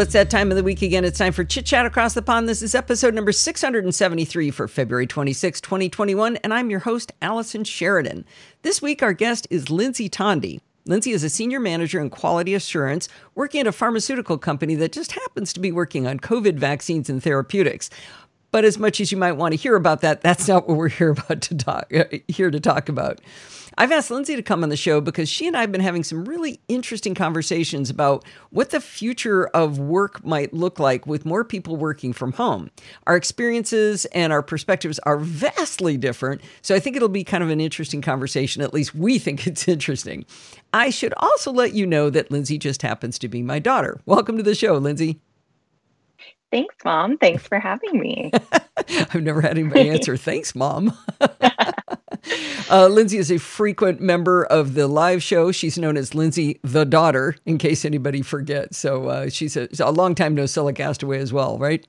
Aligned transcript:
It's 0.00 0.14
that 0.14 0.30
time 0.30 0.50
of 0.50 0.56
the 0.56 0.64
week 0.64 0.80
again. 0.80 1.04
It's 1.04 1.18
time 1.18 1.34
for 1.34 1.44
Chit 1.44 1.66
Chat 1.66 1.84
Across 1.84 2.14
the 2.14 2.22
Pond. 2.22 2.48
This 2.48 2.62
is 2.62 2.74
episode 2.74 3.12
number 3.12 3.32
673 3.32 4.50
for 4.50 4.66
February 4.66 5.06
26, 5.06 5.60
2021, 5.60 6.36
and 6.38 6.54
I'm 6.54 6.70
your 6.70 6.80
host, 6.80 7.12
Allison 7.20 7.64
Sheridan. 7.64 8.24
This 8.62 8.80
week, 8.80 9.02
our 9.02 9.12
guest 9.12 9.46
is 9.50 9.68
Lindsay 9.68 10.08
Tondy. 10.08 10.60
Lindsay 10.86 11.10
is 11.10 11.22
a 11.22 11.28
senior 11.28 11.60
manager 11.60 12.00
in 12.00 12.08
quality 12.08 12.54
assurance 12.54 13.10
working 13.34 13.60
at 13.60 13.66
a 13.66 13.72
pharmaceutical 13.72 14.38
company 14.38 14.74
that 14.76 14.92
just 14.92 15.12
happens 15.12 15.52
to 15.52 15.60
be 15.60 15.70
working 15.70 16.06
on 16.06 16.18
COVID 16.18 16.54
vaccines 16.54 17.10
and 17.10 17.22
therapeutics. 17.22 17.90
But 18.52 18.64
as 18.64 18.78
much 18.78 19.02
as 19.02 19.12
you 19.12 19.18
might 19.18 19.32
want 19.32 19.52
to 19.52 19.56
hear 19.56 19.76
about 19.76 20.00
that, 20.00 20.22
that's 20.22 20.48
not 20.48 20.66
what 20.66 20.78
we're 20.78 20.88
here 20.88 21.10
about 21.10 21.42
to 21.42 21.54
talk 21.54 21.94
uh, 21.94 22.04
here 22.26 22.50
to 22.50 22.58
talk 22.58 22.88
about. 22.88 23.20
I've 23.78 23.92
asked 23.92 24.10
Lindsay 24.10 24.36
to 24.36 24.42
come 24.42 24.62
on 24.62 24.68
the 24.68 24.76
show 24.76 25.00
because 25.00 25.28
she 25.28 25.46
and 25.46 25.56
I 25.56 25.60
have 25.60 25.72
been 25.72 25.80
having 25.80 26.04
some 26.04 26.24
really 26.24 26.60
interesting 26.68 27.14
conversations 27.14 27.90
about 27.90 28.24
what 28.50 28.70
the 28.70 28.80
future 28.80 29.46
of 29.48 29.78
work 29.78 30.24
might 30.24 30.52
look 30.52 30.78
like 30.78 31.06
with 31.06 31.24
more 31.24 31.44
people 31.44 31.76
working 31.76 32.12
from 32.12 32.32
home. 32.32 32.70
Our 33.06 33.16
experiences 33.16 34.04
and 34.06 34.32
our 34.32 34.42
perspectives 34.42 34.98
are 35.00 35.18
vastly 35.18 35.96
different, 35.96 36.40
so 36.62 36.74
I 36.74 36.80
think 36.80 36.96
it'll 36.96 37.08
be 37.08 37.24
kind 37.24 37.42
of 37.42 37.50
an 37.50 37.60
interesting 37.60 38.02
conversation. 38.02 38.62
At 38.62 38.74
least 38.74 38.94
we 38.94 39.18
think 39.18 39.46
it's 39.46 39.68
interesting. 39.68 40.24
I 40.72 40.90
should 40.90 41.14
also 41.16 41.52
let 41.52 41.74
you 41.74 41.86
know 41.86 42.10
that 42.10 42.30
Lindsay 42.30 42.58
just 42.58 42.82
happens 42.82 43.18
to 43.20 43.28
be 43.28 43.42
my 43.42 43.58
daughter. 43.58 44.00
Welcome 44.06 44.36
to 44.36 44.42
the 44.42 44.54
show, 44.54 44.74
Lindsay. 44.76 45.20
Thanks, 46.50 46.74
Mom. 46.84 47.16
Thanks 47.16 47.46
for 47.46 47.60
having 47.60 48.00
me. 48.00 48.32
I've 48.76 49.22
never 49.22 49.40
had 49.40 49.56
anybody 49.56 49.88
answer, 49.90 50.16
Thanks, 50.16 50.54
Mom. 50.54 50.96
uh, 52.70 52.88
Lindsay 52.88 53.18
is 53.18 53.30
a 53.30 53.38
frequent 53.38 54.00
member 54.00 54.44
of 54.44 54.74
the 54.74 54.86
live 54.86 55.22
show. 55.22 55.52
She's 55.52 55.78
known 55.78 55.96
as 55.96 56.14
Lindsay 56.14 56.58
the 56.62 56.84
Daughter, 56.84 57.36
in 57.46 57.58
case 57.58 57.84
anybody 57.84 58.22
forgets. 58.22 58.78
So 58.78 59.08
uh, 59.08 59.28
she's 59.30 59.56
a, 59.56 59.68
a 59.80 59.92
long 59.92 60.14
time 60.14 60.36
NosillaCastaway 60.36 61.18
as 61.18 61.32
well, 61.32 61.58
right? 61.58 61.86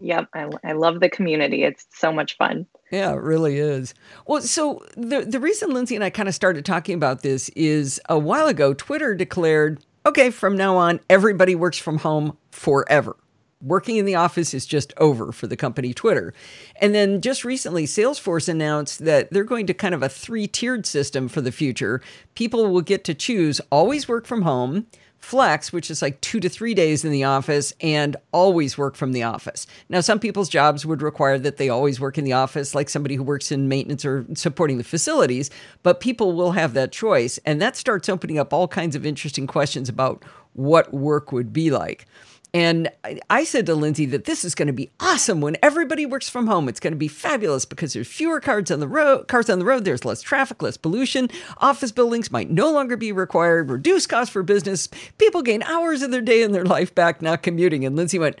Yep, 0.00 0.28
I, 0.34 0.48
I 0.64 0.72
love 0.72 1.00
the 1.00 1.08
community. 1.08 1.64
It's 1.64 1.86
so 1.92 2.12
much 2.12 2.36
fun. 2.36 2.66
Yeah, 2.90 3.12
it 3.12 3.20
really 3.20 3.58
is. 3.58 3.94
Well, 4.26 4.40
so 4.42 4.84
the 4.96 5.22
the 5.22 5.40
reason 5.40 5.70
Lindsay 5.70 5.94
and 5.94 6.04
I 6.04 6.10
kind 6.10 6.28
of 6.28 6.34
started 6.34 6.64
talking 6.64 6.94
about 6.94 7.22
this 7.22 7.48
is 7.50 8.00
a 8.08 8.18
while 8.18 8.46
ago, 8.46 8.74
Twitter 8.74 9.14
declared, 9.14 9.84
okay, 10.06 10.30
from 10.30 10.56
now 10.56 10.76
on, 10.76 11.00
everybody 11.10 11.54
works 11.54 11.78
from 11.78 11.98
home 11.98 12.36
forever 12.50 13.16
working 13.60 13.96
in 13.96 14.04
the 14.04 14.14
office 14.14 14.54
is 14.54 14.66
just 14.66 14.92
over 14.98 15.32
for 15.32 15.46
the 15.46 15.56
company 15.56 15.92
Twitter. 15.92 16.32
And 16.80 16.94
then 16.94 17.20
just 17.20 17.44
recently, 17.44 17.86
Salesforce 17.86 18.48
announced 18.48 19.04
that 19.04 19.30
they're 19.30 19.44
going 19.44 19.66
to 19.66 19.74
kind 19.74 19.94
of 19.94 20.02
a 20.02 20.08
three 20.08 20.46
tiered 20.46 20.86
system 20.86 21.28
for 21.28 21.40
the 21.40 21.52
future. 21.52 22.00
People 22.34 22.68
will 22.68 22.82
get 22.82 23.04
to 23.04 23.14
choose 23.14 23.60
always 23.70 24.06
work 24.06 24.26
from 24.26 24.42
home, 24.42 24.86
flex, 25.18 25.72
which 25.72 25.90
is 25.90 26.00
like 26.00 26.20
two 26.20 26.38
to 26.38 26.48
three 26.48 26.74
days 26.74 27.04
in 27.04 27.10
the 27.10 27.24
office, 27.24 27.72
and 27.80 28.16
always 28.32 28.78
work 28.78 28.94
from 28.94 29.12
the 29.12 29.24
office. 29.24 29.66
Now, 29.88 30.00
some 30.00 30.20
people's 30.20 30.48
jobs 30.48 30.86
would 30.86 31.02
require 31.02 31.38
that 31.38 31.56
they 31.56 31.68
always 31.68 31.98
work 31.98 32.18
in 32.18 32.24
the 32.24 32.32
office, 32.34 32.74
like 32.74 32.88
somebody 32.88 33.16
who 33.16 33.24
works 33.24 33.50
in 33.50 33.68
maintenance 33.68 34.04
or 34.04 34.24
supporting 34.34 34.78
the 34.78 34.84
facilities, 34.84 35.50
but 35.82 36.00
people 36.00 36.32
will 36.32 36.52
have 36.52 36.74
that 36.74 36.92
choice. 36.92 37.38
And 37.44 37.60
that 37.60 37.76
starts 37.76 38.08
opening 38.08 38.38
up 38.38 38.52
all 38.52 38.68
kinds 38.68 38.94
of 38.94 39.04
interesting 39.04 39.48
questions 39.48 39.88
about 39.88 40.24
what 40.52 40.94
work 40.94 41.32
would 41.32 41.52
be 41.52 41.70
like. 41.70 42.06
And 42.54 42.90
I 43.28 43.44
said 43.44 43.66
to 43.66 43.74
Lindsay 43.74 44.06
that 44.06 44.24
this 44.24 44.42
is 44.42 44.54
going 44.54 44.68
to 44.68 44.72
be 44.72 44.90
awesome 45.00 45.42
when 45.42 45.56
everybody 45.62 46.06
works 46.06 46.30
from 46.30 46.46
home. 46.46 46.68
It's 46.68 46.80
going 46.80 46.94
to 46.94 46.98
be 46.98 47.08
fabulous 47.08 47.66
because 47.66 47.92
there's 47.92 48.08
fewer 48.08 48.40
cars 48.40 48.70
on 48.70 48.80
the 48.80 48.88
road. 48.88 49.28
Cars 49.28 49.50
on 49.50 49.58
the 49.58 49.66
road. 49.66 49.84
There's 49.84 50.04
less 50.04 50.22
traffic, 50.22 50.62
less 50.62 50.78
pollution. 50.78 51.28
Office 51.58 51.92
buildings 51.92 52.30
might 52.30 52.50
no 52.50 52.72
longer 52.72 52.96
be 52.96 53.12
required. 53.12 53.70
Reduce 53.70 54.06
costs 54.06 54.32
for 54.32 54.42
business. 54.42 54.88
People 55.18 55.42
gain 55.42 55.62
hours 55.64 56.00
of 56.00 56.10
their 56.10 56.22
day 56.22 56.42
and 56.42 56.54
their 56.54 56.64
life 56.64 56.94
back 56.94 57.20
not 57.20 57.42
commuting. 57.42 57.84
And 57.84 57.96
Lindsay 57.96 58.18
went, 58.18 58.36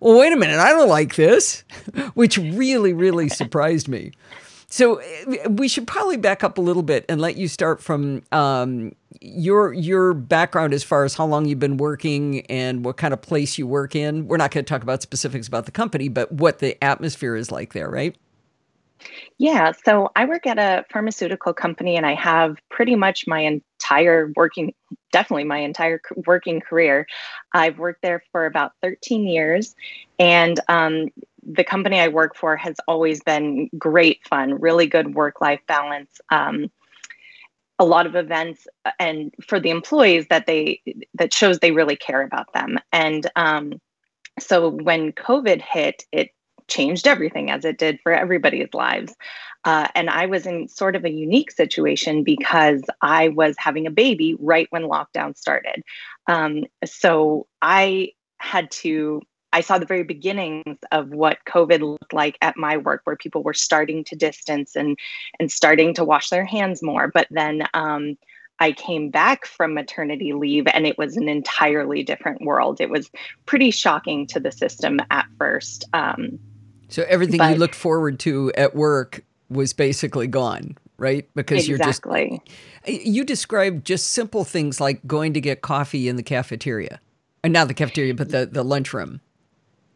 "Well, 0.00 0.18
wait 0.18 0.32
a 0.32 0.36
minute. 0.36 0.58
I 0.58 0.70
don't 0.70 0.88
like 0.88 1.16
this," 1.16 1.62
which 2.14 2.38
really, 2.38 2.94
really 2.94 3.28
surprised 3.28 3.88
me. 3.88 4.12
So 4.70 4.96
eh, 4.96 5.48
we 5.48 5.68
should 5.68 5.86
probably 5.86 6.16
back 6.16 6.42
up 6.42 6.56
a 6.56 6.62
little 6.62 6.82
bit 6.82 7.04
and 7.08 7.20
let 7.20 7.36
you 7.36 7.46
start 7.46 7.82
from 7.82 8.22
um, 8.32 8.92
your 9.20 9.72
your 9.72 10.14
background 10.14 10.72
as 10.72 10.82
far 10.82 11.04
as 11.04 11.14
how 11.14 11.26
long 11.26 11.44
you've 11.44 11.58
been 11.58 11.76
working 11.76 12.40
and 12.46 12.84
what 12.84 12.96
kind 12.96 13.12
of 13.12 13.20
place 13.20 13.58
you 13.58 13.66
work 13.66 13.94
in. 13.94 14.26
We're 14.26 14.38
not 14.38 14.50
going 14.50 14.64
to 14.64 14.68
talk 14.68 14.82
about 14.82 15.02
specifics 15.02 15.46
about 15.46 15.66
the 15.66 15.72
company, 15.72 16.08
but 16.08 16.32
what 16.32 16.58
the 16.58 16.82
atmosphere 16.82 17.36
is 17.36 17.50
like 17.50 17.72
there, 17.72 17.90
right? 17.90 18.16
Yeah, 19.38 19.72
so 19.84 20.10
I 20.14 20.26
work 20.26 20.46
at 20.46 20.58
a 20.58 20.84
pharmaceutical 20.92 21.54
company 21.54 21.96
and 21.96 22.04
I 22.04 22.14
have 22.14 22.56
pretty 22.68 22.96
much 22.96 23.26
my 23.26 23.40
entire 23.40 24.30
working, 24.36 24.74
definitely 25.12 25.44
my 25.44 25.58
entire 25.58 26.00
working 26.26 26.60
career. 26.60 27.06
I've 27.54 27.78
worked 27.78 28.02
there 28.02 28.22
for 28.32 28.44
about 28.44 28.72
13 28.82 29.26
years. 29.26 29.74
And 30.18 30.60
um, 30.68 31.08
the 31.42 31.64
company 31.64 31.98
I 31.98 32.08
work 32.08 32.36
for 32.36 32.56
has 32.56 32.76
always 32.86 33.22
been 33.22 33.70
great 33.78 34.20
fun, 34.28 34.60
really 34.60 34.86
good 34.86 35.14
work 35.14 35.40
life 35.40 35.60
balance. 35.66 36.20
Um, 36.30 36.70
a 37.80 37.84
lot 37.84 38.06
of 38.06 38.14
events 38.14 38.68
uh, 38.84 38.92
and 39.00 39.34
for 39.44 39.58
the 39.58 39.70
employees 39.70 40.26
that 40.28 40.46
they 40.46 40.80
that 41.14 41.34
shows 41.34 41.58
they 41.58 41.72
really 41.72 41.96
care 41.96 42.22
about 42.22 42.52
them. 42.52 42.78
And 42.92 43.28
um, 43.34 43.80
so 44.38 44.68
when 44.68 45.12
covid 45.12 45.60
hit 45.60 46.04
it 46.12 46.30
changed 46.68 47.08
everything 47.08 47.50
as 47.50 47.64
it 47.64 47.78
did 47.78 47.98
for 48.00 48.12
everybody's 48.12 48.72
lives. 48.72 49.16
Uh, 49.64 49.88
and 49.94 50.08
i 50.08 50.26
was 50.26 50.46
in 50.46 50.68
sort 50.68 50.94
of 50.94 51.04
a 51.04 51.10
unique 51.10 51.50
situation 51.50 52.22
because 52.22 52.82
i 53.02 53.28
was 53.28 53.56
having 53.58 53.86
a 53.86 53.90
baby 53.90 54.36
right 54.38 54.68
when 54.70 54.84
lockdown 54.84 55.36
started. 55.36 55.82
Um, 56.28 56.64
so 56.84 57.46
i 57.60 58.12
had 58.38 58.70
to 58.70 59.20
I 59.52 59.60
saw 59.60 59.78
the 59.78 59.86
very 59.86 60.04
beginnings 60.04 60.78
of 60.92 61.10
what 61.10 61.38
COVID 61.46 61.80
looked 61.80 62.12
like 62.12 62.38
at 62.40 62.56
my 62.56 62.76
work, 62.76 63.02
where 63.04 63.16
people 63.16 63.42
were 63.42 63.54
starting 63.54 64.04
to 64.04 64.16
distance 64.16 64.76
and 64.76 64.98
and 65.38 65.50
starting 65.50 65.94
to 65.94 66.04
wash 66.04 66.30
their 66.30 66.44
hands 66.44 66.82
more. 66.82 67.08
But 67.08 67.26
then 67.30 67.66
um, 67.74 68.16
I 68.60 68.72
came 68.72 69.10
back 69.10 69.46
from 69.46 69.74
maternity 69.74 70.32
leave, 70.32 70.66
and 70.68 70.86
it 70.86 70.96
was 70.98 71.16
an 71.16 71.28
entirely 71.28 72.02
different 72.02 72.42
world. 72.42 72.80
It 72.80 72.90
was 72.90 73.10
pretty 73.46 73.70
shocking 73.70 74.26
to 74.28 74.40
the 74.40 74.52
system 74.52 75.00
at 75.10 75.26
first. 75.38 75.84
Um, 75.92 76.38
so 76.88 77.04
everything 77.08 77.38
but, 77.38 77.50
you 77.50 77.56
looked 77.56 77.74
forward 77.74 78.18
to 78.20 78.52
at 78.56 78.74
work 78.74 79.24
was 79.48 79.72
basically 79.72 80.26
gone, 80.26 80.76
right? 80.96 81.28
Because 81.34 81.68
exactly. 81.68 82.42
you're 82.86 82.92
just 82.92 83.06
you 83.06 83.24
described 83.24 83.84
just 83.84 84.12
simple 84.12 84.44
things 84.44 84.80
like 84.80 85.04
going 85.06 85.32
to 85.32 85.40
get 85.40 85.60
coffee 85.60 86.08
in 86.08 86.14
the 86.14 86.22
cafeteria, 86.22 87.00
and 87.42 87.52
not 87.52 87.66
the 87.66 87.74
cafeteria, 87.74 88.14
but 88.14 88.28
the 88.28 88.46
the 88.46 88.62
lunchroom 88.62 89.20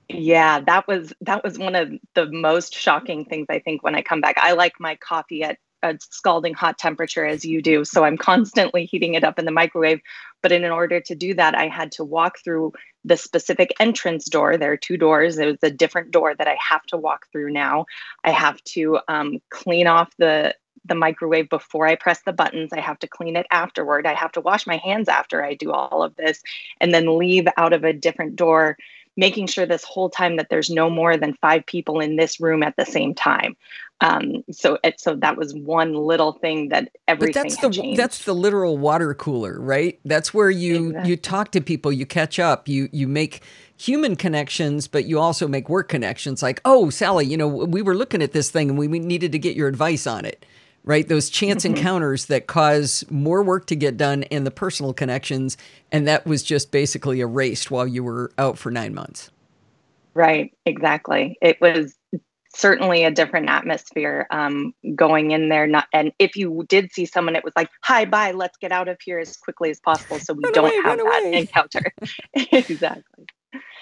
yeah, 0.08 0.60
that 0.60 0.86
was 0.86 1.12
that 1.22 1.42
was 1.42 1.58
one 1.58 1.74
of 1.74 1.90
the 2.14 2.30
most 2.30 2.74
shocking 2.74 3.24
things 3.24 3.46
I 3.48 3.58
think 3.58 3.82
when 3.82 3.94
I 3.94 4.02
come 4.02 4.20
back. 4.20 4.36
I 4.38 4.52
like 4.52 4.74
my 4.78 4.96
coffee 4.96 5.42
at 5.42 5.58
a 5.82 5.96
scalding 6.00 6.54
hot 6.54 6.78
temperature 6.78 7.24
as 7.24 7.44
you 7.44 7.62
do, 7.62 7.84
so 7.84 8.04
I'm 8.04 8.16
constantly 8.16 8.86
heating 8.86 9.14
it 9.14 9.24
up 9.24 9.38
in 9.38 9.44
the 9.44 9.50
microwave. 9.50 10.00
But 10.42 10.52
in 10.52 10.64
order 10.64 11.00
to 11.00 11.14
do 11.14 11.34
that, 11.34 11.54
I 11.54 11.68
had 11.68 11.92
to 11.92 12.04
walk 12.04 12.38
through 12.42 12.72
the 13.04 13.16
specific 13.16 13.72
entrance 13.80 14.26
door. 14.26 14.56
There 14.56 14.72
are 14.72 14.76
two 14.76 14.96
doors. 14.96 15.36
There 15.36 15.48
was 15.48 15.58
a 15.62 15.70
different 15.70 16.10
door 16.10 16.34
that 16.34 16.48
I 16.48 16.56
have 16.60 16.82
to 16.86 16.96
walk 16.96 17.26
through 17.32 17.52
now. 17.52 17.86
I 18.24 18.30
have 18.30 18.62
to 18.64 18.98
um, 19.08 19.38
clean 19.50 19.86
off 19.86 20.10
the 20.18 20.54
the 20.86 20.94
microwave 20.94 21.48
before 21.48 21.86
I 21.86 21.94
press 21.94 22.20
the 22.26 22.32
buttons. 22.32 22.70
I 22.74 22.80
have 22.80 22.98
to 22.98 23.08
clean 23.08 23.36
it 23.36 23.46
afterward. 23.50 24.06
I 24.06 24.12
have 24.12 24.32
to 24.32 24.42
wash 24.42 24.66
my 24.66 24.76
hands 24.76 25.08
after 25.08 25.42
I 25.42 25.54
do 25.54 25.72
all 25.72 26.02
of 26.02 26.14
this, 26.16 26.42
and 26.78 26.92
then 26.92 27.18
leave 27.18 27.46
out 27.56 27.72
of 27.72 27.84
a 27.84 27.92
different 27.94 28.36
door 28.36 28.76
making 29.16 29.46
sure 29.46 29.66
this 29.66 29.84
whole 29.84 30.10
time 30.10 30.36
that 30.36 30.48
there's 30.50 30.70
no 30.70 30.90
more 30.90 31.16
than 31.16 31.34
five 31.34 31.64
people 31.66 32.00
in 32.00 32.16
this 32.16 32.40
room 32.40 32.62
at 32.62 32.76
the 32.76 32.84
same 32.84 33.14
time. 33.14 33.56
Um, 34.00 34.44
so 34.50 34.78
it, 34.82 35.00
so 35.00 35.14
that 35.16 35.36
was 35.36 35.54
one 35.54 35.94
little 35.94 36.32
thing 36.32 36.68
that 36.70 36.90
everything. 37.06 37.42
But 37.42 37.42
that's 37.42 37.60
the 37.60 37.70
changed. 37.70 37.98
that's 37.98 38.24
the 38.24 38.34
literal 38.34 38.76
water 38.76 39.14
cooler, 39.14 39.58
right? 39.60 40.00
That's 40.04 40.34
where 40.34 40.50
you 40.50 40.88
exactly. 40.88 41.10
you 41.10 41.16
talk 41.16 41.52
to 41.52 41.60
people, 41.60 41.92
you 41.92 42.04
catch 42.04 42.38
up, 42.38 42.68
you 42.68 42.88
you 42.92 43.06
make 43.06 43.42
human 43.76 44.16
connections, 44.16 44.88
but 44.88 45.04
you 45.04 45.20
also 45.20 45.46
make 45.46 45.68
work 45.68 45.88
connections. 45.88 46.42
Like, 46.42 46.60
oh, 46.64 46.90
Sally, 46.90 47.26
you 47.26 47.36
know, 47.36 47.48
we 47.48 47.82
were 47.82 47.94
looking 47.94 48.20
at 48.20 48.32
this 48.32 48.50
thing 48.50 48.68
and 48.68 48.78
we 48.78 48.88
needed 48.88 49.32
to 49.32 49.38
get 49.38 49.56
your 49.56 49.68
advice 49.68 50.06
on 50.06 50.24
it 50.24 50.44
right? 50.84 51.08
Those 51.08 51.30
chance 51.30 51.64
mm-hmm. 51.64 51.76
encounters 51.76 52.26
that 52.26 52.46
cause 52.46 53.04
more 53.10 53.42
work 53.42 53.66
to 53.66 53.76
get 53.76 53.96
done 53.96 54.24
and 54.24 54.46
the 54.46 54.50
personal 54.50 54.92
connections. 54.92 55.56
And 55.90 56.06
that 56.06 56.26
was 56.26 56.42
just 56.42 56.70
basically 56.70 57.20
erased 57.20 57.70
while 57.70 57.86
you 57.86 58.04
were 58.04 58.30
out 58.38 58.58
for 58.58 58.70
nine 58.70 58.94
months. 58.94 59.30
Right, 60.14 60.52
exactly. 60.64 61.36
It 61.42 61.60
was 61.60 61.96
certainly 62.54 63.04
a 63.04 63.10
different 63.10 63.48
atmosphere 63.48 64.26
um, 64.30 64.72
going 64.94 65.32
in 65.32 65.48
there. 65.48 65.66
Not, 65.66 65.86
and 65.92 66.12
if 66.18 66.36
you 66.36 66.64
did 66.68 66.92
see 66.92 67.04
someone, 67.04 67.34
it 67.34 67.44
was 67.44 67.52
like, 67.56 67.68
"Hi, 67.82 68.04
bye, 68.04 68.30
let's 68.30 68.56
get 68.58 68.70
out 68.70 68.88
of 68.88 68.98
here 69.04 69.18
as 69.18 69.36
quickly 69.36 69.70
as 69.70 69.80
possible," 69.80 70.18
so 70.20 70.34
we 70.34 70.42
don't 70.52 70.66
away, 70.66 70.76
have 70.84 70.98
that 70.98 71.04
away. 71.04 71.38
encounter. 71.40 71.92
exactly. 72.52 73.26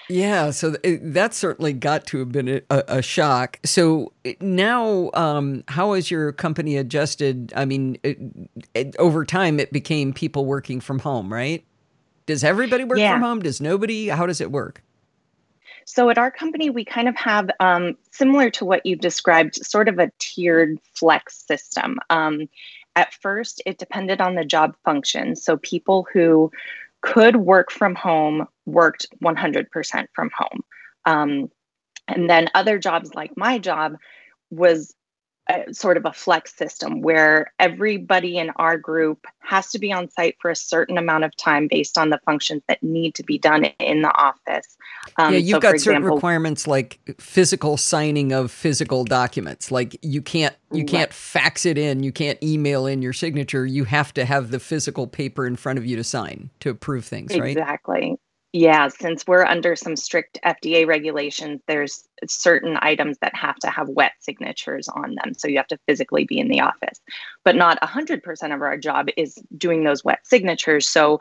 Yeah, 0.09 0.51
so 0.51 0.75
it, 0.83 1.13
that 1.13 1.33
certainly 1.33 1.71
got 1.71 2.05
to 2.07 2.19
have 2.19 2.31
been 2.31 2.61
a, 2.69 2.83
a 2.87 3.01
shock. 3.01 3.59
So 3.63 4.11
now, 4.41 5.09
um, 5.13 5.63
how 5.69 5.93
has 5.93 6.11
your 6.11 6.33
company 6.33 6.75
adjusted? 6.75 7.53
I 7.55 7.65
mean, 7.65 7.97
it, 8.03 8.19
it, 8.73 8.95
over 8.97 9.23
time, 9.23 9.59
it 9.59 9.71
became 9.71 10.11
people 10.13 10.45
working 10.45 10.81
from 10.81 10.99
home, 10.99 11.31
right? 11.31 11.63
Does 12.25 12.43
everybody 12.43 12.83
work 12.83 12.99
yeah. 12.99 13.13
from 13.13 13.21
home? 13.21 13.41
Does 13.41 13.61
nobody? 13.61 14.09
How 14.09 14.25
does 14.25 14.41
it 14.41 14.51
work? 14.51 14.83
So 15.85 16.09
at 16.09 16.17
our 16.17 16.31
company, 16.31 16.69
we 16.69 16.85
kind 16.85 17.07
of 17.07 17.15
have 17.15 17.49
um, 17.59 17.97
similar 18.11 18.49
to 18.51 18.65
what 18.65 18.85
you've 18.85 19.01
described, 19.01 19.55
sort 19.55 19.89
of 19.89 19.99
a 19.99 20.11
tiered 20.19 20.79
flex 20.93 21.43
system. 21.45 21.99
Um, 22.09 22.49
at 22.95 23.13
first, 23.15 23.61
it 23.65 23.79
depended 23.79 24.21
on 24.21 24.35
the 24.35 24.45
job 24.45 24.75
function. 24.85 25.35
So 25.35 25.57
people 25.57 26.07
who 26.13 26.51
could 27.03 27.35
work 27.35 27.69
from 27.69 27.93
home 27.95 28.47
worked 28.65 29.05
100% 29.23 30.07
from 30.15 30.31
home. 30.35 30.61
Um, 31.05 31.51
and 32.07 32.29
then 32.29 32.49
other 32.55 32.79
jobs 32.79 33.13
like 33.13 33.31
my 33.37 33.59
job 33.59 33.97
was 34.49 34.95
a, 35.49 35.73
sort 35.73 35.97
of 35.97 36.05
a 36.05 36.13
flex 36.13 36.55
system 36.55 37.01
where 37.01 37.51
everybody 37.59 38.37
in 38.37 38.49
our 38.57 38.77
group 38.77 39.25
has 39.39 39.71
to 39.71 39.79
be 39.79 39.91
on 39.91 40.09
site 40.09 40.37
for 40.41 40.49
a 40.49 40.55
certain 40.55 40.97
amount 40.97 41.23
of 41.25 41.35
time 41.35 41.67
based 41.67 41.97
on 41.97 42.09
the 42.09 42.19
functions 42.25 42.61
that 42.67 42.81
need 42.81 43.13
to 43.15 43.23
be 43.23 43.37
done 43.37 43.65
in 43.79 44.01
the 44.01 44.13
office. 44.15 44.77
Um, 45.17 45.33
yeah, 45.33 45.39
you've 45.39 45.55
so 45.55 45.59
got 45.59 45.79
certain 45.79 45.97
example, 45.97 46.15
requirements 46.15 46.65
like 46.65 46.99
physical 47.19 47.77
signing 47.77 48.31
of 48.31 48.51
physical 48.51 49.03
documents. 49.03 49.71
Like 49.71 49.97
you 50.01 50.21
can't 50.21 50.55
you 50.71 50.85
can't 50.85 51.09
right. 51.09 51.13
fax 51.13 51.65
it 51.65 51.77
in, 51.77 52.03
you 52.03 52.11
can't 52.11 52.41
email 52.41 52.87
in 52.87 53.01
your 53.01 53.13
signature. 53.13 53.65
You 53.65 53.83
have 53.83 54.13
to 54.15 54.25
have 54.25 54.49
the 54.49 54.59
physical 54.59 55.07
paper 55.07 55.45
in 55.45 55.55
front 55.55 55.77
of 55.77 55.85
you 55.85 55.95
to 55.97 56.03
sign 56.03 56.49
to 56.61 56.69
approve 56.69 57.05
things, 57.05 57.37
right? 57.37 57.57
Exactly. 57.57 58.17
Yeah, 58.55 58.87
since 58.89 59.25
we're 59.25 59.45
under 59.45 59.75
some 59.75 59.95
strict 59.95 60.37
FDA 60.45 60.85
regulations, 60.85 61.59
there's 61.67 62.07
certain 62.27 62.77
items 62.81 63.17
that 63.19 63.35
have 63.35 63.55
to 63.57 63.69
have 63.71 63.89
wet 63.89 64.11
signatures 64.19 64.87
on 64.89 65.15
them. 65.15 65.33
So 65.35 65.47
you 65.47 65.57
have 65.57 65.67
to 65.67 65.79
physically 65.87 66.25
be 66.25 66.37
in 66.37 66.49
the 66.49 66.61
office. 66.61 67.01
But 67.43 67.55
not 67.55 67.81
100% 67.81 68.53
of 68.53 68.61
our 68.61 68.77
job 68.77 69.07
is 69.17 69.39
doing 69.57 69.83
those 69.83 70.03
wet 70.03 70.19
signatures. 70.23 70.87
So 70.87 71.17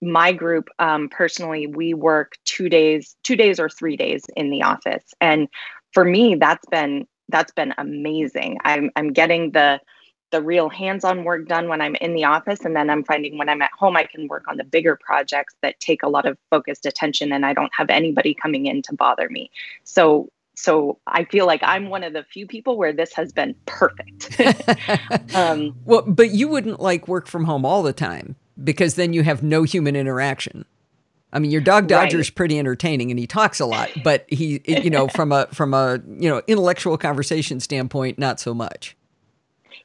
my 0.00 0.32
group 0.32 0.68
um, 0.80 1.08
personally, 1.08 1.68
we 1.68 1.94
work 1.94 2.32
two 2.44 2.68
days, 2.68 3.14
two 3.22 3.36
days 3.36 3.60
or 3.60 3.68
three 3.68 3.96
days 3.96 4.24
in 4.36 4.50
the 4.50 4.62
office. 4.62 5.04
And 5.20 5.46
for 5.92 6.04
me, 6.04 6.34
that's 6.34 6.66
been 6.66 7.06
that's 7.28 7.52
been 7.52 7.72
amazing. 7.78 8.58
I'm 8.64 8.90
I'm 8.96 9.12
getting 9.12 9.52
the 9.52 9.78
the 10.32 10.42
real 10.42 10.68
hands-on 10.68 11.22
work 11.22 11.46
done 11.46 11.68
when 11.68 11.80
I'm 11.80 11.94
in 11.96 12.14
the 12.14 12.24
office 12.24 12.64
and 12.64 12.74
then 12.74 12.90
I'm 12.90 13.04
finding 13.04 13.38
when 13.38 13.48
I'm 13.48 13.62
at 13.62 13.70
home 13.78 13.96
I 13.96 14.04
can 14.04 14.26
work 14.26 14.48
on 14.48 14.56
the 14.56 14.64
bigger 14.64 14.98
projects 15.00 15.54
that 15.62 15.78
take 15.78 16.02
a 16.02 16.08
lot 16.08 16.26
of 16.26 16.36
focused 16.50 16.84
attention 16.86 17.32
and 17.32 17.46
I 17.46 17.52
don't 17.52 17.72
have 17.76 17.90
anybody 17.90 18.34
coming 18.34 18.66
in 18.66 18.82
to 18.82 18.94
bother 18.94 19.28
me. 19.28 19.50
So 19.84 20.28
so 20.54 20.98
I 21.06 21.24
feel 21.24 21.46
like 21.46 21.60
I'm 21.62 21.88
one 21.88 22.04
of 22.04 22.12
the 22.12 22.24
few 22.24 22.46
people 22.46 22.76
where 22.76 22.92
this 22.92 23.12
has 23.14 23.32
been 23.32 23.54
perfect. 23.66 24.38
um, 25.34 25.74
well, 25.84 26.02
but 26.02 26.30
you 26.30 26.48
wouldn't 26.48 26.80
like 26.80 27.08
work 27.08 27.26
from 27.26 27.44
home 27.44 27.64
all 27.64 27.82
the 27.82 27.92
time 27.92 28.36
because 28.62 28.96
then 28.96 29.12
you 29.12 29.22
have 29.22 29.42
no 29.42 29.62
human 29.62 29.96
interaction. 29.96 30.64
I 31.32 31.38
mean, 31.38 31.50
your 31.50 31.62
dog 31.62 31.88
Dodger's 31.88 32.28
right. 32.28 32.34
pretty 32.34 32.58
entertaining 32.58 33.10
and 33.10 33.18
he 33.18 33.26
talks 33.26 33.60
a 33.60 33.66
lot, 33.66 33.90
but 34.04 34.26
he, 34.28 34.60
you 34.66 34.90
know, 34.90 35.08
from 35.08 35.32
a 35.32 35.46
from 35.46 35.72
a 35.72 36.00
you 36.06 36.28
know 36.28 36.42
intellectual 36.46 36.98
conversation 36.98 37.58
standpoint, 37.58 38.18
not 38.18 38.38
so 38.38 38.52
much. 38.52 38.96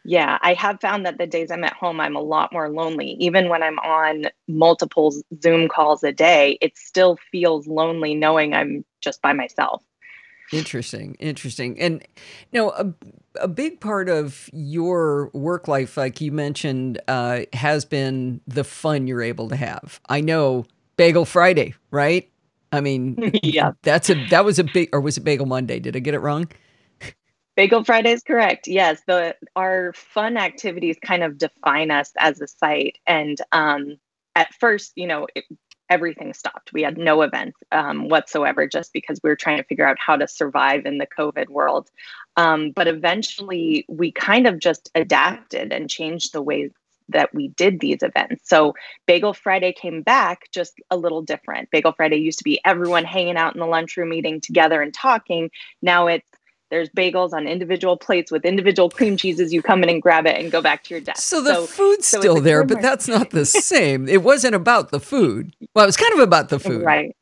Yeah, 0.03 0.37
I 0.41 0.53
have 0.53 0.79
found 0.79 1.05
that 1.05 1.17
the 1.17 1.27
days 1.27 1.51
I'm 1.51 1.63
at 1.63 1.73
home, 1.73 1.99
I'm 1.99 2.15
a 2.15 2.21
lot 2.21 2.53
more 2.53 2.69
lonely. 2.69 3.17
Even 3.19 3.49
when 3.49 3.63
I'm 3.63 3.79
on 3.79 4.25
multiple 4.47 5.13
Zoom 5.41 5.67
calls 5.67 6.03
a 6.03 6.11
day, 6.11 6.57
it 6.61 6.77
still 6.77 7.17
feels 7.31 7.67
lonely 7.67 8.15
knowing 8.15 8.53
I'm 8.53 8.85
just 9.01 9.21
by 9.21 9.33
myself. 9.33 9.83
Interesting, 10.53 11.15
interesting. 11.19 11.79
And 11.79 12.05
know, 12.53 12.69
a, 12.71 12.93
a 13.41 13.47
big 13.47 13.81
part 13.81 14.07
of 14.07 14.49
your 14.53 15.29
work 15.33 15.67
life, 15.67 15.97
like 15.97 16.21
you 16.21 16.31
mentioned, 16.31 17.01
uh, 17.07 17.41
has 17.53 17.83
been 17.83 18.39
the 18.47 18.63
fun 18.63 19.07
you're 19.07 19.21
able 19.21 19.49
to 19.49 19.57
have. 19.57 19.99
I 20.07 20.21
know 20.21 20.65
Bagel 20.95 21.25
Friday, 21.25 21.75
right? 21.91 22.29
I 22.71 22.81
mean, 22.81 23.31
yeah, 23.43 23.71
that's 23.81 24.09
a 24.09 24.27
that 24.27 24.45
was 24.45 24.57
a 24.57 24.63
big, 24.63 24.89
or 24.93 25.01
was 25.01 25.17
it 25.17 25.23
Bagel 25.23 25.45
Monday? 25.45 25.79
Did 25.79 25.95
I 25.95 25.99
get 25.99 26.13
it 26.13 26.19
wrong? 26.19 26.49
Bagel 27.57 27.83
Friday 27.83 28.11
is 28.11 28.21
correct. 28.21 28.67
Yes, 28.67 29.01
the 29.07 29.35
our 29.55 29.91
fun 29.93 30.37
activities 30.37 30.95
kind 31.03 31.23
of 31.23 31.39
define 31.39 31.89
us 31.89 32.11
as 32.15 32.39
a 32.39 32.47
site. 32.47 32.99
And 33.07 33.35
um, 33.51 33.97
at 34.35 34.53
first, 34.53 34.93
you 34.95 35.07
know, 35.07 35.27
it, 35.33 35.43
everything 35.89 36.35
stopped. 36.35 36.71
We 36.71 36.83
had 36.83 36.99
no 36.99 37.23
events 37.23 37.57
um, 37.71 38.09
whatsoever, 38.09 38.67
just 38.67 38.93
because 38.93 39.19
we 39.23 39.31
were 39.31 39.35
trying 39.35 39.57
to 39.57 39.63
figure 39.63 39.87
out 39.87 39.97
how 39.99 40.17
to 40.17 40.27
survive 40.27 40.85
in 40.85 40.99
the 40.99 41.07
COVID 41.07 41.49
world. 41.49 41.89
Um, 42.35 42.73
but 42.75 42.87
eventually, 42.87 43.85
we 43.89 44.11
kind 44.11 44.45
of 44.45 44.59
just 44.59 44.91
adapted 44.93 45.73
and 45.73 45.89
changed 45.89 46.33
the 46.33 46.43
ways 46.43 46.71
that 47.09 47.33
we 47.33 47.47
did 47.47 47.79
these 47.79 48.03
events. 48.03 48.47
So 48.49 48.75
Bagel 49.07 49.33
Friday 49.33 49.73
came 49.73 50.03
back 50.03 50.41
just 50.51 50.73
a 50.91 50.97
little 50.97 51.21
different. 51.21 51.71
Bagel 51.71 51.93
Friday 51.93 52.17
used 52.17 52.37
to 52.39 52.43
be 52.43 52.59
everyone 52.65 53.05
hanging 53.05 53.37
out 53.37 53.55
in 53.55 53.59
the 53.59 53.65
lunchroom 53.65 54.13
eating 54.13 54.41
together 54.41 54.81
and 54.81 54.93
talking. 54.93 55.49
Now 55.81 56.07
it's 56.07 56.29
there's 56.69 56.89
bagels 56.89 57.33
on 57.33 57.47
individual 57.47 57.97
plates 57.97 58.31
with 58.31 58.45
individual 58.45 58.89
cream 58.89 59.17
cheeses. 59.17 59.53
You 59.53 59.61
come 59.61 59.83
in 59.83 59.89
and 59.89 60.01
grab 60.01 60.25
it 60.25 60.39
and 60.39 60.51
go 60.51 60.61
back 60.61 60.83
to 60.85 60.93
your 60.93 61.01
desk. 61.01 61.21
So 61.21 61.41
the 61.41 61.53
so, 61.53 61.65
food's 61.65 62.07
so 62.07 62.19
still 62.19 62.41
there, 62.41 62.63
but 62.63 62.81
that's 62.81 63.07
not 63.07 63.31
the 63.31 63.45
same. 63.45 64.07
it 64.07 64.23
wasn't 64.23 64.55
about 64.55 64.91
the 64.91 64.99
food. 64.99 65.55
Well, 65.73 65.85
it 65.85 65.87
was 65.87 65.97
kind 65.97 66.13
of 66.13 66.19
about 66.19 66.49
the 66.49 66.59
food. 66.59 66.83
Right. 66.83 67.15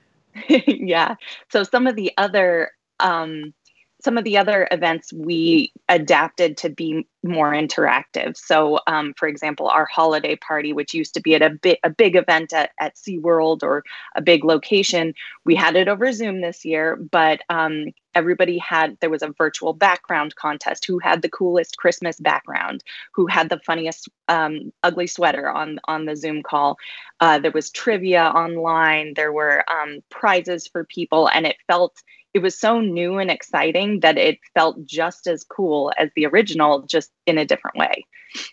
yeah. 0.48 1.16
So 1.50 1.62
some 1.64 1.86
of 1.86 1.96
the 1.96 2.12
other 2.16 2.70
um, 2.98 3.54
some 4.02 4.16
of 4.16 4.24
the 4.24 4.38
other 4.38 4.66
events 4.70 5.12
we 5.12 5.72
adapted 5.88 6.56
to 6.58 6.70
be 6.70 7.06
more 7.22 7.52
interactive. 7.52 8.36
So, 8.36 8.80
um, 8.86 9.14
for 9.16 9.28
example, 9.28 9.68
our 9.68 9.84
holiday 9.84 10.36
party, 10.36 10.72
which 10.72 10.94
used 10.94 11.14
to 11.14 11.20
be 11.20 11.34
at 11.34 11.42
a, 11.42 11.50
bi- 11.50 11.78
a 11.84 11.90
big 11.90 12.16
event 12.16 12.52
at, 12.52 12.70
at 12.80 12.96
SeaWorld 12.96 13.62
or 13.62 13.84
a 14.16 14.22
big 14.22 14.44
location, 14.44 15.14
we 15.44 15.54
had 15.54 15.76
it 15.76 15.88
over 15.88 16.12
Zoom 16.12 16.40
this 16.40 16.64
year, 16.64 16.96
but 16.96 17.40
um, 17.50 17.86
everybody 18.14 18.58
had, 18.58 18.96
there 19.00 19.10
was 19.10 19.22
a 19.22 19.34
virtual 19.36 19.72
background 19.72 20.34
contest 20.36 20.84
who 20.86 20.98
had 20.98 21.22
the 21.22 21.28
coolest 21.28 21.76
Christmas 21.76 22.18
background, 22.18 22.82
who 23.12 23.26
had 23.26 23.48
the 23.48 23.60
funniest 23.64 24.08
um, 24.28 24.72
ugly 24.82 25.06
sweater 25.06 25.50
on, 25.50 25.78
on 25.84 26.06
the 26.06 26.16
Zoom 26.16 26.42
call. 26.42 26.76
Uh, 27.20 27.38
there 27.38 27.50
was 27.52 27.70
trivia 27.70 28.24
online, 28.24 29.14
there 29.14 29.32
were 29.32 29.64
um, 29.70 30.00
prizes 30.08 30.66
for 30.66 30.84
people, 30.84 31.28
and 31.28 31.46
it 31.46 31.56
felt 31.66 32.02
it 32.32 32.40
was 32.40 32.58
so 32.58 32.80
new 32.80 33.18
and 33.18 33.30
exciting 33.30 34.00
that 34.00 34.16
it 34.16 34.38
felt 34.54 34.84
just 34.84 35.26
as 35.26 35.44
cool 35.44 35.92
as 35.98 36.10
the 36.14 36.26
original, 36.26 36.82
just 36.82 37.10
in 37.26 37.38
a 37.38 37.44
different 37.44 37.76
way. 37.76 38.06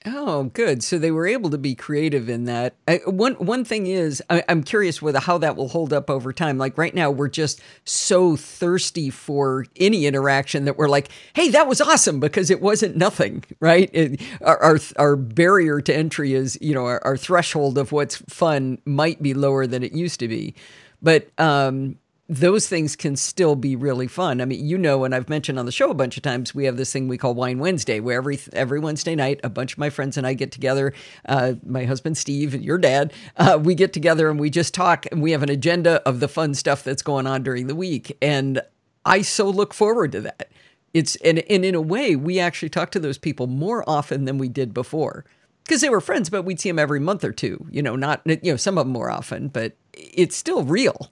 Oh, 0.06 0.45
good. 0.45 0.83
So 0.83 0.97
they 0.97 1.11
were 1.11 1.28
able 1.28 1.51
to 1.51 1.57
be 1.57 1.75
creative 1.75 2.30
in 2.30 2.45
that. 2.45 2.75
I, 2.87 3.01
one 3.06 3.35
one 3.35 3.63
thing 3.63 3.85
is, 3.85 4.23
I, 4.28 4.44
am 4.47 4.63
curious 4.63 5.01
whether 5.04 5.19
how 5.19 5.37
that 5.37 5.56
will 5.56 5.68
hold 5.68 5.94
up 5.94 6.09
over 6.09 6.33
time. 6.33 6.57
Like 6.57 6.78
right 6.78 6.95
now, 6.95 7.11
we're 7.11 7.28
just 7.28 7.61
so 7.85 8.35
thirsty 8.35 9.11
for 9.11 9.66
any 9.75 10.07
interaction 10.07 10.66
that 10.66 10.78
we're 10.78 10.90
like, 10.90 11.09
"Hey, 11.33 11.49
that 11.49 11.68
was 11.68 11.80
awesome!" 11.80 12.19
Because 12.19 12.49
it 12.49 12.59
wasn't 12.59 12.97
nothing, 12.97 13.44
right? 13.59 13.90
It, 13.94 14.19
our, 14.42 14.57
our, 14.57 14.80
our 14.97 15.16
barrier 15.16 15.80
to 15.81 15.95
entry 15.95 16.33
is, 16.33 16.57
you 16.59 16.73
know, 16.73 16.85
our, 16.85 17.04
our 17.06 17.18
threshold 17.18 17.78
of 17.78 17.92
what's 17.92 18.16
fun 18.16 18.80
might 18.85 19.21
be 19.21 19.35
lower 19.35 19.68
than 19.68 19.83
it 19.83 19.92
used 19.92 20.19
to 20.21 20.28
be. 20.28 20.56
But 21.04 21.30
um, 21.37 21.97
those 22.29 22.67
things 22.67 22.95
can 22.97 23.15
still 23.15 23.55
be 23.55 23.75
really 23.75 24.07
fun. 24.07 24.41
I 24.41 24.45
mean, 24.45 24.65
you 24.65 24.77
know, 24.77 25.05
and 25.05 25.15
I've 25.15 25.29
mentioned 25.29 25.57
on 25.57 25.65
the 25.65 25.71
show 25.71 25.89
a 25.89 25.93
bunch 25.93 26.17
of 26.17 26.23
times, 26.23 26.53
we 26.53 26.65
have 26.65 26.75
this 26.75 26.91
thing 26.91 27.07
we 27.07 27.17
call 27.17 27.33
Wine 27.33 27.59
Wednesday, 27.59 27.99
where 28.01 28.17
every 28.17 28.39
every 28.51 28.79
Wednesday 28.79 29.15
night, 29.15 29.39
a 29.43 29.49
bunch 29.49 29.73
of 29.73 29.77
my 29.77 29.89
friends 29.89 30.17
and 30.17 30.27
I 30.27 30.33
get 30.33 30.51
together. 30.51 30.93
Uh, 31.25 31.53
my 31.65 31.85
husband 31.85 32.17
Steve 32.17 32.53
and 32.53 32.65
your 32.65 32.77
dad, 32.77 33.13
uh, 33.37 33.57
we 33.61 33.75
get 33.75 33.93
together 33.93 34.29
and 34.29 34.39
we 34.39 34.49
just 34.49 34.73
talk, 34.73 35.05
and 35.11 35.21
we 35.21 35.31
have 35.31 35.43
an 35.43 35.49
agenda 35.49 36.01
of 36.07 36.19
the 36.19 36.27
fun 36.27 36.53
stuff 36.53 36.83
that's 36.83 37.01
going 37.01 37.27
on 37.27 37.43
during 37.43 37.67
the 37.67 37.75
week, 37.75 38.17
and 38.21 38.61
I 39.05 39.21
so 39.21 39.49
look 39.49 39.73
forward 39.73 40.11
to 40.11 40.21
that. 40.21 40.51
It's 40.93 41.15
and, 41.17 41.39
and 41.49 41.63
in 41.63 41.75
a 41.75 41.81
way, 41.81 42.15
we 42.15 42.39
actually 42.39 42.69
talk 42.69 42.91
to 42.91 42.99
those 42.99 43.17
people 43.17 43.47
more 43.47 43.87
often 43.87 44.25
than 44.25 44.37
we 44.37 44.49
did 44.49 44.73
before 44.73 45.23
because 45.63 45.81
they 45.81 45.89
were 45.89 46.01
friends, 46.01 46.29
but 46.29 46.43
we'd 46.43 46.59
see 46.59 46.69
them 46.69 46.79
every 46.79 46.99
month 46.99 47.23
or 47.23 47.31
two. 47.31 47.67
You 47.71 47.81
know, 47.81 47.95
not 47.95 48.21
you 48.25 48.51
know 48.51 48.57
some 48.57 48.77
of 48.77 48.85
them 48.85 48.93
more 48.93 49.09
often, 49.09 49.47
but 49.47 49.77
it's 49.93 50.35
still 50.35 50.63
real. 50.63 51.11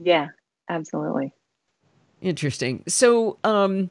Yeah, 0.00 0.28
absolutely. 0.68 1.32
Interesting. 2.20 2.84
So, 2.86 3.38
um, 3.44 3.90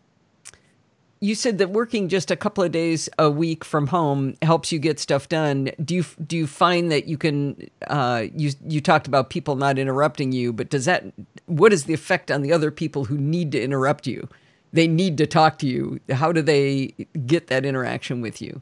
you 1.22 1.36
said 1.36 1.58
that 1.58 1.72
working 1.72 2.08
just 2.08 2.32
a 2.32 2.36
couple 2.36 2.64
of 2.64 2.72
days 2.72 3.10
a 3.18 3.30
week 3.30 3.66
from 3.66 3.88
home 3.88 4.36
helps 4.42 4.72
you 4.72 4.80
get 4.80 5.00
stuff 5.00 5.28
done. 5.28 5.70
Do 5.84 5.96
you 5.96 6.06
do 6.26 6.38
you 6.38 6.48
find 6.48 6.92
that 6.92 7.08
you 7.08 7.18
can? 7.18 7.70
Uh, 7.88 8.28
you 8.34 8.52
you 8.66 8.80
talked 8.80 9.08
about 9.08 9.30
people 9.30 9.56
not 9.56 9.78
interrupting 9.78 10.32
you, 10.32 10.54
but 10.54 10.70
does 10.70 10.86
that? 10.86 11.06
What 11.48 11.74
is 11.74 11.86
the 11.86 11.94
effect 11.94 12.32
on 12.32 12.42
the 12.42 12.54
other 12.54 12.72
people 12.72 13.06
who 13.06 13.18
need 13.18 13.52
to 13.52 13.62
interrupt 13.62 14.08
you? 14.08 14.30
They 14.72 14.88
need 14.88 15.18
to 15.18 15.28
talk 15.28 15.58
to 15.60 15.68
you. 15.68 16.00
How 16.10 16.32
do 16.32 16.42
they 16.42 16.94
get 17.26 17.48
that 17.48 17.66
interaction 17.66 18.22
with 18.22 18.42
you? 18.42 18.62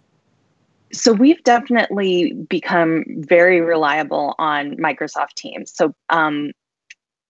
So 0.94 1.12
we've 1.12 1.44
definitely 1.44 2.32
become 2.32 3.04
very 3.08 3.60
reliable 3.60 4.34
on 4.40 4.78
Microsoft 4.78 5.34
Teams. 5.36 5.72
So 5.76 5.94
um, 6.10 6.54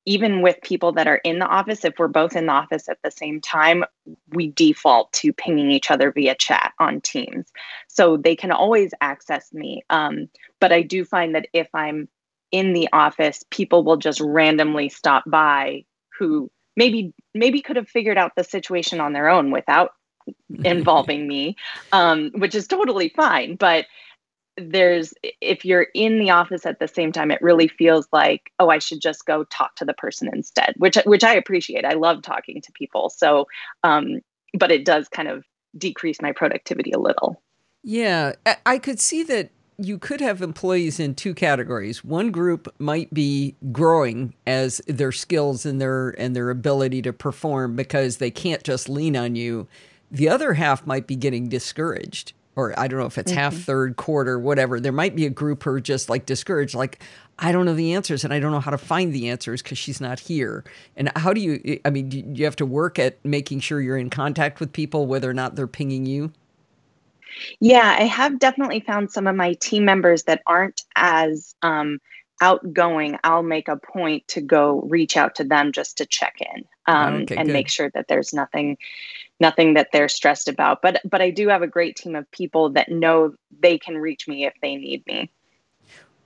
even 0.07 0.41
with 0.41 0.55
people 0.63 0.93
that 0.93 1.05
are 1.05 1.19
in 1.25 1.39
the 1.39 1.45
office, 1.45 1.83
if 1.83 1.99
we're 1.99 2.07
both 2.07 2.33
in 2.33 2.45
the 2.45 2.53
office 2.53 2.87
at 2.87 2.97
the 3.03 3.11
same 3.11 3.41
time, 3.41 3.83
we 4.29 4.47
default 4.47 5.11
to 5.11 5.33
pinging 5.33 5.69
each 5.69 5.91
other 5.91 6.13
via 6.13 6.33
chat 6.33 6.71
on 6.79 7.01
Teams. 7.01 7.51
So 7.89 8.15
they 8.15 8.33
can 8.33 8.51
always 8.51 8.93
access 9.01 9.53
me. 9.53 9.83
Um, 9.89 10.29
but 10.61 10.71
I 10.71 10.81
do 10.81 11.03
find 11.03 11.35
that 11.35 11.49
if 11.51 11.67
I'm 11.73 12.07
in 12.53 12.71
the 12.71 12.87
office, 12.93 13.43
people 13.51 13.83
will 13.83 13.97
just 13.97 14.21
randomly 14.21 14.87
stop 14.87 15.25
by 15.27 15.83
who 16.17 16.49
maybe 16.77 17.13
maybe 17.33 17.61
could 17.61 17.75
have 17.75 17.89
figured 17.89 18.17
out 18.17 18.31
the 18.37 18.45
situation 18.45 19.01
on 19.01 19.11
their 19.11 19.27
own 19.27 19.51
without 19.51 19.91
involving 20.63 21.27
me, 21.27 21.57
um, 21.91 22.31
which 22.35 22.55
is 22.55 22.65
totally 22.65 23.09
fine. 23.09 23.55
But 23.55 23.85
there's 24.57 25.13
if 25.41 25.63
you're 25.63 25.87
in 25.93 26.19
the 26.19 26.31
office 26.31 26.65
at 26.65 26.79
the 26.79 26.87
same 26.87 27.11
time, 27.11 27.31
it 27.31 27.41
really 27.41 27.67
feels 27.67 28.07
like 28.11 28.51
oh, 28.59 28.69
I 28.69 28.79
should 28.79 29.01
just 29.01 29.25
go 29.25 29.43
talk 29.45 29.75
to 29.75 29.85
the 29.85 29.93
person 29.93 30.29
instead, 30.33 30.73
which 30.77 30.97
which 31.05 31.23
I 31.23 31.35
appreciate. 31.35 31.85
I 31.85 31.93
love 31.93 32.21
talking 32.21 32.61
to 32.61 32.71
people. 32.73 33.09
So, 33.09 33.47
um, 33.83 34.21
but 34.57 34.71
it 34.71 34.85
does 34.85 35.07
kind 35.09 35.27
of 35.27 35.43
decrease 35.77 36.21
my 36.21 36.31
productivity 36.31 36.91
a 36.91 36.99
little. 36.99 37.41
Yeah, 37.83 38.33
I 38.65 38.79
could 38.79 38.99
see 38.99 39.23
that 39.23 39.51
you 39.77 39.99
could 39.99 40.21
have 40.21 40.41
employees 40.41 40.99
in 40.99 41.13
two 41.13 41.35
categories. 41.35 42.03
One 42.03 42.31
group 42.31 42.73
might 42.79 43.13
be 43.13 43.55
growing 43.71 44.33
as 44.47 44.81
their 44.87 45.11
skills 45.11 45.65
and 45.65 45.79
their 45.79 46.09
and 46.19 46.35
their 46.35 46.49
ability 46.49 47.03
to 47.03 47.13
perform 47.13 47.75
because 47.75 48.17
they 48.17 48.31
can't 48.31 48.63
just 48.63 48.89
lean 48.89 49.15
on 49.15 49.35
you. 49.35 49.67
The 50.09 50.29
other 50.29 50.55
half 50.55 50.87
might 50.87 51.05
be 51.05 51.15
getting 51.15 51.49
discouraged. 51.49 52.33
Or 52.57 52.77
I 52.77 52.87
don't 52.87 52.99
know 52.99 53.05
if 53.05 53.19
it's 53.19 53.31
mm-hmm. 53.31 53.39
half, 53.39 53.53
third, 53.55 53.95
quarter, 53.97 54.39
whatever. 54.39 54.79
There 54.79 54.91
might 54.91 55.15
be 55.15 55.27
a 55.27 55.29
group 55.29 55.63
who 55.63 55.69
are 55.69 55.79
just 55.79 56.09
like 56.09 56.25
discouraged, 56.25 56.73
like, 56.73 57.01
I 57.37 57.51
don't 57.51 57.67
know 57.67 57.75
the 57.75 57.93
answers 57.93 58.23
and 58.23 58.33
I 58.33 58.39
don't 58.39 58.51
know 58.51 58.59
how 58.59 58.71
to 58.71 58.79
find 58.79 59.13
the 59.13 59.29
answers 59.29 59.61
because 59.61 59.77
she's 59.77 60.01
not 60.01 60.19
here. 60.19 60.63
And 60.95 61.11
how 61.15 61.33
do 61.33 61.39
you, 61.39 61.79
I 61.85 61.91
mean, 61.91 62.09
do 62.09 62.17
you 62.19 62.45
have 62.45 62.55
to 62.55 62.65
work 62.65 62.97
at 62.97 63.23
making 63.23 63.59
sure 63.59 63.79
you're 63.79 63.97
in 63.97 64.09
contact 64.09 64.59
with 64.59 64.73
people, 64.73 65.05
whether 65.05 65.29
or 65.29 65.35
not 65.35 65.55
they're 65.55 65.67
pinging 65.67 66.07
you? 66.07 66.33
Yeah, 67.59 67.95
I 67.99 68.05
have 68.05 68.39
definitely 68.39 68.79
found 68.79 69.11
some 69.11 69.27
of 69.27 69.35
my 69.35 69.53
team 69.53 69.85
members 69.85 70.23
that 70.23 70.41
aren't 70.47 70.81
as 70.95 71.53
um, 71.61 71.99
outgoing. 72.41 73.19
I'll 73.23 73.43
make 73.43 73.67
a 73.67 73.77
point 73.77 74.27
to 74.29 74.41
go 74.41 74.81
reach 74.89 75.15
out 75.15 75.35
to 75.35 75.43
them 75.43 75.71
just 75.71 75.97
to 75.97 76.07
check 76.07 76.37
in 76.39 76.65
um, 76.87 77.21
okay, 77.21 77.35
and 77.35 77.47
good. 77.47 77.53
make 77.53 77.69
sure 77.69 77.91
that 77.93 78.07
there's 78.07 78.33
nothing 78.33 78.77
nothing 79.39 79.75
that 79.75 79.89
they're 79.93 80.09
stressed 80.09 80.47
about. 80.47 80.81
But 80.81 81.01
but 81.09 81.21
I 81.21 81.29
do 81.29 81.47
have 81.49 81.61
a 81.61 81.67
great 81.67 81.95
team 81.95 82.15
of 82.15 82.29
people 82.31 82.69
that 82.71 82.89
know 82.89 83.33
they 83.61 83.77
can 83.77 83.97
reach 83.97 84.27
me 84.27 84.45
if 84.45 84.53
they 84.61 84.75
need 84.75 85.05
me. 85.07 85.31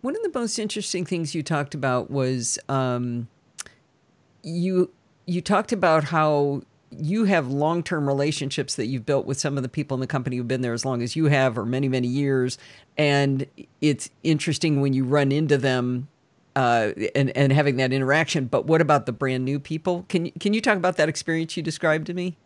One 0.01 0.15
of 0.15 0.23
the 0.23 0.39
most 0.39 0.57
interesting 0.57 1.05
things 1.05 1.35
you 1.35 1.43
talked 1.43 1.75
about 1.75 2.09
was 2.09 2.57
um, 2.69 3.27
you 4.43 4.91
you 5.25 5.41
talked 5.41 5.71
about 5.71 6.05
how 6.05 6.63
you 6.91 7.23
have 7.25 7.47
long 7.47 7.83
term 7.83 8.07
relationships 8.07 8.75
that 8.75 8.87
you've 8.87 9.05
built 9.05 9.25
with 9.25 9.39
some 9.39 9.57
of 9.57 9.63
the 9.63 9.69
people 9.69 9.95
in 9.95 10.01
the 10.01 10.07
company 10.07 10.37
who've 10.37 10.47
been 10.47 10.61
there 10.61 10.73
as 10.73 10.85
long 10.85 11.01
as 11.01 11.15
you 11.15 11.25
have, 11.25 11.57
or 11.57 11.65
many, 11.65 11.87
many 11.87 12.07
years. 12.07 12.57
And 12.97 13.45
it's 13.79 14.09
interesting 14.23 14.81
when 14.81 14.93
you 14.93 15.05
run 15.05 15.31
into 15.31 15.57
them 15.57 16.09
uh, 16.55 16.91
and, 17.15 17.35
and 17.35 17.53
having 17.53 17.77
that 17.77 17.93
interaction. 17.93 18.45
But 18.45 18.65
what 18.65 18.81
about 18.81 19.05
the 19.05 19.13
brand 19.13 19.45
new 19.45 19.59
people? 19.59 20.05
Can 20.09 20.31
can 20.31 20.53
you 20.53 20.61
talk 20.61 20.77
about 20.77 20.97
that 20.97 21.09
experience 21.09 21.55
you 21.55 21.63
described 21.63 22.07
to 22.07 22.13
me? 22.13 22.37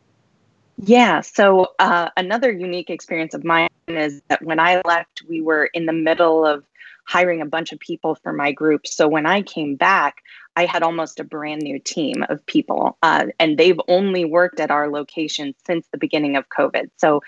Yeah. 0.78 1.22
So, 1.22 1.68
uh, 1.80 2.10
another 2.18 2.52
unique 2.52 2.90
experience 2.90 3.34
of 3.34 3.44
mine 3.44 3.70
is 3.88 4.22
that 4.28 4.44
when 4.44 4.60
I 4.60 4.82
left, 4.86 5.24
we 5.28 5.42
were 5.42 5.66
in 5.66 5.86
the 5.86 5.94
middle 5.94 6.46
of 6.46 6.66
hiring 7.08 7.42
a 7.42 7.46
bunch 7.46 7.72
of 7.72 7.80
people 7.80 8.16
for 8.16 8.34
my 8.34 8.52
group. 8.52 8.86
So, 8.86 9.08
when 9.08 9.26
I 9.26 9.42
came 9.42 9.76
back, 9.76 10.22
I 10.56 10.66
had 10.66 10.84
almost 10.84 11.20
a 11.20 11.24
brand 11.24 11.62
new 11.62 11.80
team 11.80 12.24
of 12.30 12.46
people, 12.46 12.98
uh, 13.04 13.28
and 13.40 13.58
they've 13.58 13.80
only 13.88 14.26
worked 14.26 14.60
at 14.60 14.72
our 14.72 14.90
location 14.90 15.54
since 15.66 15.88
the 15.92 15.98
beginning 15.98 16.38
of 16.38 16.50
COVID. 16.50 16.92
So 16.98 17.22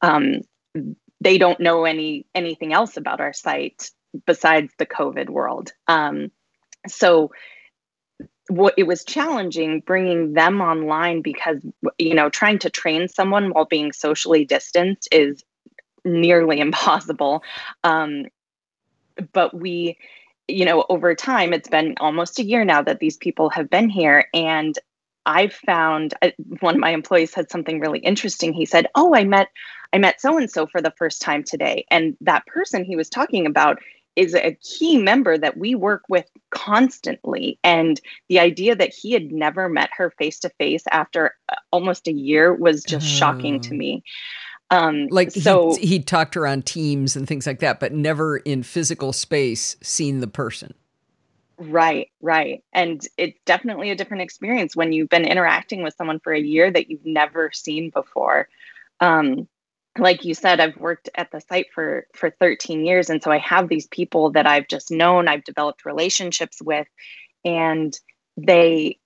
um, 0.00 0.42
they 1.20 1.38
don't 1.38 1.60
know 1.60 1.84
any 1.84 2.26
anything 2.34 2.72
else 2.72 2.96
about 2.96 3.20
our 3.20 3.32
site 3.32 3.90
besides 4.26 4.72
the 4.78 4.86
COVID 4.86 5.28
world. 5.28 5.72
Um, 5.88 6.30
so 6.86 7.32
what 8.48 8.74
it 8.76 8.84
was 8.84 9.04
challenging 9.04 9.80
bringing 9.80 10.32
them 10.32 10.60
online 10.60 11.22
because 11.22 11.58
you 11.98 12.14
know 12.14 12.28
trying 12.30 12.58
to 12.58 12.70
train 12.70 13.08
someone 13.08 13.50
while 13.50 13.66
being 13.66 13.92
socially 13.92 14.44
distanced 14.44 15.08
is 15.12 15.44
nearly 16.04 16.60
impossible. 16.68 17.42
Um, 17.84 18.26
but 19.32 19.54
we 19.54 19.98
you 20.48 20.64
know, 20.64 20.84
over 20.88 21.14
time, 21.14 21.52
it's 21.52 21.68
been 21.68 21.94
almost 22.00 22.38
a 22.38 22.44
year 22.44 22.64
now 22.64 22.82
that 22.82 22.98
these 22.98 23.18
people 23.18 23.50
have 23.50 23.68
been 23.68 23.90
here. 23.90 24.26
And 24.32 24.76
I've 25.26 25.52
found 25.52 26.14
one 26.60 26.76
of 26.76 26.80
my 26.80 26.90
employees 26.90 27.32
said 27.32 27.50
something 27.50 27.80
really 27.80 27.98
interesting. 27.98 28.54
He 28.54 28.64
said, 28.64 28.86
Oh, 28.94 29.14
I 29.14 29.24
met, 29.24 29.48
I 29.92 29.98
met 29.98 30.20
so 30.22 30.38
and 30.38 30.50
so 30.50 30.66
for 30.66 30.80
the 30.80 30.94
first 30.96 31.20
time 31.20 31.44
today. 31.44 31.84
And 31.90 32.16
that 32.22 32.46
person 32.46 32.82
he 32.82 32.96
was 32.96 33.10
talking 33.10 33.46
about 33.46 33.78
is 34.18 34.34
a 34.34 34.58
key 34.62 34.98
member 34.98 35.38
that 35.38 35.56
we 35.56 35.76
work 35.76 36.02
with 36.08 36.28
constantly. 36.50 37.56
And 37.62 38.00
the 38.28 38.40
idea 38.40 38.74
that 38.74 38.92
he 38.92 39.12
had 39.12 39.30
never 39.30 39.68
met 39.68 39.90
her 39.96 40.10
face 40.10 40.40
to 40.40 40.48
face 40.50 40.82
after 40.90 41.36
uh, 41.48 41.54
almost 41.70 42.08
a 42.08 42.12
year 42.12 42.52
was 42.52 42.82
just 42.82 43.06
oh. 43.06 43.08
shocking 43.08 43.60
to 43.60 43.74
oh. 43.74 43.78
me. 43.78 44.02
Um, 44.70 45.06
like 45.10 45.30
so, 45.30 45.76
he, 45.76 45.86
he 45.86 45.98
talked 46.00 46.34
her 46.34 46.46
on 46.46 46.62
Teams 46.62 47.14
and 47.14 47.28
things 47.28 47.46
like 47.46 47.60
that, 47.60 47.78
but 47.78 47.92
never 47.92 48.38
in 48.38 48.64
physical 48.64 49.12
space 49.12 49.76
seen 49.82 50.18
the 50.18 50.26
person. 50.26 50.74
Right, 51.56 52.10
right. 52.20 52.62
And 52.72 53.00
it's 53.16 53.38
definitely 53.46 53.90
a 53.90 53.96
different 53.96 54.22
experience 54.22 54.76
when 54.76 54.92
you've 54.92 55.08
been 55.08 55.24
interacting 55.24 55.82
with 55.82 55.94
someone 55.96 56.20
for 56.20 56.32
a 56.32 56.40
year 56.40 56.70
that 56.70 56.90
you've 56.90 57.06
never 57.06 57.50
seen 57.52 57.90
before. 57.90 58.48
Um, 59.00 59.48
like 59.98 60.24
you 60.24 60.34
said, 60.34 60.60
I've 60.60 60.76
worked 60.76 61.08
at 61.14 61.30
the 61.30 61.40
site 61.40 61.66
for 61.74 62.06
for 62.14 62.30
13 62.30 62.84
years, 62.84 63.10
and 63.10 63.22
so 63.22 63.30
I 63.30 63.38
have 63.38 63.68
these 63.68 63.86
people 63.88 64.30
that 64.32 64.46
I've 64.46 64.68
just 64.68 64.90
known, 64.90 65.28
I've 65.28 65.44
developed 65.44 65.84
relationships 65.84 66.60
with, 66.62 66.86
and 67.44 67.98
they 68.36 68.98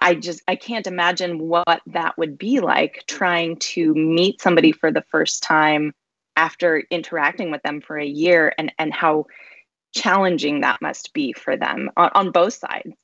I 0.00 0.14
just 0.14 0.42
I 0.46 0.56
can't 0.56 0.86
imagine 0.86 1.38
what 1.38 1.80
that 1.86 2.16
would 2.18 2.38
be 2.38 2.60
like 2.60 3.04
trying 3.06 3.56
to 3.56 3.94
meet 3.94 4.40
somebody 4.40 4.72
for 4.72 4.92
the 4.92 5.04
first 5.10 5.42
time 5.42 5.92
after 6.36 6.84
interacting 6.90 7.50
with 7.50 7.62
them 7.62 7.80
for 7.80 7.98
a 7.98 8.06
year 8.06 8.54
and 8.58 8.72
and 8.78 8.92
how 8.92 9.26
challenging 9.94 10.60
that 10.60 10.80
must 10.80 11.12
be 11.12 11.32
for 11.32 11.56
them 11.56 11.90
on, 11.96 12.10
on 12.14 12.30
both 12.30 12.54
sides. 12.54 12.94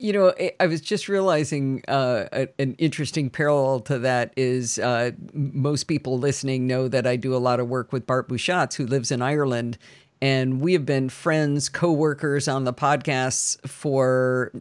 You 0.00 0.14
know, 0.14 0.34
I 0.58 0.66
was 0.66 0.80
just 0.80 1.08
realizing 1.08 1.82
uh, 1.86 2.46
an 2.58 2.74
interesting 2.78 3.28
parallel 3.28 3.80
to 3.80 3.98
that 3.98 4.32
is 4.34 4.78
uh, 4.78 5.10
most 5.34 5.84
people 5.84 6.18
listening 6.18 6.66
know 6.66 6.88
that 6.88 7.06
I 7.06 7.16
do 7.16 7.34
a 7.34 7.38
lot 7.38 7.60
of 7.60 7.68
work 7.68 7.92
with 7.92 8.06
Bart 8.06 8.26
Busschots, 8.26 8.74
who 8.76 8.86
lives 8.86 9.10
in 9.10 9.20
Ireland. 9.20 9.76
And 10.22 10.62
we 10.62 10.72
have 10.72 10.86
been 10.86 11.10
friends, 11.10 11.68
co 11.68 11.92
workers 11.92 12.48
on 12.48 12.64
the 12.64 12.72
podcasts 12.72 13.60
for 13.68 14.52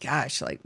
gosh, 0.00 0.42
like 0.42 0.60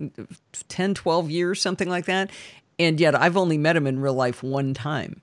10, 0.68 0.94
12 0.94 1.30
years, 1.30 1.60
something 1.60 1.88
like 1.88 2.06
that. 2.06 2.30
And 2.78 2.98
yet 3.00 3.14
I've 3.14 3.36
only 3.36 3.58
met 3.58 3.76
him 3.76 3.86
in 3.86 4.00
real 4.00 4.14
life 4.14 4.42
one 4.42 4.74
time. 4.74 5.22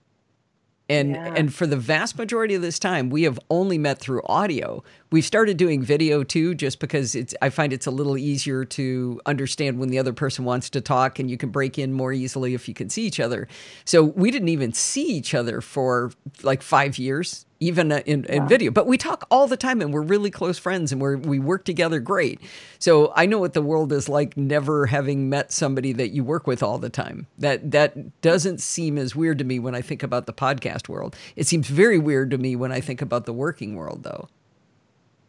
And 0.87 1.11
yeah. 1.11 1.33
and 1.35 1.53
for 1.53 1.65
the 1.65 1.77
vast 1.77 2.17
majority 2.17 2.53
of 2.53 2.61
this 2.61 2.77
time, 2.77 3.09
we 3.09 3.23
have 3.23 3.39
only 3.49 3.77
met 3.77 3.99
through 3.99 4.21
audio. 4.25 4.83
We've 5.11 5.25
started 5.25 5.57
doing 5.57 5.83
video 5.83 6.23
too, 6.23 6.55
just 6.55 6.79
because 6.79 7.13
it's 7.13 7.35
I 7.41 7.49
find 7.49 7.71
it's 7.71 7.85
a 7.85 7.91
little 7.91 8.17
easier 8.17 8.65
to 8.65 9.21
understand 9.25 9.79
when 9.79 9.89
the 9.89 9.99
other 9.99 10.13
person 10.13 10.45
wants 10.45 10.69
to 10.71 10.81
talk, 10.81 11.19
and 11.19 11.29
you 11.29 11.37
can 11.37 11.49
break 11.49 11.77
in 11.77 11.93
more 11.93 12.11
easily 12.11 12.53
if 12.55 12.67
you 12.67 12.73
can 12.73 12.89
see 12.89 13.03
each 13.03 13.19
other. 13.19 13.47
So 13.85 14.03
we 14.03 14.31
didn't 14.31 14.49
even 14.49 14.73
see 14.73 15.05
each 15.05 15.35
other 15.35 15.61
for 15.61 16.11
like 16.41 16.63
five 16.63 16.97
years, 16.97 17.45
even 17.59 17.91
uh, 17.91 18.01
in, 18.07 18.25
in 18.25 18.47
video. 18.47 18.71
But 18.71 18.87
we 18.87 18.97
talk 18.97 19.27
all 19.29 19.47
the 19.47 19.57
time 19.57 19.79
and 19.79 19.93
we're 19.93 20.01
really 20.01 20.31
close 20.31 20.57
friends 20.57 20.91
and 20.91 20.99
we 20.99 21.15
we 21.15 21.39
work 21.39 21.65
together 21.65 21.99
great. 21.99 22.41
So 22.79 23.13
I 23.15 23.27
know 23.27 23.37
what 23.37 23.53
the 23.53 23.61
world 23.61 23.93
is 23.93 24.09
like 24.09 24.35
never 24.35 24.87
having 24.87 25.29
met 25.29 25.51
somebody 25.51 25.93
that 25.93 26.09
you 26.09 26.23
work 26.23 26.47
with 26.47 26.63
all 26.63 26.79
the 26.79 26.89
time. 26.89 27.27
That 27.37 27.69
that 27.71 28.21
doesn't 28.21 28.59
seem 28.59 28.97
as 28.97 29.15
weird 29.15 29.37
to 29.37 29.45
me 29.45 29.59
when 29.59 29.75
I 29.75 29.81
think 29.81 30.01
about 30.01 30.25
the 30.25 30.33
podcast 30.33 30.89
world. 30.89 31.15
It 31.35 31.45
seems 31.45 31.67
very 31.67 31.99
weird 31.99 32.31
to 32.31 32.39
me 32.39 32.55
when 32.55 32.71
I 32.71 32.81
think 32.81 33.03
about 33.03 33.25
the 33.25 33.33
working 33.33 33.75
world 33.75 34.01
though. 34.03 34.29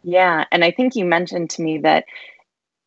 Yeah, 0.06 0.44
and 0.52 0.62
I 0.62 0.70
think 0.70 0.94
you 0.94 1.04
mentioned 1.04 1.50
to 1.50 1.62
me 1.62 1.78
that 1.78 2.04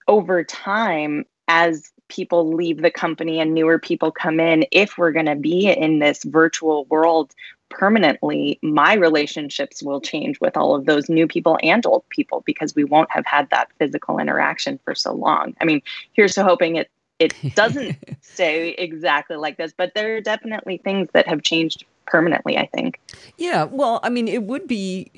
over 0.08 0.42
time 0.42 1.26
as 1.50 1.92
people 2.08 2.54
leave 2.54 2.82
the 2.82 2.90
company 2.90 3.42
and 3.42 3.54
newer 3.54 3.78
people 3.78 4.10
come 4.10 4.40
in, 4.40 4.66
if 4.72 4.98
we're 4.98 5.12
going 5.12 5.26
to 5.26 5.36
be 5.36 5.70
in 5.70 6.00
this 6.00 6.24
virtual 6.24 6.86
world 6.86 7.36
permanently, 7.68 8.58
my 8.64 8.94
relationships 8.94 9.84
will 9.84 10.00
change 10.00 10.40
with 10.40 10.56
all 10.56 10.74
of 10.74 10.86
those 10.86 11.10
new 11.10 11.28
people 11.28 11.60
and 11.62 11.86
old 11.86 12.08
people 12.08 12.42
because 12.46 12.74
we 12.74 12.86
won't 12.86 13.12
have 13.12 13.26
had 13.26 13.50
that 13.50 13.68
physical 13.78 14.18
interaction 14.18 14.80
for 14.86 14.96
so 14.96 15.12
long. 15.12 15.54
I 15.60 15.66
mean, 15.66 15.82
here's 16.14 16.36
to 16.36 16.44
hoping 16.46 16.78
it 16.78 16.90
it 17.20 17.36
doesn't 17.54 17.98
stay 18.22 18.70
exactly 18.70 19.36
like 19.36 19.58
this, 19.58 19.74
but 19.76 19.92
there 19.94 20.16
are 20.16 20.22
definitely 20.22 20.78
things 20.78 21.10
that 21.12 21.28
have 21.28 21.42
changed 21.42 21.84
permanently, 22.08 22.58
I 22.58 22.68
think. 22.68 22.98
Yeah, 23.38 23.66
well, 23.66 24.00
I 24.04 24.10
mean, 24.10 24.30
it 24.30 24.44
would 24.44 24.70
be 24.70 25.12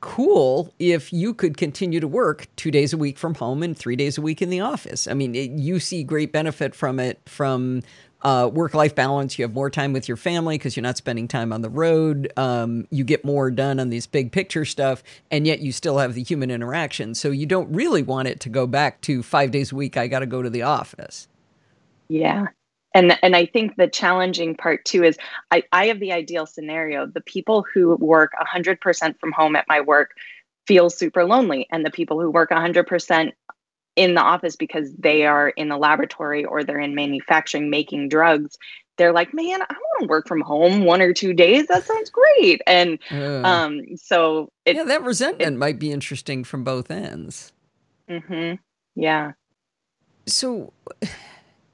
cool 0.00 0.72
if 0.78 1.12
you 1.12 1.34
could 1.34 1.56
continue 1.56 2.00
to 2.00 2.08
work 2.08 2.48
two 2.56 2.70
days 2.70 2.92
a 2.92 2.96
week 2.96 3.18
from 3.18 3.34
home 3.34 3.62
and 3.62 3.76
three 3.76 3.96
days 3.96 4.18
a 4.18 4.22
week 4.22 4.40
in 4.40 4.50
the 4.50 4.60
office. 4.60 5.06
I 5.06 5.14
mean, 5.14 5.34
it, 5.34 5.50
you 5.50 5.80
see 5.80 6.02
great 6.02 6.32
benefit 6.32 6.74
from 6.74 6.98
it 6.98 7.20
from 7.26 7.82
uh, 8.22 8.50
work 8.52 8.74
life 8.74 8.94
balance. 8.94 9.38
You 9.38 9.44
have 9.44 9.54
more 9.54 9.70
time 9.70 9.92
with 9.92 10.08
your 10.08 10.16
family 10.16 10.58
because 10.58 10.76
you're 10.76 10.82
not 10.82 10.96
spending 10.96 11.28
time 11.28 11.52
on 11.52 11.62
the 11.62 11.70
road. 11.70 12.32
Um, 12.36 12.86
you 12.90 13.04
get 13.04 13.24
more 13.24 13.50
done 13.50 13.80
on 13.80 13.90
these 13.90 14.06
big 14.06 14.32
picture 14.32 14.64
stuff, 14.64 15.02
and 15.30 15.46
yet 15.46 15.60
you 15.60 15.72
still 15.72 15.98
have 15.98 16.14
the 16.14 16.22
human 16.22 16.50
interaction. 16.50 17.14
So 17.14 17.30
you 17.30 17.46
don't 17.46 17.72
really 17.72 18.02
want 18.02 18.28
it 18.28 18.40
to 18.40 18.48
go 18.48 18.66
back 18.66 19.00
to 19.02 19.22
five 19.22 19.50
days 19.50 19.72
a 19.72 19.76
week. 19.76 19.96
I 19.96 20.06
got 20.06 20.20
to 20.20 20.26
go 20.26 20.42
to 20.42 20.50
the 20.50 20.62
office. 20.62 21.28
Yeah. 22.08 22.48
And, 22.94 23.16
and 23.22 23.36
I 23.36 23.46
think 23.46 23.76
the 23.76 23.88
challenging 23.88 24.56
part 24.56 24.84
too 24.84 25.04
is 25.04 25.16
I, 25.50 25.62
I 25.72 25.86
have 25.86 26.00
the 26.00 26.12
ideal 26.12 26.46
scenario. 26.46 27.06
The 27.06 27.20
people 27.20 27.64
who 27.72 27.96
work 27.96 28.32
100% 28.40 29.20
from 29.20 29.32
home 29.32 29.56
at 29.56 29.68
my 29.68 29.80
work 29.80 30.10
feel 30.66 30.90
super 30.90 31.24
lonely. 31.24 31.66
And 31.70 31.84
the 31.84 31.90
people 31.90 32.20
who 32.20 32.30
work 32.30 32.50
100% 32.50 33.32
in 33.96 34.14
the 34.14 34.20
office 34.20 34.56
because 34.56 34.92
they 34.94 35.26
are 35.26 35.50
in 35.50 35.68
the 35.68 35.76
laboratory 35.76 36.44
or 36.44 36.64
they're 36.64 36.78
in 36.78 36.94
manufacturing 36.94 37.70
making 37.70 38.08
drugs 38.08 38.56
they're 38.96 39.12
like 39.12 39.34
man 39.34 39.60
i 39.62 39.74
want 39.74 40.00
to 40.00 40.06
work 40.06 40.26
from 40.26 40.40
home 40.40 40.84
one 40.84 41.00
or 41.00 41.12
two 41.12 41.32
days. 41.32 41.66
That 41.66 41.84
sounds 41.84 42.10
great. 42.10 42.60
And 42.66 42.98
uh, 43.10 43.42
um 43.42 43.82
so 43.96 44.50
it, 44.64 44.76
yeah 44.76 44.84
that 44.84 45.02
resentment 45.02 45.54
it, 45.54 45.58
might 45.58 45.78
be 45.78 45.92
interesting 45.92 46.44
from 46.44 46.64
both 46.64 46.90
ends. 46.90 47.52
Mm-hmm. 48.08 48.56
Yeah. 49.00 49.32
So 50.26 50.72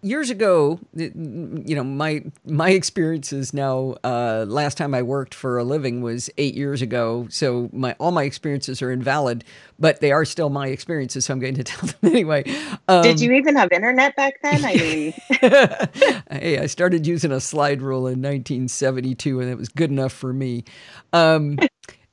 years 0.02 0.30
ago, 0.30 0.78
you 0.94 1.74
know, 1.74 1.84
my 1.84 2.24
my 2.44 2.70
experiences 2.70 3.52
now. 3.52 3.96
Uh, 4.04 4.44
last 4.48 4.76
time 4.76 4.94
I 4.94 5.02
worked 5.02 5.34
for 5.34 5.58
a 5.58 5.64
living 5.64 6.00
was 6.00 6.30
eight 6.38 6.54
years 6.54 6.82
ago, 6.82 7.26
so 7.30 7.68
my 7.72 7.94
all 7.98 8.12
my 8.12 8.24
experiences 8.24 8.82
are 8.82 8.90
invalid, 8.90 9.44
but 9.78 10.00
they 10.00 10.12
are 10.12 10.24
still 10.24 10.50
my 10.50 10.68
experiences. 10.68 11.26
So 11.26 11.32
I'm 11.32 11.40
going 11.40 11.54
to 11.54 11.64
tell 11.64 11.88
them 11.88 11.96
anyway. 12.02 12.44
Um, 12.88 13.02
Did 13.02 13.20
you 13.20 13.32
even 13.32 13.56
have 13.56 13.72
internet 13.72 14.16
back 14.16 14.40
then? 14.42 14.64
I 14.64 14.74
mean, 14.74 15.14
hey, 16.40 16.58
I 16.58 16.66
started 16.66 17.06
using 17.06 17.32
a 17.32 17.40
slide 17.40 17.82
rule 17.82 18.06
in 18.06 18.22
1972, 18.22 19.40
and 19.40 19.50
it 19.50 19.58
was 19.58 19.68
good 19.68 19.90
enough 19.90 20.12
for 20.12 20.32
me. 20.32 20.64
Um, 21.12 21.58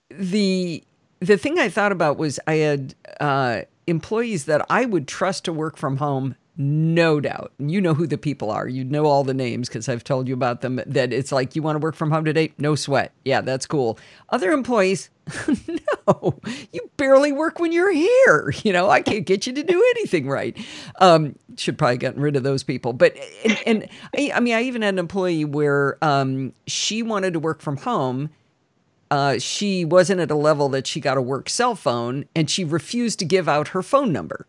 the 0.09 0.83
the 1.19 1.37
thing 1.37 1.59
I 1.59 1.69
thought 1.69 1.91
about 1.91 2.17
was 2.17 2.39
I 2.47 2.55
had 2.55 2.95
uh, 3.19 3.61
employees 3.87 4.45
that 4.45 4.65
I 4.69 4.85
would 4.85 5.07
trust 5.07 5.45
to 5.45 5.53
work 5.53 5.77
from 5.77 5.97
home 5.97 6.35
no 6.55 7.19
doubt. 7.19 7.51
You 7.57 7.81
know 7.81 7.95
who 7.95 8.05
the 8.05 8.17
people 8.17 8.51
are. 8.51 8.67
You 8.67 8.83
know 8.83 9.05
all 9.05 9.23
the 9.23 9.33
names 9.33 9.67
because 9.67 9.89
I've 9.89 10.03
told 10.03 10.27
you 10.27 10.35
about 10.35 10.61
them. 10.61 10.79
That 10.85 11.11
it's 11.11 11.31
like, 11.31 11.55
you 11.55 11.63
want 11.63 11.77
to 11.77 11.79
work 11.79 11.95
from 11.95 12.11
home 12.11 12.25
today? 12.25 12.53
No 12.59 12.75
sweat. 12.75 13.11
Yeah, 13.25 13.41
that's 13.41 13.65
cool. 13.65 13.97
Other 14.29 14.51
employees, 14.51 15.09
no, 16.07 16.39
you 16.71 16.91
barely 16.97 17.31
work 17.31 17.57
when 17.59 17.71
you're 17.71 17.91
here. 17.91 18.53
You 18.63 18.71
know, 18.71 18.87
I 18.89 19.01
can't 19.01 19.25
get 19.25 19.47
you 19.47 19.53
to 19.53 19.63
do 19.63 19.83
anything 19.95 20.27
right. 20.27 20.55
Um, 20.99 21.35
should 21.57 21.77
probably 21.77 21.97
gotten 21.97 22.21
rid 22.21 22.35
of 22.35 22.43
those 22.43 22.63
people. 22.63 22.93
But, 22.93 23.15
and, 23.43 23.59
and 23.65 23.89
I, 24.15 24.31
I, 24.35 24.39
mean, 24.39 24.53
I 24.53 24.61
even 24.61 24.83
had 24.83 24.93
an 24.93 24.99
employee 24.99 25.45
where 25.45 25.97
um, 26.03 26.53
she 26.67 27.01
wanted 27.01 27.33
to 27.33 27.39
work 27.39 27.61
from 27.61 27.77
home. 27.77 28.29
Uh, 29.09 29.39
she 29.39 29.85
wasn't 29.85 30.19
at 30.19 30.29
a 30.29 30.35
level 30.35 30.69
that 30.69 30.85
she 30.85 30.99
got 30.99 31.17
a 31.17 31.21
work 31.21 31.49
cell 31.49 31.75
phone 31.75 32.25
and 32.35 32.49
she 32.49 32.63
refused 32.63 33.19
to 33.19 33.25
give 33.25 33.49
out 33.49 33.69
her 33.69 33.81
phone 33.81 34.11
number. 34.11 34.47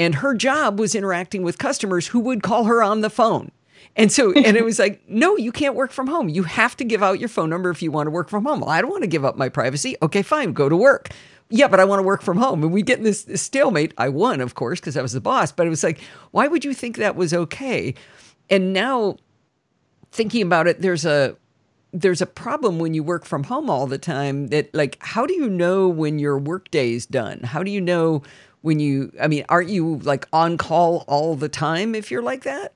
And 0.00 0.14
her 0.14 0.34
job 0.34 0.80
was 0.80 0.94
interacting 0.94 1.42
with 1.42 1.58
customers 1.58 2.06
who 2.06 2.20
would 2.20 2.42
call 2.42 2.64
her 2.64 2.82
on 2.82 3.02
the 3.02 3.10
phone. 3.10 3.50
And 3.96 4.10
so, 4.10 4.32
and 4.32 4.56
it 4.56 4.64
was 4.64 4.78
like, 4.78 5.02
no, 5.08 5.36
you 5.36 5.52
can't 5.52 5.74
work 5.74 5.92
from 5.92 6.06
home. 6.06 6.30
You 6.30 6.44
have 6.44 6.74
to 6.78 6.84
give 6.84 7.02
out 7.02 7.20
your 7.20 7.28
phone 7.28 7.50
number 7.50 7.68
if 7.68 7.82
you 7.82 7.90
want 7.92 8.06
to 8.06 8.10
work 8.10 8.30
from 8.30 8.46
home. 8.46 8.60
Well, 8.60 8.70
I 8.70 8.80
don't 8.80 8.90
want 8.90 9.02
to 9.02 9.08
give 9.08 9.26
up 9.26 9.36
my 9.36 9.50
privacy. 9.50 9.96
Okay, 10.00 10.22
fine, 10.22 10.54
go 10.54 10.70
to 10.70 10.76
work. 10.76 11.10
Yeah, 11.50 11.68
but 11.68 11.80
I 11.80 11.84
want 11.84 11.98
to 11.98 12.04
work 12.04 12.22
from 12.22 12.38
home. 12.38 12.62
And 12.62 12.72
we 12.72 12.80
get 12.80 12.96
in 12.96 13.04
this, 13.04 13.24
this 13.24 13.42
stalemate. 13.42 13.92
I 13.98 14.08
won, 14.08 14.40
of 14.40 14.54
course, 14.54 14.80
because 14.80 14.96
I 14.96 15.02
was 15.02 15.12
the 15.12 15.20
boss. 15.20 15.52
But 15.52 15.66
it 15.66 15.70
was 15.70 15.84
like, 15.84 16.00
why 16.30 16.48
would 16.48 16.64
you 16.64 16.72
think 16.72 16.96
that 16.96 17.14
was 17.14 17.34
okay? 17.34 17.94
And 18.48 18.72
now, 18.72 19.18
thinking 20.12 20.40
about 20.40 20.66
it, 20.66 20.80
there's 20.80 21.04
a 21.04 21.36
there's 21.92 22.22
a 22.22 22.26
problem 22.26 22.78
when 22.78 22.94
you 22.94 23.02
work 23.02 23.26
from 23.26 23.44
home 23.44 23.68
all 23.68 23.86
the 23.86 23.98
time. 23.98 24.46
That 24.46 24.74
like, 24.74 24.96
how 25.00 25.26
do 25.26 25.34
you 25.34 25.50
know 25.50 25.88
when 25.88 26.18
your 26.18 26.38
workday 26.38 26.92
is 26.92 27.04
done? 27.04 27.40
How 27.40 27.62
do 27.62 27.70
you 27.70 27.82
know 27.82 28.22
when 28.62 28.80
you 28.80 29.12
i 29.20 29.28
mean 29.28 29.44
aren't 29.48 29.70
you 29.70 29.96
like 29.98 30.26
on 30.32 30.56
call 30.58 31.04
all 31.08 31.34
the 31.34 31.48
time 31.48 31.94
if 31.94 32.10
you're 32.10 32.22
like 32.22 32.42
that? 32.42 32.72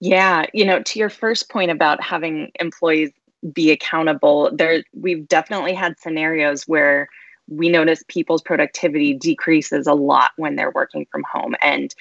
Yeah 0.00 0.46
you 0.52 0.64
know 0.64 0.82
to 0.82 0.98
your 0.98 1.10
first 1.10 1.48
point 1.50 1.70
about 1.70 2.02
having 2.02 2.50
employees 2.60 3.10
be 3.52 3.70
accountable 3.70 4.50
there 4.52 4.84
we've 4.94 5.28
definitely 5.28 5.74
had 5.74 5.98
scenarios 5.98 6.64
where 6.64 7.08
we 7.48 7.68
notice 7.68 8.02
people's 8.08 8.40
productivity 8.40 9.12
decreases 9.12 9.86
a 9.86 9.92
lot 9.92 10.30
when 10.36 10.56
they're 10.56 10.70
working 10.70 11.06
from 11.10 11.22
home. 11.30 11.54
And 11.60 11.94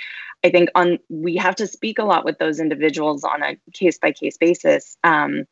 i 0.44 0.50
think 0.50 0.70
on 0.76 1.00
we 1.10 1.36
have 1.38 1.56
to 1.56 1.68
speak 1.68 2.00
a 2.00 2.04
lot 2.04 2.26
with 2.26 2.38
those 2.38 2.60
individuals 2.60 3.24
on 3.24 3.44
a 3.44 3.58
case 3.74 3.98
by 3.98 4.12
case 4.12 4.38
basis 4.38 4.98
um, 5.04 5.46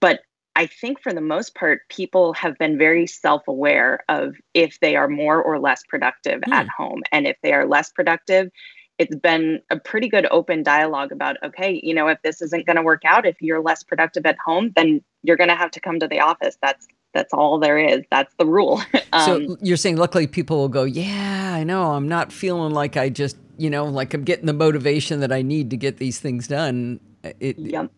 but 0.00 0.20
I 0.58 0.66
think 0.66 1.00
for 1.00 1.12
the 1.12 1.20
most 1.20 1.54
part, 1.54 1.88
people 1.88 2.32
have 2.32 2.58
been 2.58 2.76
very 2.76 3.06
self 3.06 3.46
aware 3.46 4.00
of 4.08 4.34
if 4.54 4.80
they 4.80 4.96
are 4.96 5.06
more 5.06 5.40
or 5.40 5.60
less 5.60 5.84
productive 5.84 6.40
mm. 6.40 6.52
at 6.52 6.66
home. 6.68 7.02
And 7.12 7.28
if 7.28 7.36
they 7.44 7.52
are 7.52 7.64
less 7.64 7.92
productive, 7.92 8.50
it's 8.98 9.14
been 9.14 9.62
a 9.70 9.78
pretty 9.78 10.08
good 10.08 10.26
open 10.32 10.64
dialogue 10.64 11.12
about 11.12 11.36
okay, 11.44 11.80
you 11.84 11.94
know, 11.94 12.08
if 12.08 12.20
this 12.22 12.42
isn't 12.42 12.66
going 12.66 12.74
to 12.74 12.82
work 12.82 13.02
out, 13.06 13.24
if 13.24 13.40
you're 13.40 13.62
less 13.62 13.84
productive 13.84 14.26
at 14.26 14.36
home, 14.44 14.72
then 14.74 15.00
you're 15.22 15.36
going 15.36 15.48
to 15.48 15.54
have 15.54 15.70
to 15.70 15.80
come 15.80 16.00
to 16.00 16.08
the 16.08 16.18
office. 16.18 16.58
That's 16.60 16.88
that's 17.14 17.32
all 17.32 17.60
there 17.60 17.78
is. 17.78 18.02
That's 18.10 18.34
the 18.34 18.46
rule. 18.46 18.82
um, 19.12 19.24
so 19.24 19.56
you're 19.62 19.76
saying, 19.76 19.96
luckily, 19.96 20.26
people 20.26 20.56
will 20.56 20.68
go, 20.68 20.82
yeah, 20.82 21.54
I 21.54 21.62
know. 21.62 21.92
I'm 21.92 22.08
not 22.08 22.32
feeling 22.32 22.74
like 22.74 22.96
I 22.96 23.10
just, 23.10 23.36
you 23.58 23.70
know, 23.70 23.84
like 23.84 24.12
I'm 24.12 24.24
getting 24.24 24.46
the 24.46 24.52
motivation 24.52 25.20
that 25.20 25.30
I 25.30 25.40
need 25.40 25.70
to 25.70 25.76
get 25.76 25.98
these 25.98 26.18
things 26.18 26.48
done. 26.48 26.98
It, 27.22 27.58
yep. 27.58 27.92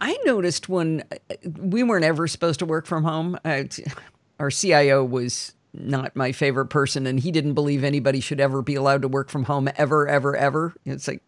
I 0.00 0.18
noticed 0.24 0.68
when 0.68 1.04
uh, 1.12 1.34
we 1.58 1.82
weren't 1.82 2.04
ever 2.04 2.26
supposed 2.26 2.58
to 2.60 2.66
work 2.66 2.86
from 2.86 3.04
home. 3.04 3.38
our 4.40 4.50
CIO 4.50 5.04
was 5.04 5.54
not 5.74 6.16
my 6.16 6.32
favorite 6.32 6.66
person, 6.66 7.06
and 7.06 7.20
he 7.20 7.30
didn't 7.30 7.54
believe 7.54 7.84
anybody 7.84 8.20
should 8.20 8.40
ever 8.40 8.62
be 8.62 8.74
allowed 8.74 9.02
to 9.02 9.08
work 9.08 9.28
from 9.28 9.44
home 9.44 9.68
ever, 9.76 10.08
ever, 10.08 10.36
ever. 10.36 10.74
It's 10.84 11.08
like 11.08 11.22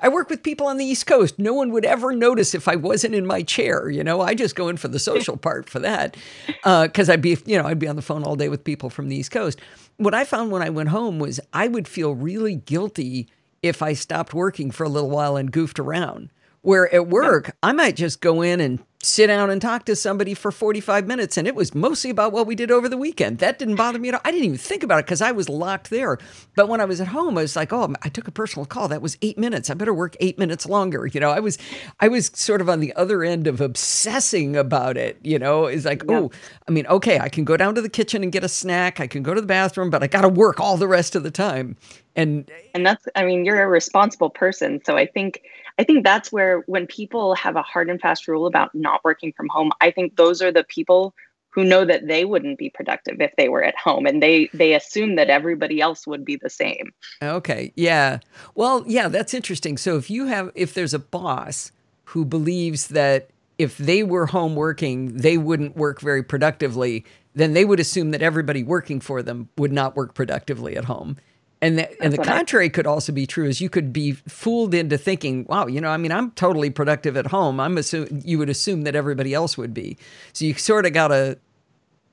I 0.00 0.08
work 0.08 0.30
with 0.30 0.42
people 0.42 0.66
on 0.66 0.78
the 0.78 0.84
East 0.84 1.06
Coast. 1.06 1.38
No 1.38 1.52
one 1.52 1.70
would 1.72 1.84
ever 1.84 2.12
notice 2.12 2.54
if 2.54 2.66
I 2.66 2.76
wasn't 2.76 3.14
in 3.14 3.26
my 3.26 3.42
chair. 3.42 3.90
You 3.90 4.02
know, 4.02 4.20
I 4.20 4.34
just 4.34 4.56
go 4.56 4.68
in 4.68 4.76
for 4.76 4.88
the 4.88 4.98
social 4.98 5.36
part 5.36 5.68
for 5.68 5.78
that 5.80 6.16
because 6.64 7.08
uh, 7.08 7.12
I'd 7.12 7.22
be, 7.22 7.36
you 7.44 7.58
know, 7.58 7.66
I'd 7.66 7.78
be 7.78 7.88
on 7.88 7.96
the 7.96 8.02
phone 8.02 8.24
all 8.24 8.36
day 8.36 8.48
with 8.48 8.64
people 8.64 8.90
from 8.90 9.08
the 9.08 9.16
East 9.16 9.30
Coast. 9.30 9.60
What 9.96 10.14
I 10.14 10.24
found 10.24 10.50
when 10.50 10.62
I 10.62 10.70
went 10.70 10.88
home 10.88 11.18
was 11.18 11.40
I 11.52 11.68
would 11.68 11.86
feel 11.86 12.14
really 12.14 12.56
guilty 12.56 13.28
if 13.62 13.82
I 13.82 13.92
stopped 13.92 14.34
working 14.34 14.70
for 14.70 14.84
a 14.84 14.88
little 14.88 15.10
while 15.10 15.36
and 15.36 15.50
goofed 15.50 15.78
around. 15.78 16.30
Where 16.64 16.92
at 16.94 17.06
work, 17.08 17.54
I 17.62 17.72
might 17.72 17.94
just 17.94 18.20
go 18.20 18.40
in 18.42 18.58
and 18.58 18.82
sit 19.04 19.26
down 19.26 19.50
and 19.50 19.60
talk 19.60 19.84
to 19.84 19.94
somebody 19.94 20.34
for 20.34 20.50
45 20.50 21.06
minutes. 21.06 21.36
And 21.36 21.46
it 21.46 21.54
was 21.54 21.74
mostly 21.74 22.10
about 22.10 22.32
what 22.32 22.46
we 22.46 22.54
did 22.54 22.70
over 22.70 22.88
the 22.88 22.96
weekend. 22.96 23.38
That 23.38 23.58
didn't 23.58 23.76
bother 23.76 23.98
me 23.98 24.08
at 24.08 24.14
all. 24.14 24.20
I 24.24 24.30
didn't 24.30 24.46
even 24.46 24.58
think 24.58 24.82
about 24.82 25.00
it 25.00 25.06
because 25.06 25.20
I 25.20 25.32
was 25.32 25.48
locked 25.48 25.90
there. 25.90 26.18
But 26.56 26.68
when 26.68 26.80
I 26.80 26.84
was 26.84 27.00
at 27.00 27.08
home, 27.08 27.36
I 27.36 27.42
was 27.42 27.54
like, 27.54 27.72
oh, 27.72 27.92
I 28.02 28.08
took 28.08 28.28
a 28.28 28.32
personal 28.32 28.64
call. 28.66 28.88
That 28.88 29.02
was 29.02 29.18
eight 29.22 29.38
minutes. 29.38 29.70
I 29.70 29.74
better 29.74 29.94
work 29.94 30.16
eight 30.20 30.38
minutes 30.38 30.66
longer. 30.66 31.06
You 31.06 31.20
know, 31.20 31.30
I 31.30 31.40
was, 31.40 31.58
I 32.00 32.08
was 32.08 32.30
sort 32.34 32.60
of 32.60 32.68
on 32.68 32.80
the 32.80 32.94
other 32.94 33.22
end 33.22 33.46
of 33.46 33.60
obsessing 33.60 34.56
about 34.56 34.96
it. 34.96 35.18
You 35.22 35.38
know, 35.38 35.66
it's 35.66 35.84
like, 35.84 36.02
yeah. 36.08 36.16
oh, 36.16 36.30
I 36.66 36.70
mean, 36.70 36.86
okay, 36.86 37.18
I 37.18 37.28
can 37.28 37.44
go 37.44 37.56
down 37.56 37.74
to 37.74 37.82
the 37.82 37.90
kitchen 37.90 38.22
and 38.22 38.32
get 38.32 38.42
a 38.42 38.48
snack. 38.48 39.00
I 39.00 39.06
can 39.06 39.22
go 39.22 39.34
to 39.34 39.40
the 39.40 39.46
bathroom, 39.46 39.90
but 39.90 40.02
I 40.02 40.06
got 40.06 40.22
to 40.22 40.28
work 40.28 40.60
all 40.60 40.76
the 40.76 40.88
rest 40.88 41.14
of 41.14 41.22
the 41.22 41.30
time. 41.30 41.76
And, 42.16 42.50
and 42.74 42.86
that's, 42.86 43.06
I 43.16 43.24
mean, 43.24 43.44
you're 43.44 43.62
a 43.62 43.68
responsible 43.68 44.30
person. 44.30 44.80
So 44.84 44.96
I 44.96 45.06
think, 45.06 45.42
I 45.78 45.84
think 45.84 46.04
that's 46.04 46.30
where 46.30 46.60
when 46.66 46.86
people 46.86 47.34
have 47.34 47.56
a 47.56 47.62
hard 47.62 47.90
and 47.90 48.00
fast 48.00 48.28
rule 48.28 48.46
about 48.46 48.74
not 48.74 49.02
working 49.04 49.32
from 49.32 49.48
home, 49.48 49.72
I 49.80 49.90
think 49.90 50.16
those 50.16 50.40
are 50.40 50.52
the 50.52 50.64
people 50.64 51.14
who 51.50 51.64
know 51.64 51.84
that 51.84 52.08
they 52.08 52.24
wouldn't 52.24 52.58
be 52.58 52.68
productive 52.68 53.20
if 53.20 53.32
they 53.36 53.48
were 53.48 53.62
at 53.62 53.76
home 53.76 54.06
and 54.06 54.22
they 54.22 54.48
they 54.52 54.74
assume 54.74 55.14
that 55.14 55.30
everybody 55.30 55.80
else 55.80 56.06
would 56.06 56.24
be 56.24 56.36
the 56.36 56.50
same. 56.50 56.92
Okay. 57.22 57.72
Yeah. 57.76 58.18
Well, 58.54 58.84
yeah, 58.86 59.08
that's 59.08 59.34
interesting. 59.34 59.78
So 59.78 59.96
if 59.96 60.10
you 60.10 60.26
have 60.26 60.50
if 60.54 60.74
there's 60.74 60.94
a 60.94 60.98
boss 60.98 61.70
who 62.06 62.24
believes 62.24 62.88
that 62.88 63.30
if 63.56 63.78
they 63.78 64.02
were 64.02 64.26
home 64.26 64.56
working, 64.56 65.16
they 65.16 65.38
wouldn't 65.38 65.76
work 65.76 66.00
very 66.00 66.24
productively, 66.24 67.04
then 67.34 67.52
they 67.52 67.64
would 67.64 67.78
assume 67.78 68.10
that 68.10 68.22
everybody 68.22 68.64
working 68.64 69.00
for 69.00 69.22
them 69.22 69.48
would 69.56 69.72
not 69.72 69.94
work 69.96 70.14
productively 70.14 70.76
at 70.76 70.84
home. 70.84 71.16
And 71.60 71.78
the, 71.78 72.02
and 72.02 72.12
the 72.12 72.18
contrary 72.18 72.66
I, 72.66 72.68
could 72.68 72.86
also 72.86 73.10
be 73.10 73.26
true 73.26 73.46
is 73.46 73.60
you 73.60 73.70
could 73.70 73.92
be 73.92 74.12
fooled 74.12 74.74
into 74.74 74.98
thinking, 74.98 75.46
wow, 75.48 75.66
you 75.66 75.80
know, 75.80 75.88
I 75.88 75.96
mean, 75.96 76.12
I'm 76.12 76.32
totally 76.32 76.68
productive 76.68 77.16
at 77.16 77.28
home. 77.28 77.58
I'm 77.58 77.78
assume 77.78 78.20
you 78.22 78.38
would 78.38 78.50
assume 78.50 78.82
that 78.82 78.94
everybody 78.94 79.32
else 79.32 79.56
would 79.56 79.72
be. 79.72 79.96
So 80.34 80.44
you 80.44 80.54
sort 80.54 80.84
of 80.84 80.92
got 80.92 81.08
to 81.08 81.38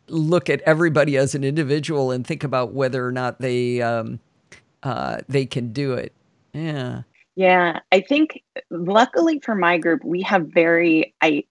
look 0.07 0.49
at 0.49 0.61
everybody 0.61 1.17
as 1.17 1.35
an 1.35 1.43
individual 1.43 2.11
and 2.11 2.25
think 2.25 2.43
about 2.43 2.73
whether 2.73 3.05
or 3.05 3.11
not 3.11 3.39
they 3.39 3.81
um, 3.81 4.19
uh, 4.83 5.17
they 5.27 5.45
can 5.45 5.73
do 5.73 5.93
it. 5.93 6.13
Yeah. 6.53 7.03
Yeah, 7.35 7.79
I 7.91 8.01
think 8.01 8.43
luckily 8.69 9.39
for 9.39 9.55
my 9.55 9.77
group, 9.77 10.03
we 10.03 10.21
have 10.23 10.47
very 10.47 11.13
I 11.21 11.45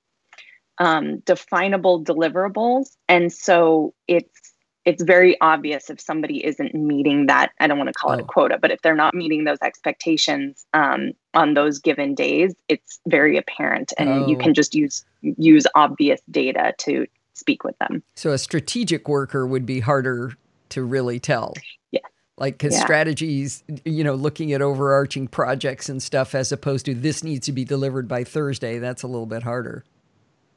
um, 0.79 1.21
definable 1.21 2.05
deliverables, 2.05 2.97
and 3.09 3.33
so 3.33 3.95
it's 4.07 4.40
it's 4.85 5.03
very 5.03 5.39
obvious 5.41 5.91
if 5.91 6.01
somebody 6.01 6.45
isn't 6.45 6.75
meeting 6.75 7.27
that. 7.27 7.53
I 7.61 7.67
don't 7.67 7.79
want 7.79 7.89
to 7.89 7.95
call 7.95 8.11
oh. 8.11 8.15
it 8.15 8.21
a 8.21 8.25
oh. 8.25 8.27
quota, 8.27 8.59
but 8.61 8.71
if 8.71 8.81
they're 8.83 8.95
not 8.95 9.15
meeting 9.15 9.45
those 9.45 9.59
expectations 9.63 10.67
um, 10.75 11.13
on 11.35 11.55
those 11.55 11.79
given 11.79 12.15
days, 12.15 12.55
it's 12.69 12.99
very 13.07 13.37
apparent, 13.37 13.93
and 13.99 14.09
oh. 14.09 14.27
you 14.27 14.37
can 14.37 14.55
just 14.55 14.75
use 14.75 15.05
use 15.23 15.67
obvious 15.75 16.21
data 16.31 16.73
to 16.79 17.07
speak 17.35 17.65
with 17.65 17.77
them. 17.79 18.03
So 18.15 18.33
a 18.33 18.39
strategic 18.39 19.09
worker 19.09 19.47
would 19.47 19.67
be 19.67 19.81
harder 19.81 20.35
to 20.71 20.83
really 20.83 21.19
tell. 21.21 21.55
Yeah. 21.91 22.01
Like, 22.37 22.55
because 22.55 22.75
yeah. 22.75 22.81
strategies, 22.81 23.65
you 23.85 24.05
know, 24.05 24.15
looking 24.15 24.53
at 24.53 24.63
overarching 24.63 25.29
projects 25.29 25.89
and 25.89 26.03
stuff, 26.03 26.35
as 26.35 26.53
opposed 26.53 26.87
to 26.87 26.95
this 26.95 27.23
needs 27.23 27.47
to 27.47 27.53
be 27.53 27.65
delivered 27.65 28.09
by 28.09 28.25
Thursday, 28.25 28.79
that's 28.79 29.03
a 29.03 29.07
little 29.07 29.27
bit 29.27 29.43
harder. 29.43 29.85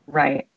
Right. 0.07 0.47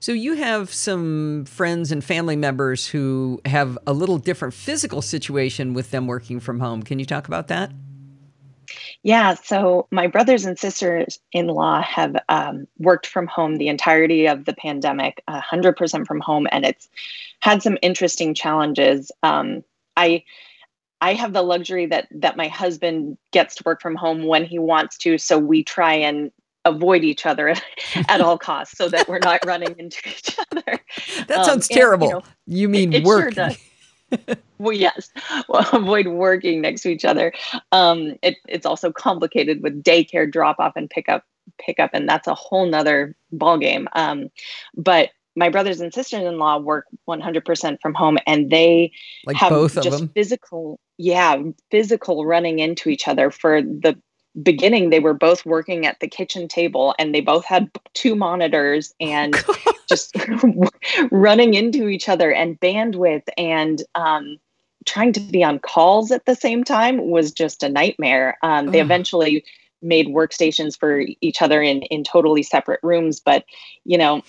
So 0.00 0.12
you 0.12 0.34
have 0.34 0.72
some 0.72 1.44
friends 1.46 1.90
and 1.90 2.04
family 2.04 2.36
members 2.36 2.86
who 2.86 3.40
have 3.44 3.78
a 3.86 3.92
little 3.92 4.18
different 4.18 4.54
physical 4.54 5.02
situation 5.02 5.74
with 5.74 5.90
them 5.90 6.06
working 6.06 6.40
from 6.40 6.60
home. 6.60 6.82
Can 6.82 6.98
you 6.98 7.06
talk 7.06 7.26
about 7.26 7.48
that? 7.48 7.72
Yeah, 9.02 9.34
so 9.34 9.86
my 9.90 10.06
brothers 10.06 10.44
and 10.44 10.58
sisters 10.58 11.20
in 11.32 11.46
law 11.46 11.80
have 11.82 12.16
um, 12.28 12.66
worked 12.78 13.06
from 13.06 13.26
home 13.26 13.56
the 13.56 13.68
entirety 13.68 14.26
of 14.26 14.44
the 14.44 14.54
pandemic, 14.54 15.22
100% 15.28 16.06
from 16.06 16.20
home, 16.20 16.46
and 16.50 16.64
it's 16.64 16.88
had 17.40 17.62
some 17.62 17.78
interesting 17.82 18.34
challenges. 18.34 19.12
Um, 19.22 19.62
I 19.96 20.24
I 21.00 21.12
have 21.12 21.34
the 21.34 21.42
luxury 21.42 21.86
that 21.86 22.08
that 22.10 22.36
my 22.36 22.48
husband 22.48 23.18
gets 23.30 23.54
to 23.56 23.62
work 23.66 23.82
from 23.82 23.94
home 23.94 24.24
when 24.24 24.44
he 24.44 24.58
wants 24.58 24.98
to, 24.98 25.18
so 25.18 25.38
we 25.38 25.62
try 25.62 25.94
and 25.94 26.32
avoid 26.68 27.04
each 27.04 27.26
other 27.26 27.54
at 28.08 28.20
all 28.20 28.38
costs 28.38 28.76
so 28.76 28.88
that 28.88 29.08
we're 29.08 29.18
not 29.18 29.44
running 29.46 29.74
into 29.78 29.98
each 30.08 30.36
other. 30.50 30.78
That 31.28 31.46
sounds 31.46 31.70
um, 31.70 31.76
terrible. 31.76 32.10
And, 32.10 32.22
you, 32.46 32.56
know, 32.56 32.60
you, 32.60 32.68
mean 32.68 32.92
it, 32.92 33.02
it 33.02 33.04
work? 33.04 33.34
Sure 33.34 33.50
well, 34.58 34.72
yes. 34.72 35.10
Well, 35.48 35.68
avoid 35.72 36.06
working 36.08 36.60
next 36.60 36.82
to 36.82 36.88
each 36.88 37.04
other. 37.04 37.32
Um, 37.72 38.16
it, 38.22 38.36
it's 38.48 38.66
also 38.66 38.90
complicated 38.92 39.62
with 39.62 39.82
daycare 39.82 40.30
drop 40.30 40.58
off 40.58 40.72
and 40.76 40.88
pick 40.90 41.08
up, 41.08 41.24
pick 41.58 41.78
up, 41.78 41.90
and 41.92 42.08
that's 42.08 42.26
a 42.26 42.34
whole 42.34 42.66
nother 42.66 43.14
ballgame. 43.32 43.86
Um, 43.92 44.28
but 44.76 45.10
my 45.36 45.50
brothers 45.50 45.80
and 45.80 45.92
sisters 45.92 46.22
in 46.22 46.38
law 46.38 46.58
work 46.58 46.86
100% 47.08 47.80
from 47.80 47.94
home, 47.94 48.18
and 48.26 48.50
they 48.50 48.92
like 49.26 49.36
have 49.36 49.50
both 49.50 49.74
just 49.82 49.98
them? 49.98 50.08
physical, 50.08 50.80
yeah, 50.96 51.36
physical 51.70 52.24
running 52.24 52.58
into 52.58 52.88
each 52.88 53.06
other 53.06 53.30
for 53.30 53.62
the 53.62 53.96
beginning 54.42 54.90
they 54.90 55.00
were 55.00 55.14
both 55.14 55.46
working 55.46 55.86
at 55.86 55.98
the 56.00 56.08
kitchen 56.08 56.48
table 56.48 56.94
and 56.98 57.14
they 57.14 57.20
both 57.20 57.44
had 57.44 57.70
two 57.94 58.14
monitors 58.14 58.94
and 59.00 59.34
oh, 59.48 59.72
just 59.88 60.14
running 61.10 61.54
into 61.54 61.88
each 61.88 62.08
other 62.08 62.32
and 62.32 62.60
bandwidth 62.60 63.28
and 63.38 63.82
um, 63.94 64.36
trying 64.84 65.12
to 65.12 65.20
be 65.20 65.42
on 65.42 65.58
calls 65.58 66.10
at 66.10 66.26
the 66.26 66.34
same 66.34 66.64
time 66.64 67.10
was 67.10 67.32
just 67.32 67.62
a 67.62 67.68
nightmare. 67.68 68.36
Um, 68.42 68.66
they 68.66 68.80
eventually 68.80 69.44
made 69.82 70.08
workstations 70.08 70.78
for 70.78 71.04
each 71.20 71.42
other 71.42 71.62
in 71.62 71.82
in 71.82 72.02
totally 72.02 72.42
separate 72.42 72.80
rooms 72.82 73.20
but 73.20 73.44
you 73.84 73.98
know 73.98 74.22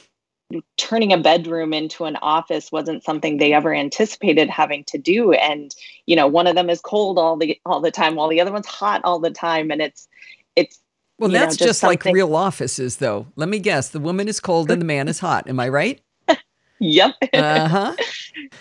turning 0.78 1.12
a 1.12 1.18
bedroom 1.18 1.74
into 1.74 2.06
an 2.06 2.16
office 2.18 2.72
wasn't 2.72 3.04
something 3.04 3.38
they 3.38 3.54
ever 3.54 3.74
anticipated 3.74 4.50
having 4.50 4.84
to 4.86 4.98
do. 4.98 5.34
And 5.34 5.76
you 6.06 6.16
know 6.16 6.28
one 6.28 6.48
of 6.48 6.56
them 6.56 6.70
is 6.70 6.80
cold 6.82 7.18
all 7.18 7.38
the 7.38 7.60
all 7.66 7.82
the 7.82 7.92
time 7.92 8.16
while 8.16 8.30
the 8.30 8.42
other 8.42 8.52
one's 8.52 8.68
hot 8.68 9.02
all 9.04 9.20
the 9.20 9.32
time. 9.32 9.72
And 9.72 9.82
it's 9.82 10.08
it's 10.56 10.80
well 11.20 11.30
that's 11.30 11.60
know, 11.60 11.66
just, 11.66 11.82
just 11.82 11.84
like 11.84 12.06
real 12.06 12.36
offices 12.36 12.98
though. 12.98 13.28
Let 13.36 13.50
me 13.50 13.60
guess. 13.60 13.90
The 13.90 14.00
woman 14.00 14.28
is 14.28 14.40
cold 14.40 14.72
and 14.72 14.82
the 14.82 14.86
man 14.86 15.08
is 15.08 15.20
hot. 15.20 15.48
Am 15.50 15.60
i 15.60 15.68
right? 15.70 16.02
Yep. 16.80 17.16
Uh-huh. 17.34 17.96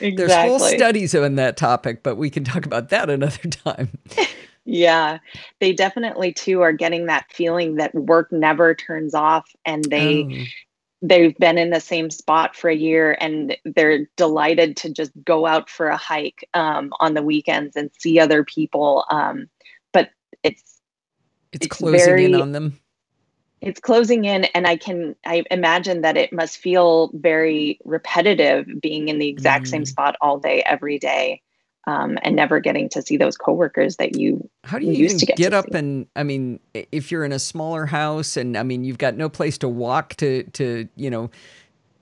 Exactly. 0.01 0.11
there's 0.17 0.33
whole 0.33 0.59
studies 0.59 1.15
on 1.15 1.35
that 1.35 1.59
topic 1.59 2.03
but 2.03 2.17
we 2.17 2.31
can 2.31 2.45
talk 2.45 2.65
about 2.65 2.89
that 2.89 3.11
another 3.11 3.49
time. 3.51 3.91
Yeah. 4.65 5.19
They 5.61 5.75
definitely 5.75 6.33
too 6.33 6.63
are 6.63 6.73
getting 6.73 7.07
that 7.07 7.31
feeling 7.31 7.75
that 7.75 7.95
work 7.95 8.33
never 8.33 8.75
turns 8.75 9.15
off 9.15 9.55
and 9.67 9.85
they 9.85 10.25
oh 10.25 10.45
they've 11.03 11.37
been 11.39 11.59
in 11.59 11.71
the 11.71 11.81
same 11.81 12.11
spot 12.11 12.57
for 12.57 12.71
a 12.71 12.75
year 12.75 13.17
and 13.21 13.57
they're 13.65 14.07
delighted 14.17 14.77
to 14.79 14.91
just 14.91 15.13
go 15.25 15.47
out 15.47 15.69
for 15.69 15.89
a 15.89 15.97
hike 15.97 16.49
um, 16.55 16.93
on 17.01 17.15
the 17.15 17.23
weekends 17.23 17.77
and 17.77 17.91
see 17.99 18.19
other 18.19 18.45
people 18.45 19.05
um, 19.11 19.49
but 19.93 20.11
it's 20.43 20.81
it's, 21.53 21.67
it's 21.67 21.77
closing 21.77 21.99
very, 21.99 22.25
in 22.25 22.35
on 22.35 22.53
them 22.53 22.81
it's 23.61 23.81
closing 23.81 24.25
in 24.25 24.45
and 24.47 24.67
i 24.67 24.77
can 24.77 25.15
i 25.27 25.45
imagine 25.51 26.03
that 26.03 26.17
it 26.17 26.33
must 26.33 26.59
feel 26.59 27.11
very 27.15 27.79
repetitive 27.85 28.67
being 28.81 29.09
in 29.09 29.19
the 29.19 29.29
exact 29.29 29.67
mm. 29.67 29.71
same 29.71 29.85
spot 29.85 30.17
all 30.21 30.39
day 30.39 30.63
every 30.63 30.99
day 30.99 31.41
um, 31.87 32.19
and 32.23 32.35
never 32.35 32.59
getting 32.59 32.89
to 32.91 33.03
see 33.03 33.17
those 33.17 33.37
coworkers 33.37 33.97
that 33.97 34.17
you 34.17 34.49
how 34.65 34.79
do 34.79 34.87
you 34.87 34.93
used 34.93 35.21
to 35.21 35.27
get, 35.27 35.37
get 35.37 35.51
to 35.51 35.59
up 35.59 35.67
see. 35.67 35.79
and 35.79 36.07
I 36.17 36.23
mean 36.23 36.61
if 36.75 37.11
you're 37.11 37.25
in 37.25 37.33
a 37.33 37.39
smaller 37.39 37.87
house 37.87 38.37
and 38.37 38.57
I 38.57 38.63
mean 38.63 38.85
you've 38.85 38.99
got 38.99 39.17
no 39.17 39.29
place 39.29 39.59
to 39.59 39.69
walk 39.69 40.15
to 40.17 40.43
to 40.45 40.89
you 40.97 41.11
know 41.11 41.31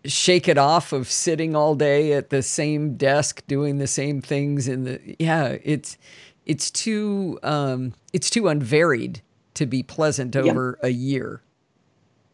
shake 0.04 0.48
it 0.48 0.58
off 0.58 0.92
of 0.92 1.08
sitting 1.08 1.54
all 1.54 1.74
day 1.74 2.12
at 2.12 2.30
the 2.30 2.42
same 2.42 2.96
desk 2.96 3.42
doing 3.46 3.78
the 3.78 3.86
same 3.86 4.20
things 4.20 4.68
in 4.68 4.84
the 4.84 5.16
yeah 5.18 5.56
it's 5.62 5.96
it's 6.46 6.70
too 6.70 7.38
um 7.42 7.94
it's 8.12 8.30
too 8.30 8.48
unvaried 8.48 9.20
to 9.54 9.66
be 9.66 9.82
pleasant 9.82 10.34
over 10.34 10.78
a 10.82 10.90
year 10.90 11.40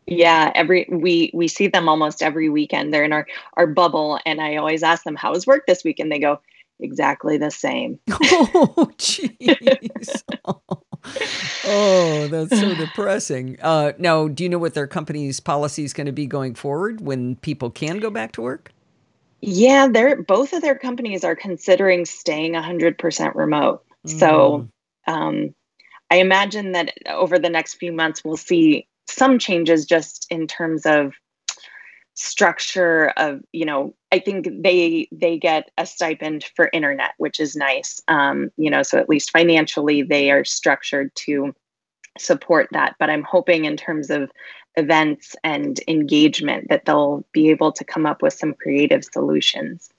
yeah, 0.07 0.51
every 0.57 0.89
we 0.91 1.31
we 1.33 1.47
see 1.47 1.69
them 1.69 1.89
almost 1.89 2.21
every 2.21 2.49
weekend. 2.49 2.93
They're 2.93 3.05
in 3.05 3.13
our 3.13 3.29
our 3.55 3.69
bubble, 3.69 4.19
and 4.27 4.41
I 4.41 4.57
always 4.57 4.83
ask 4.83 5.05
them, 5.05 5.15
"How 5.15 5.31
was 5.31 5.47
work 5.47 5.67
this 5.69 5.85
week?" 5.85 6.01
And 6.01 6.11
they 6.11 6.19
go, 6.19 6.41
exactly 6.83 7.39
the 7.39 7.51
same. 7.51 7.99
oh, 8.11 8.91
jeez. 8.99 10.23
oh, 11.67 12.29
that's 12.29 12.59
so 12.59 12.75
depressing. 12.75 13.59
Uh, 13.63 13.93
now, 13.99 14.29
do 14.29 14.43
you 14.43 14.49
know 14.49 14.59
what 14.59 14.75
their 14.75 14.87
company's 14.87 15.41
policy 15.41 15.85
is 15.85 15.93
going 15.93 16.07
to 16.07 16.13
be 16.13 16.27
going 16.27 16.55
forward 16.55 17.01
when 17.01 17.37
people 17.37 17.71
can 17.71 17.99
go 17.99 18.11
back 18.11 18.33
to 18.33 18.43
work? 18.43 18.73
Yeah, 19.41 19.89
they're 19.89 20.23
both 20.23 20.53
of 20.53 20.63
their 20.63 20.77
companies 20.77 21.25
are 21.25 21.37
considering 21.37 22.05
staying 22.05 22.53
100% 22.53 23.35
remote. 23.35 23.83
Mm. 24.07 24.19
So, 24.19 24.69
um, 25.07 25.55
I 26.11 26.17
imagine 26.17 26.73
that 26.73 26.93
over 27.09 27.39
the 27.39 27.49
next 27.49 27.75
few 27.75 27.93
months, 27.93 28.25
we'll 28.25 28.37
see 28.37 28.87
some 29.07 29.39
changes 29.39 29.87
just 29.87 30.27
in 30.31 30.47
terms 30.47 30.85
of 30.85 31.15
structure 32.15 33.13
of 33.17 33.41
you 33.53 33.65
know 33.65 33.95
i 34.13 34.19
think 34.19 34.49
they 34.63 35.09
they 35.13 35.39
get 35.39 35.71
a 35.79 35.87
stipend 35.87 36.45
for 36.57 36.71
internet 36.73 37.13
which 37.19 37.41
is 37.41 37.57
nice. 37.57 38.01
Um, 38.09 38.51
you 38.57 38.71
know 38.71 38.83
so 38.83 38.99
at 38.99 39.09
least 39.09 39.31
financially 39.31 40.03
they 40.03 40.31
are 40.31 40.45
structured 40.45 41.15
to 41.27 41.55
support 42.19 42.69
that. 42.73 42.97
But 42.99 43.11
i'm 43.11 43.23
hoping 43.23 43.65
in 43.65 43.77
terms 43.77 44.11
of 44.11 44.31
events 44.77 45.35
and 45.43 45.81
engagement 45.89 46.69
that 46.69 46.85
they'll 46.85 47.25
be 47.33 47.51
able 47.51 47.73
to 47.73 47.85
come 47.85 48.07
up 48.07 48.23
with 48.23 48.33
some 48.33 48.55
creative 48.55 49.05
solutions 49.05 49.91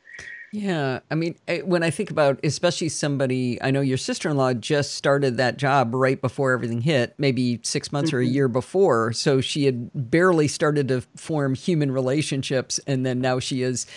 yeah. 0.53 0.99
I 1.09 1.15
mean, 1.15 1.35
eh, 1.47 1.61
when 1.61 1.81
I 1.81 1.89
think 1.89 2.11
about 2.11 2.39
especially 2.43 2.89
somebody, 2.89 3.61
I 3.61 3.71
know 3.71 3.79
your 3.79 3.97
sister 3.97 4.29
in 4.29 4.35
law 4.35 4.53
just 4.53 4.95
started 4.95 5.37
that 5.37 5.57
job 5.57 5.93
right 5.93 6.19
before 6.19 6.51
everything 6.51 6.81
hit, 6.81 7.13
maybe 7.17 7.61
six 7.63 7.91
months 7.91 8.09
mm-hmm. 8.09 8.17
or 8.17 8.19
a 8.19 8.25
mm-hmm. 8.25 8.33
year 8.33 8.47
before. 8.49 9.13
So 9.13 9.39
she 9.39 9.65
had 9.65 9.89
barely 9.93 10.49
started 10.49 10.89
to 10.89 11.01
form 11.15 11.55
human 11.55 11.91
relationships. 11.91 12.79
And 12.85 13.05
then 13.05 13.21
now 13.21 13.39
she 13.39 13.61
is, 13.61 13.87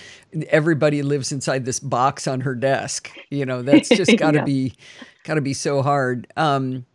everybody 0.49 1.03
lives 1.03 1.33
inside 1.33 1.64
this 1.64 1.81
box 1.81 2.29
on 2.29 2.43
her 2.43 2.55
desk. 2.55 3.11
You 3.31 3.47
know, 3.47 3.62
that's 3.62 3.88
just 3.88 4.17
got 4.19 4.33
to 4.33 4.38
yeah. 4.38 4.45
be, 4.45 4.75
got 5.25 5.35
to 5.35 5.40
be 5.40 5.55
so 5.55 5.83
hard. 5.83 6.29
Um, 6.37 6.87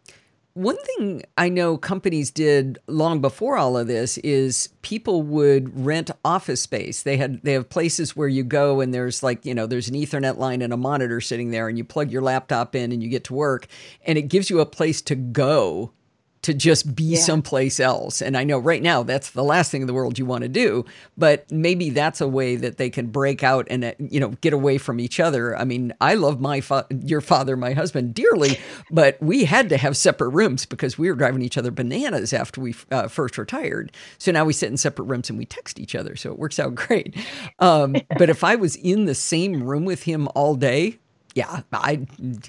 one 0.59 0.75
thing 0.75 1.23
I 1.37 1.47
know 1.47 1.77
companies 1.77 2.31
did 2.31 2.79
long 2.87 3.21
before 3.21 3.55
all 3.55 3.77
of 3.77 3.87
this 3.87 4.17
is 4.17 4.67
people 4.81 5.23
would 5.23 5.85
rent 5.85 6.11
office 6.25 6.61
space. 6.61 7.03
They 7.03 7.15
had 7.15 7.41
they 7.43 7.53
have 7.53 7.69
places 7.69 8.13
where 8.13 8.27
you 8.27 8.43
go 8.43 8.81
and 8.81 8.93
there's 8.93 9.23
like, 9.23 9.45
you 9.45 9.55
know, 9.55 9.65
there's 9.65 9.87
an 9.87 9.95
ethernet 9.95 10.37
line 10.37 10.61
and 10.61 10.73
a 10.73 10.77
monitor 10.77 11.21
sitting 11.21 11.51
there 11.51 11.69
and 11.69 11.77
you 11.77 11.85
plug 11.85 12.11
your 12.11 12.21
laptop 12.21 12.75
in 12.75 12.91
and 12.91 13.01
you 13.01 13.07
get 13.07 13.23
to 13.25 13.33
work 13.33 13.67
and 14.05 14.17
it 14.17 14.23
gives 14.23 14.49
you 14.49 14.59
a 14.59 14.65
place 14.65 15.01
to 15.03 15.15
go 15.15 15.93
to 16.41 16.53
just 16.53 16.95
be 16.95 17.03
yeah. 17.03 17.19
someplace 17.19 17.79
else. 17.79 18.21
And 18.21 18.37
I 18.37 18.43
know 18.43 18.59
right 18.59 18.81
now 18.81 19.03
that's 19.03 19.31
the 19.31 19.43
last 19.43 19.71
thing 19.71 19.81
in 19.81 19.87
the 19.87 19.93
world 19.93 20.17
you 20.17 20.25
want 20.25 20.43
to 20.43 20.47
do, 20.47 20.85
but 21.17 21.49
maybe 21.51 21.89
that's 21.89 22.21
a 22.21 22.27
way 22.27 22.55
that 22.55 22.77
they 22.77 22.89
can 22.89 23.07
break 23.07 23.43
out 23.43 23.67
and 23.69 23.83
uh, 23.83 23.91
you 23.99 24.19
know 24.19 24.29
get 24.41 24.53
away 24.53 24.77
from 24.77 24.99
each 24.99 25.19
other. 25.19 25.57
I 25.57 25.65
mean, 25.65 25.93
I 25.99 26.15
love 26.15 26.39
my 26.39 26.61
fa- 26.61 26.87
your 26.89 27.21
father, 27.21 27.57
my 27.57 27.73
husband 27.73 28.13
dearly, 28.13 28.57
but 28.89 29.17
we 29.21 29.45
had 29.45 29.69
to 29.69 29.77
have 29.77 29.97
separate 29.97 30.29
rooms 30.29 30.65
because 30.65 30.97
we 30.97 31.09
were 31.09 31.15
driving 31.15 31.41
each 31.41 31.57
other 31.57 31.71
bananas 31.71 32.31
after 32.31 32.61
we 32.61 32.73
uh, 32.91 33.07
first 33.07 33.37
retired. 33.37 33.91
So 34.17 34.31
now 34.31 34.45
we 34.45 34.53
sit 34.53 34.71
in 34.71 34.77
separate 34.77 35.05
rooms 35.05 35.29
and 35.29 35.37
we 35.37 35.45
text 35.45 35.79
each 35.79 35.95
other, 35.95 36.15
so 36.15 36.31
it 36.31 36.39
works 36.39 36.59
out 36.59 36.75
great. 36.75 37.15
Um, 37.59 37.95
but 38.17 38.29
if 38.29 38.43
I 38.43 38.55
was 38.55 38.77
in 38.77 39.05
the 39.05 39.15
same 39.15 39.63
room 39.63 39.83
with 39.83 40.03
him 40.03 40.29
all 40.35 40.55
day, 40.55 40.99
yeah, 41.39 41.61
I 41.71 42.05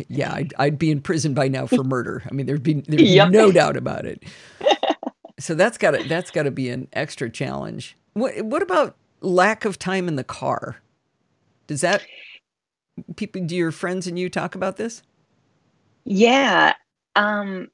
yeah, 0.08 0.34
I'd, 0.34 0.52
I'd, 0.58 0.78
be 0.78 0.90
in 0.90 1.00
prison 1.00 1.32
by 1.32 1.46
now 1.46 1.66
for 1.66 1.84
murder. 1.84 2.22
I 2.28 2.34
mean, 2.34 2.46
there'd 2.46 2.62
be 2.62 2.74
there'd 2.74 2.98
be 2.98 3.04
yep. 3.14 3.30
no 3.30 3.52
doubt 3.52 3.76
about 3.76 4.04
it. 4.04 4.24
so 5.38 5.54
that's 5.54 5.78
got 5.78 5.92
to 5.92 6.02
that's 6.08 6.30
got 6.30 6.42
to 6.42 6.50
be 6.50 6.68
an 6.70 6.88
extra 6.92 7.30
challenge. 7.30 7.96
What 8.14 8.42
What 8.42 8.62
about 8.62 8.96
lack 9.20 9.64
of 9.64 9.78
time 9.78 10.08
in 10.08 10.16
the 10.16 10.24
car? 10.24 10.80
Does 11.68 11.82
that 11.82 12.02
people? 13.14 13.44
Do 13.46 13.54
your 13.54 13.70
friends 13.70 14.08
and 14.08 14.18
you 14.18 14.28
talk 14.28 14.56
about 14.56 14.76
this? 14.76 15.02
Yeah. 16.04 16.74
Um, 17.14 17.68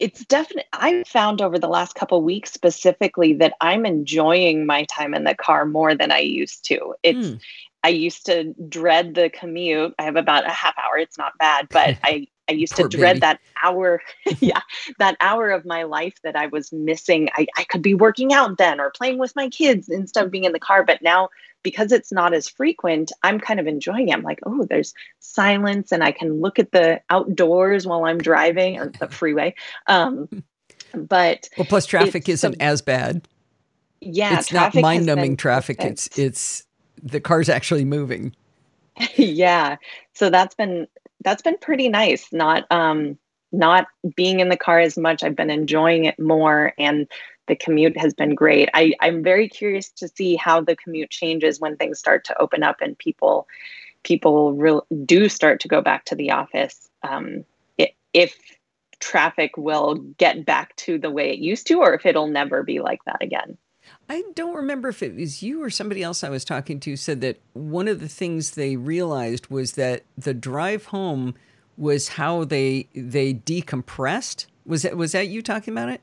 it's 0.00 0.24
definitely 0.24 0.64
i've 0.72 1.06
found 1.06 1.40
over 1.40 1.56
the 1.56 1.68
last 1.68 1.94
couple 1.94 2.20
weeks 2.20 2.52
specifically 2.52 3.32
that 3.32 3.54
i'm 3.60 3.86
enjoying 3.86 4.66
my 4.66 4.84
time 4.84 5.14
in 5.14 5.22
the 5.22 5.36
car 5.36 5.64
more 5.64 5.94
than 5.94 6.10
i 6.10 6.18
used 6.18 6.64
to 6.64 6.94
it's 7.04 7.28
mm. 7.28 7.40
I 7.84 7.88
used 7.88 8.26
to 8.26 8.52
dread 8.68 9.14
the 9.14 9.30
commute 9.30 9.94
i 9.98 10.02
have 10.02 10.16
about 10.16 10.46
a 10.46 10.50
half 10.50 10.74
hour 10.78 10.98
it's 10.98 11.18
not 11.18 11.36
bad 11.38 11.68
but 11.70 11.96
i 12.04 12.26
i 12.48 12.52
used 12.52 12.74
to 12.76 12.88
dread 12.88 13.14
baby. 13.14 13.20
that 13.20 13.40
hour 13.62 14.02
yeah 14.40 14.60
that 14.98 15.16
hour 15.20 15.50
of 15.50 15.64
my 15.64 15.84
life 15.84 16.18
that 16.24 16.34
i 16.34 16.46
was 16.46 16.72
missing 16.72 17.28
I, 17.34 17.46
I 17.56 17.64
could 17.64 17.82
be 17.82 17.94
working 17.94 18.32
out 18.32 18.58
then 18.58 18.80
or 18.80 18.90
playing 18.90 19.18
with 19.18 19.36
my 19.36 19.48
kids 19.48 19.88
instead 19.88 20.24
of 20.24 20.30
being 20.30 20.44
in 20.44 20.52
the 20.52 20.58
car 20.58 20.84
but 20.84 21.00
now 21.00 21.28
because 21.64 21.90
it's 21.90 22.12
not 22.12 22.32
as 22.32 22.48
frequent, 22.48 23.10
I'm 23.24 23.40
kind 23.40 23.58
of 23.58 23.66
enjoying 23.66 24.10
it. 24.10 24.12
I'm 24.12 24.22
like, 24.22 24.38
oh, 24.46 24.64
there's 24.66 24.94
silence 25.18 25.90
and 25.90 26.04
I 26.04 26.12
can 26.12 26.40
look 26.40 26.60
at 26.60 26.70
the 26.70 27.00
outdoors 27.10 27.86
while 27.86 28.04
I'm 28.04 28.18
driving 28.18 28.78
or 28.78 28.92
the 29.00 29.08
freeway. 29.10 29.56
Um, 29.88 30.44
but 30.94 31.48
well, 31.58 31.66
plus 31.66 31.86
traffic 31.86 32.28
isn't 32.28 32.60
as 32.60 32.80
bad. 32.82 33.26
Yeah, 34.00 34.38
it's 34.38 34.52
not 34.52 34.74
mind 34.74 35.06
numbing 35.06 35.36
traffic. 35.36 35.82
It's 35.82 36.16
it's 36.18 36.63
the 37.04 37.20
car's 37.20 37.48
actually 37.48 37.84
moving. 37.84 38.34
yeah, 39.16 39.76
so 40.14 40.30
that's 40.30 40.54
been 40.54 40.88
that's 41.22 41.42
been 41.42 41.58
pretty 41.58 41.88
nice. 41.88 42.32
Not 42.32 42.64
um 42.70 43.18
not 43.52 43.86
being 44.16 44.40
in 44.40 44.48
the 44.48 44.56
car 44.56 44.80
as 44.80 44.98
much. 44.98 45.22
I've 45.22 45.36
been 45.36 45.50
enjoying 45.50 46.06
it 46.06 46.18
more 46.18 46.72
and 46.76 47.06
the 47.46 47.54
commute 47.54 47.96
has 47.96 48.14
been 48.14 48.34
great. 48.34 48.68
I, 48.74 48.94
I'm 49.00 49.22
very 49.22 49.48
curious 49.48 49.90
to 49.90 50.08
see 50.08 50.34
how 50.34 50.60
the 50.60 50.76
commute 50.76 51.10
changes 51.10 51.60
when 51.60 51.76
things 51.76 51.98
start 51.98 52.24
to 52.24 52.42
open 52.42 52.62
up 52.62 52.80
and 52.80 52.98
people 52.98 53.46
people 54.02 54.86
do 55.04 55.28
start 55.28 55.60
to 55.60 55.68
go 55.68 55.80
back 55.80 56.04
to 56.06 56.14
the 56.14 56.30
office. 56.30 56.88
Um, 57.02 57.44
it, 57.78 57.94
if 58.12 58.36
traffic 59.00 59.56
will 59.56 59.96
get 60.18 60.44
back 60.44 60.76
to 60.76 60.98
the 60.98 61.10
way 61.10 61.30
it 61.30 61.38
used 61.38 61.66
to, 61.68 61.80
or 61.80 61.94
if 61.94 62.06
it'll 62.06 62.26
never 62.26 62.62
be 62.62 62.80
like 62.80 63.04
that 63.04 63.22
again. 63.22 63.56
I 64.08 64.22
don't 64.34 64.54
remember 64.54 64.88
if 64.88 65.02
it 65.02 65.14
was 65.14 65.42
you 65.42 65.62
or 65.62 65.70
somebody 65.70 66.02
else 66.02 66.22
I 66.22 66.28
was 66.28 66.44
talking 66.44 66.80
to 66.80 66.96
said 66.96 67.20
that 67.22 67.40
one 67.52 67.88
of 67.88 68.00
the 68.00 68.08
things 68.08 68.52
they 68.52 68.76
realized 68.76 69.48
was 69.48 69.72
that 69.72 70.04
the 70.16 70.34
drive 70.34 70.86
home 70.86 71.34
was 71.76 72.08
how 72.08 72.44
they 72.44 72.88
they 72.94 73.34
decompressed. 73.34 74.46
Was 74.66 74.82
that 74.82 74.96
was 74.96 75.12
that 75.12 75.28
you 75.28 75.42
talking 75.42 75.72
about 75.72 75.88
it? 75.88 76.00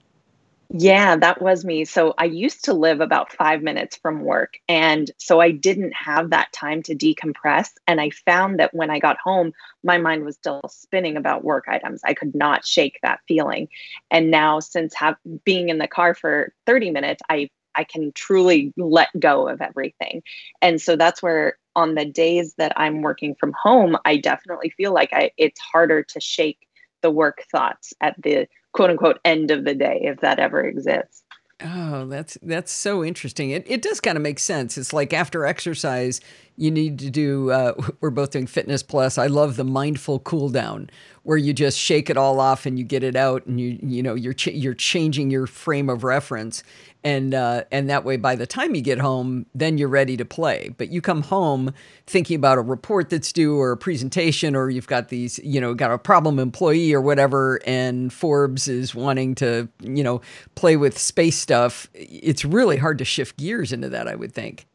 Yeah, 0.73 1.17
that 1.17 1.41
was 1.41 1.65
me. 1.65 1.83
So 1.83 2.13
I 2.17 2.25
used 2.25 2.63
to 2.65 2.73
live 2.73 3.01
about 3.01 3.33
five 3.33 3.61
minutes 3.61 3.97
from 3.97 4.23
work. 4.23 4.57
And 4.69 5.11
so 5.17 5.41
I 5.41 5.51
didn't 5.51 5.91
have 5.91 6.29
that 6.29 6.53
time 6.53 6.81
to 6.83 6.95
decompress. 6.95 7.71
And 7.87 7.99
I 7.99 8.11
found 8.25 8.57
that 8.59 8.73
when 8.73 8.89
I 8.89 8.99
got 8.99 9.17
home, 9.21 9.51
my 9.83 9.97
mind 9.97 10.23
was 10.23 10.35
still 10.35 10.61
spinning 10.69 11.17
about 11.17 11.43
work 11.43 11.65
items. 11.67 11.99
I 12.05 12.13
could 12.13 12.33
not 12.33 12.65
shake 12.65 12.99
that 13.03 13.19
feeling. 13.27 13.67
And 14.11 14.31
now, 14.31 14.61
since 14.61 14.93
have, 14.95 15.17
being 15.43 15.67
in 15.67 15.77
the 15.77 15.89
car 15.89 16.13
for 16.13 16.53
30 16.65 16.91
minutes, 16.91 17.21
I 17.29 17.49
I 17.75 17.83
can 17.83 18.11
truly 18.13 18.73
let 18.77 19.07
go 19.19 19.47
of 19.47 19.61
everything. 19.61 20.23
And 20.61 20.81
so 20.81 20.95
that's 20.95 21.21
where 21.21 21.57
on 21.75 21.95
the 21.95 22.05
days 22.05 22.53
that 22.57 22.73
I'm 22.75 23.01
working 23.01 23.35
from 23.35 23.53
home, 23.61 23.97
I 24.05 24.17
definitely 24.17 24.71
feel 24.71 24.93
like 24.93 25.13
I, 25.13 25.31
it's 25.37 25.59
harder 25.59 26.03
to 26.03 26.19
shake 26.19 26.67
the 27.01 27.11
work 27.11 27.43
thoughts 27.51 27.93
at 28.01 28.21
the 28.21 28.47
quote 28.73 28.89
unquote 28.89 29.19
end 29.25 29.51
of 29.51 29.65
the 29.65 29.75
day 29.75 30.01
if 30.03 30.19
that 30.21 30.39
ever 30.39 30.63
exists. 30.63 31.23
Oh, 31.63 32.07
that's 32.07 32.37
that's 32.41 32.71
so 32.71 33.03
interesting. 33.03 33.51
It 33.51 33.65
it 33.67 33.81
does 33.81 33.99
kind 33.99 34.17
of 34.17 34.23
make 34.23 34.39
sense. 34.39 34.77
It's 34.77 34.93
like 34.93 35.13
after 35.13 35.45
exercise, 35.45 36.19
you 36.57 36.71
need 36.71 36.97
to 36.99 37.09
do. 37.09 37.51
Uh, 37.51 37.73
we're 38.01 38.09
both 38.09 38.31
doing 38.31 38.47
fitness 38.47 38.81
plus. 38.81 39.17
I 39.17 39.27
love 39.27 39.57
the 39.57 39.63
mindful 39.63 40.19
cool 40.19 40.49
down 40.49 40.89
where 41.23 41.37
you 41.37 41.53
just 41.53 41.77
shake 41.77 42.09
it 42.09 42.17
all 42.17 42.39
off 42.39 42.65
and 42.65 42.79
you 42.79 42.85
get 42.85 43.03
it 43.03 43.15
out, 43.15 43.45
and 43.45 43.59
you 43.59 43.77
you 43.83 44.01
know 44.01 44.15
you're 44.15 44.33
ch- 44.33 44.47
you're 44.47 44.73
changing 44.73 45.29
your 45.29 45.45
frame 45.45 45.89
of 45.89 46.03
reference, 46.03 46.63
and 47.03 47.33
uh, 47.33 47.63
and 47.71 47.89
that 47.89 48.03
way 48.03 48.17
by 48.17 48.35
the 48.35 48.45
time 48.45 48.75
you 48.75 48.81
get 48.81 48.99
home 48.99 49.45
then 49.55 49.77
you're 49.77 49.87
ready 49.87 50.15
to 50.17 50.25
play 50.25 50.73
but 50.77 50.89
you 50.89 51.01
come 51.01 51.23
home 51.23 51.73
thinking 52.05 52.35
about 52.35 52.57
a 52.57 52.61
report 52.61 53.09
that's 53.09 53.31
due 53.31 53.57
or 53.57 53.71
a 53.71 53.77
presentation 53.77 54.55
or 54.55 54.69
you've 54.69 54.87
got 54.87 55.09
these 55.09 55.39
you 55.39 55.59
know 55.59 55.73
got 55.73 55.91
a 55.91 55.97
problem 55.97 56.39
employee 56.39 56.93
or 56.93 57.01
whatever 57.01 57.59
and 57.65 58.13
forbes 58.13 58.67
is 58.67 58.93
wanting 58.93 59.33
to 59.35 59.67
you 59.81 60.03
know 60.03 60.21
play 60.55 60.77
with 60.77 60.97
space 60.97 61.37
stuff 61.37 61.89
it's 61.93 62.45
really 62.45 62.77
hard 62.77 62.97
to 62.97 63.05
shift 63.05 63.37
gears 63.37 63.71
into 63.71 63.89
that 63.89 64.07
i 64.07 64.15
would 64.15 64.33
think 64.33 64.65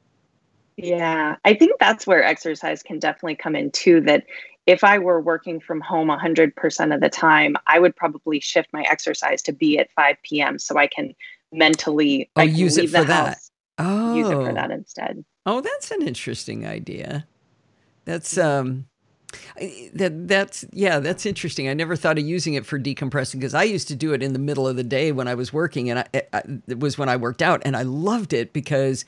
yeah 0.76 1.36
i 1.44 1.54
think 1.54 1.78
that's 1.78 2.06
where 2.06 2.22
exercise 2.22 2.82
can 2.82 2.98
definitely 2.98 3.36
come 3.36 3.54
in 3.54 3.70
too 3.70 4.00
that 4.00 4.24
if 4.66 4.82
I 4.82 4.98
were 4.98 5.20
working 5.20 5.60
from 5.60 5.80
home 5.80 6.08
100% 6.08 6.92
of 6.94 7.00
the 7.00 7.08
time, 7.08 7.54
I 7.68 7.78
would 7.78 7.94
probably 7.94 8.40
shift 8.40 8.72
my 8.72 8.82
exercise 8.82 9.40
to 9.42 9.52
be 9.52 9.78
at 9.78 9.92
5 9.92 10.16
p.m. 10.24 10.58
so 10.58 10.76
I 10.76 10.88
can 10.88 11.14
mentally 11.52 12.30
oh, 12.36 12.42
use 12.42 12.76
it 12.76 12.90
for 12.90 13.04
that. 13.04 13.38
Oh, 13.78 14.14
use 14.14 14.28
it 14.28 14.34
for 14.34 14.52
that 14.52 14.70
instead. 14.70 15.24
Oh, 15.44 15.60
that's 15.60 15.90
an 15.90 16.02
interesting 16.02 16.66
idea. 16.66 17.26
That's 18.04 18.38
um 18.38 18.86
that 19.94 20.28
that's 20.28 20.64
yeah 20.72 20.98
that's 20.98 21.26
interesting 21.26 21.68
i 21.68 21.74
never 21.74 21.96
thought 21.96 22.18
of 22.18 22.24
using 22.24 22.54
it 22.54 22.64
for 22.64 22.78
decompressing 22.78 23.34
because 23.34 23.54
i 23.54 23.62
used 23.64 23.88
to 23.88 23.96
do 23.96 24.12
it 24.12 24.22
in 24.22 24.32
the 24.32 24.38
middle 24.38 24.66
of 24.66 24.76
the 24.76 24.84
day 24.84 25.12
when 25.12 25.28
i 25.28 25.34
was 25.34 25.52
working 25.52 25.90
and 25.90 25.98
I, 25.98 26.22
I, 26.32 26.42
it 26.68 26.80
was 26.80 26.96
when 26.96 27.08
i 27.08 27.16
worked 27.16 27.42
out 27.42 27.60
and 27.64 27.76
i 27.76 27.82
loved 27.82 28.32
it 28.32 28.52
because 28.52 29.04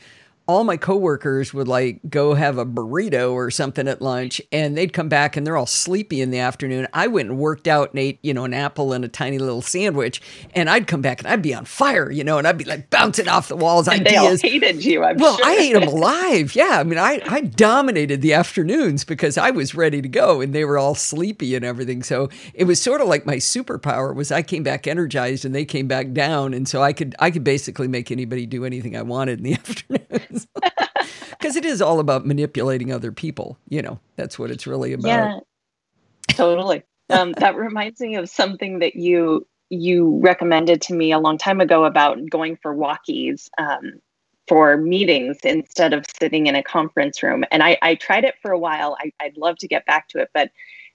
all 0.48 0.64
my 0.64 0.78
coworkers 0.78 1.52
would 1.52 1.68
like 1.68 2.00
go 2.08 2.32
have 2.32 2.56
a 2.56 2.64
burrito 2.64 3.32
or 3.32 3.50
something 3.50 3.87
at 3.87 4.00
lunch 4.00 4.40
and 4.50 4.78
they'd 4.78 4.94
come 4.94 5.11
back 5.11 5.37
and 5.37 5.46
they're 5.46 5.58
all 5.58 5.66
sleepy 5.66 6.22
in 6.22 6.30
the 6.30 6.38
afternoon. 6.38 6.88
I 6.94 7.06
went 7.06 7.28
and 7.28 7.38
worked 7.38 7.68
out 7.68 7.90
and 7.90 7.98
ate, 7.98 8.18
you 8.22 8.32
know, 8.32 8.46
an 8.46 8.54
apple 8.54 8.94
and 8.94 9.04
a 9.04 9.08
tiny 9.08 9.38
little 9.38 9.61
sandwich 9.61 10.22
and 10.54 10.70
I'd 10.70 10.87
come 10.87 11.02
back 11.02 11.20
and 11.20 11.28
I'd 11.28 11.42
be 11.42 11.52
on 11.52 11.66
fire, 11.66 12.11
you 12.11 12.24
know, 12.24 12.38
and 12.38 12.48
I'd 12.48 12.56
be 12.56 12.64
like 12.64 12.88
bouncing 12.88 13.28
off 13.28 13.48
the 13.48 13.56
walls. 13.56 13.87
And 13.98 14.06
ideas. 14.06 14.42
they 14.42 14.48
all 14.48 14.52
hated 14.52 14.84
you, 14.84 15.02
I'm 15.02 15.16
well, 15.16 15.37
sure. 15.37 15.46
I 15.46 15.54
ate 15.54 15.72
them 15.72 15.82
alive. 15.88 16.54
Yeah. 16.54 16.78
I 16.80 16.84
mean, 16.84 16.98
I, 16.98 17.20
I 17.26 17.40
dominated 17.40 18.22
the 18.22 18.32
afternoons 18.34 19.04
because 19.04 19.37
I 19.38 19.50
was 19.50 19.74
ready 19.74 20.02
to 20.02 20.08
go 20.08 20.40
and 20.40 20.54
they 20.54 20.64
were 20.64 20.78
all 20.78 20.94
sleepy 20.94 21.54
and 21.54 21.64
everything. 21.64 22.02
So 22.02 22.28
it 22.54 22.64
was 22.64 22.80
sort 22.80 23.00
of 23.00 23.08
like 23.08 23.26
my 23.26 23.37
superpower 23.37 24.14
was 24.14 24.30
I 24.30 24.42
came 24.42 24.62
back 24.62 24.87
energized 24.87 25.44
and 25.44 25.54
they 25.54 25.64
came 25.64 25.88
back 25.88 26.12
down. 26.12 26.54
And 26.54 26.68
so 26.68 26.82
I 26.82 26.92
could, 26.92 27.14
I 27.18 27.30
could 27.30 27.44
basically 27.44 27.88
make 27.88 28.11
anybody 28.11 28.46
do 28.46 28.64
anything 28.64 28.96
I 28.96 29.02
wanted 29.02 29.38
in 29.38 29.44
the 29.44 29.54
afternoon 29.54 30.38
because 31.31 31.57
it 31.57 31.64
is 31.64 31.81
all 31.81 32.01
about 32.01 32.27
manipulating 32.27 32.92
other 32.92 33.12
people. 33.12 33.59
You 33.68 33.83
know, 33.83 34.01
that's 34.16 34.38
what 34.38 34.51
it's 34.51 34.66
really 34.66 34.92
about. 34.92 35.09
Yeah, 35.09 35.38
totally. 36.29 36.83
Um, 37.11 37.33
that 37.38 37.57
reminds 37.57 38.01
me 38.01 38.16
of 38.16 38.29
something 38.29 38.81
that 38.81 38.96
you 38.96 39.46
you 39.70 40.18
recommended 40.22 40.81
to 40.83 40.94
me 40.94 41.12
a 41.12 41.18
long 41.18 41.38
time 41.38 41.61
ago 41.61 41.85
about 41.85 42.18
going 42.31 42.57
for 42.57 42.74
walkies 42.74 43.48
um, 43.59 44.01
for 44.46 44.79
meetings 44.79 45.38
instead 45.44 45.92
of 45.92 46.07
sitting 46.18 46.46
in 46.46 46.55
a 46.55 46.62
conference 46.62 47.22
room. 47.22 47.44
And 47.51 47.62
I, 47.62 47.77
I 47.83 47.94
tried 47.96 48.24
it 48.24 48.35
for 48.40 48.51
a 48.51 48.59
while. 48.59 48.96
I, 48.98 49.12
I'd 49.20 49.37
love 49.37 49.59
to 49.59 49.68
get 49.68 49.85
back 49.85 50.09
to 50.09 50.20
it, 50.20 50.31
but 50.33 50.51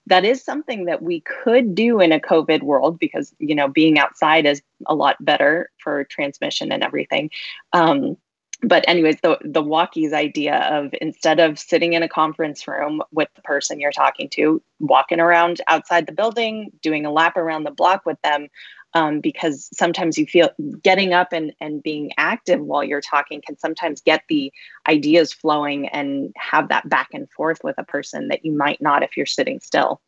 that 0.07 0.25
is 0.25 0.43
something 0.43 0.85
that 0.85 1.01
we 1.01 1.21
could 1.21 1.75
do 1.75 2.01
in 2.01 2.11
a 2.11 2.19
COVID 2.19 2.63
world 2.63 2.99
because 2.99 3.33
you 3.39 3.55
know 3.55 3.67
being 3.67 3.97
outside 3.97 4.45
is 4.45 4.61
a 4.87 4.95
lot 4.95 5.23
better 5.23 5.69
for 5.77 6.03
transmission 6.05 6.71
and 6.71 6.83
everything. 6.83 7.29
Um, 7.71 8.17
but 8.63 8.83
anyways 8.87 9.17
the 9.21 9.37
the 9.43 9.61
walkies 9.61 10.13
idea 10.13 10.55
of 10.71 10.93
instead 11.01 11.39
of 11.39 11.59
sitting 11.59 11.93
in 11.93 12.03
a 12.03 12.09
conference 12.09 12.67
room 12.67 13.01
with 13.11 13.27
the 13.35 13.41
person 13.41 13.79
you're 13.79 13.91
talking 13.91 14.29
to 14.29 14.61
walking 14.79 15.19
around 15.19 15.61
outside 15.67 16.05
the 16.05 16.11
building 16.11 16.71
doing 16.81 17.05
a 17.05 17.11
lap 17.11 17.37
around 17.37 17.63
the 17.63 17.71
block 17.71 18.05
with 18.05 18.17
them 18.23 18.47
um, 18.95 19.21
because 19.21 19.69
sometimes 19.73 20.19
you 20.19 20.27
feel 20.27 20.49
getting 20.83 21.13
up 21.13 21.29
and, 21.33 21.51
and 21.59 21.81
being 21.81 22.11
active 22.17 22.61
while 22.61 22.83
you're 22.83 23.01
talking 23.01 23.41
can 23.45 23.57
sometimes 23.57 24.01
get 24.01 24.23
the 24.29 24.53
ideas 24.87 25.33
flowing 25.33 25.87
and 25.87 26.31
have 26.37 26.69
that 26.69 26.87
back 26.89 27.09
and 27.11 27.29
forth 27.31 27.59
with 27.63 27.75
a 27.79 27.83
person 27.83 28.27
that 28.27 28.45
you 28.45 28.51
might 28.51 28.81
not 28.81 29.03
if 29.03 29.17
you're 29.17 29.25
sitting 29.25 29.59
still 29.59 29.99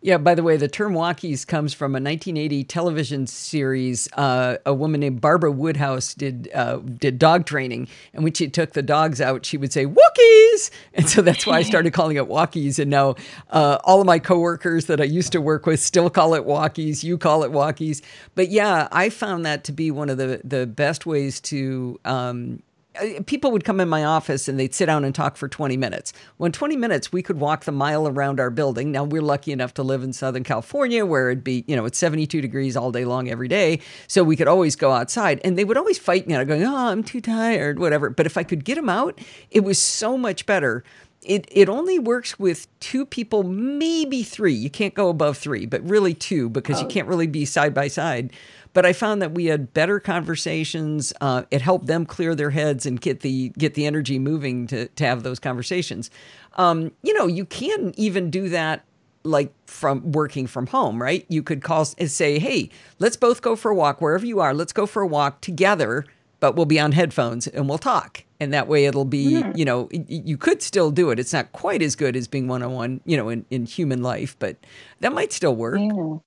yeah, 0.00 0.18
by 0.18 0.34
the 0.34 0.42
way, 0.42 0.56
the 0.56 0.68
term 0.68 0.92
walkies 0.92 1.46
comes 1.46 1.72
from 1.72 1.92
a 1.92 2.00
1980 2.00 2.64
television 2.64 3.26
series. 3.26 4.08
Uh, 4.12 4.58
a 4.66 4.74
woman 4.74 5.00
named 5.00 5.20
Barbara 5.20 5.50
Woodhouse 5.50 6.14
did 6.14 6.50
uh, 6.54 6.76
did 6.76 7.18
dog 7.18 7.46
training, 7.46 7.88
and 8.12 8.22
when 8.22 8.32
she 8.32 8.48
took 8.48 8.72
the 8.72 8.82
dogs 8.82 9.20
out, 9.20 9.46
she 9.46 9.56
would 9.56 9.72
say 9.72 9.86
"walkies," 9.86 10.70
and 10.94 11.08
so 11.08 11.22
that's 11.22 11.46
why 11.46 11.58
I 11.58 11.62
started 11.62 11.92
calling 11.94 12.16
it 12.16 12.28
walkies. 12.28 12.78
And 12.78 12.90
now 12.90 13.14
uh, 13.50 13.78
all 13.84 14.00
of 14.00 14.06
my 14.06 14.18
coworkers 14.18 14.86
that 14.86 15.00
I 15.00 15.04
used 15.04 15.32
to 15.32 15.40
work 15.40 15.66
with 15.66 15.80
still 15.80 16.10
call 16.10 16.34
it 16.34 16.44
walkies. 16.44 17.02
You 17.02 17.18
call 17.18 17.42
it 17.44 17.50
walkies, 17.52 18.02
but 18.34 18.50
yeah, 18.50 18.88
I 18.92 19.08
found 19.08 19.46
that 19.46 19.64
to 19.64 19.72
be 19.72 19.90
one 19.90 20.10
of 20.10 20.18
the 20.18 20.40
the 20.44 20.66
best 20.66 21.06
ways 21.06 21.40
to 21.42 21.98
um, 22.04 22.62
Uh, 23.00 23.22
people 23.26 23.50
would 23.50 23.64
come 23.64 23.80
in 23.80 23.88
my 23.88 24.04
office 24.04 24.48
and 24.48 24.58
they'd 24.58 24.74
sit 24.74 24.86
down 24.86 25.04
and 25.04 25.14
talk 25.14 25.36
for 25.36 25.48
20 25.48 25.76
minutes. 25.76 26.12
Well, 26.38 26.46
in 26.46 26.52
20 26.52 26.76
minutes, 26.76 27.12
we 27.12 27.22
could 27.22 27.38
walk 27.38 27.64
the 27.64 27.72
mile 27.72 28.06
around 28.06 28.40
our 28.40 28.50
building. 28.50 28.92
Now, 28.92 29.04
we're 29.04 29.22
lucky 29.22 29.52
enough 29.52 29.74
to 29.74 29.82
live 29.82 30.02
in 30.02 30.12
Southern 30.12 30.44
California 30.44 31.04
where 31.04 31.30
it'd 31.30 31.44
be, 31.44 31.64
you 31.66 31.76
know, 31.76 31.84
it's 31.84 31.98
72 31.98 32.40
degrees 32.40 32.76
all 32.76 32.92
day 32.92 33.04
long 33.04 33.28
every 33.28 33.48
day. 33.48 33.80
So 34.06 34.22
we 34.22 34.36
could 34.36 34.48
always 34.48 34.76
go 34.76 34.92
outside. 34.92 35.40
And 35.44 35.58
they 35.58 35.64
would 35.64 35.76
always 35.76 35.98
fight 35.98 36.26
me 36.26 36.34
out, 36.34 36.46
going, 36.46 36.64
oh, 36.64 36.76
I'm 36.76 37.02
too 37.02 37.20
tired, 37.20 37.78
whatever. 37.78 38.10
But 38.10 38.26
if 38.26 38.36
I 38.36 38.42
could 38.42 38.64
get 38.64 38.76
them 38.76 38.88
out, 38.88 39.20
it 39.50 39.60
was 39.60 39.80
so 39.80 40.16
much 40.16 40.46
better. 40.46 40.84
It, 41.24 41.46
it 41.50 41.68
only 41.68 41.98
works 41.98 42.38
with 42.38 42.66
two 42.80 43.06
people, 43.06 43.42
maybe 43.42 44.22
three. 44.22 44.52
You 44.52 44.70
can't 44.70 44.94
go 44.94 45.08
above 45.08 45.38
three, 45.38 45.66
but 45.66 45.88
really 45.88 46.14
two 46.14 46.48
because 46.48 46.78
oh. 46.78 46.82
you 46.82 46.88
can't 46.88 47.08
really 47.08 47.26
be 47.26 47.44
side 47.44 47.74
by 47.74 47.88
side. 47.88 48.32
But 48.74 48.84
I 48.84 48.92
found 48.92 49.22
that 49.22 49.32
we 49.32 49.46
had 49.46 49.72
better 49.72 50.00
conversations. 50.00 51.12
Uh, 51.20 51.44
it 51.50 51.62
helped 51.62 51.86
them 51.86 52.04
clear 52.04 52.34
their 52.34 52.50
heads 52.50 52.84
and 52.86 53.00
get 53.00 53.20
the 53.20 53.50
get 53.50 53.74
the 53.74 53.86
energy 53.86 54.18
moving 54.18 54.66
to 54.66 54.88
to 54.88 55.06
have 55.06 55.22
those 55.22 55.38
conversations. 55.38 56.10
Um, 56.54 56.90
you 57.02 57.14
know, 57.14 57.26
you 57.26 57.44
can 57.44 57.94
even 57.96 58.30
do 58.30 58.48
that 58.48 58.84
like 59.22 59.52
from 59.66 60.12
working 60.12 60.46
from 60.46 60.66
home, 60.66 61.00
right? 61.00 61.24
You 61.28 61.42
could 61.42 61.62
call 61.62 61.86
and 61.98 62.10
say, 62.10 62.40
"Hey, 62.40 62.68
let's 62.98 63.16
both 63.16 63.42
go 63.42 63.54
for 63.54 63.70
a 63.70 63.74
walk 63.74 64.00
wherever 64.00 64.26
you 64.26 64.40
are. 64.40 64.52
Let's 64.52 64.72
go 64.72 64.86
for 64.86 65.02
a 65.02 65.06
walk 65.06 65.40
together." 65.40 66.04
But 66.40 66.56
we'll 66.56 66.66
be 66.66 66.80
on 66.80 66.92
headphones 66.92 67.46
and 67.46 67.68
we'll 67.68 67.78
talk. 67.78 68.24
And 68.44 68.52
that 68.52 68.68
way 68.68 68.84
it'll 68.84 69.04
be, 69.04 69.42
mm. 69.42 69.56
you 69.56 69.64
know, 69.64 69.88
you 69.90 70.36
could 70.36 70.62
still 70.62 70.90
do 70.90 71.10
it. 71.10 71.18
It's 71.18 71.32
not 71.32 71.50
quite 71.52 71.82
as 71.82 71.96
good 71.96 72.14
as 72.14 72.28
being 72.28 72.46
one 72.46 72.62
on 72.62 72.72
one, 72.72 73.00
you 73.04 73.16
know, 73.16 73.30
in, 73.30 73.44
in 73.50 73.64
human 73.64 74.02
life, 74.02 74.36
but 74.38 74.56
that 75.00 75.12
might 75.12 75.32
still 75.32 75.56
work. 75.56 75.80
Yeah. 75.80 76.18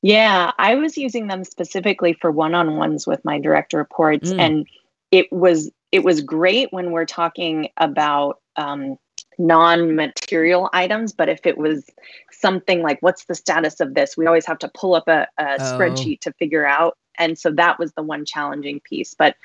Yeah, 0.00 0.52
I 0.58 0.74
was 0.74 0.96
using 0.96 1.26
them 1.26 1.44
specifically 1.44 2.14
for 2.14 2.30
one-on-ones 2.30 3.06
with 3.06 3.22
my 3.24 3.38
direct 3.38 3.74
reports, 3.74 4.32
mm. 4.32 4.40
and 4.40 4.66
it 5.10 5.30
was 5.30 5.70
it 5.92 6.02
was 6.02 6.22
great 6.22 6.72
when 6.72 6.92
we're 6.92 7.04
talking 7.04 7.68
about 7.76 8.40
um, 8.56 8.96
non-material 9.38 10.70
items. 10.72 11.12
But 11.12 11.28
if 11.28 11.44
it 11.44 11.58
was 11.58 11.84
something 12.32 12.80
like, 12.80 13.02
"What's 13.02 13.26
the 13.26 13.34
status 13.34 13.80
of 13.80 13.92
this?" 13.92 14.16
We 14.16 14.26
always 14.26 14.46
have 14.46 14.58
to 14.60 14.70
pull 14.72 14.94
up 14.94 15.08
a, 15.08 15.28
a 15.36 15.56
oh. 15.58 15.58
spreadsheet 15.58 16.20
to 16.20 16.32
figure 16.32 16.66
out, 16.66 16.96
and 17.18 17.38
so 17.38 17.50
that 17.50 17.78
was 17.78 17.92
the 17.92 18.02
one 18.02 18.24
challenging 18.24 18.80
piece. 18.80 19.12
But 19.12 19.36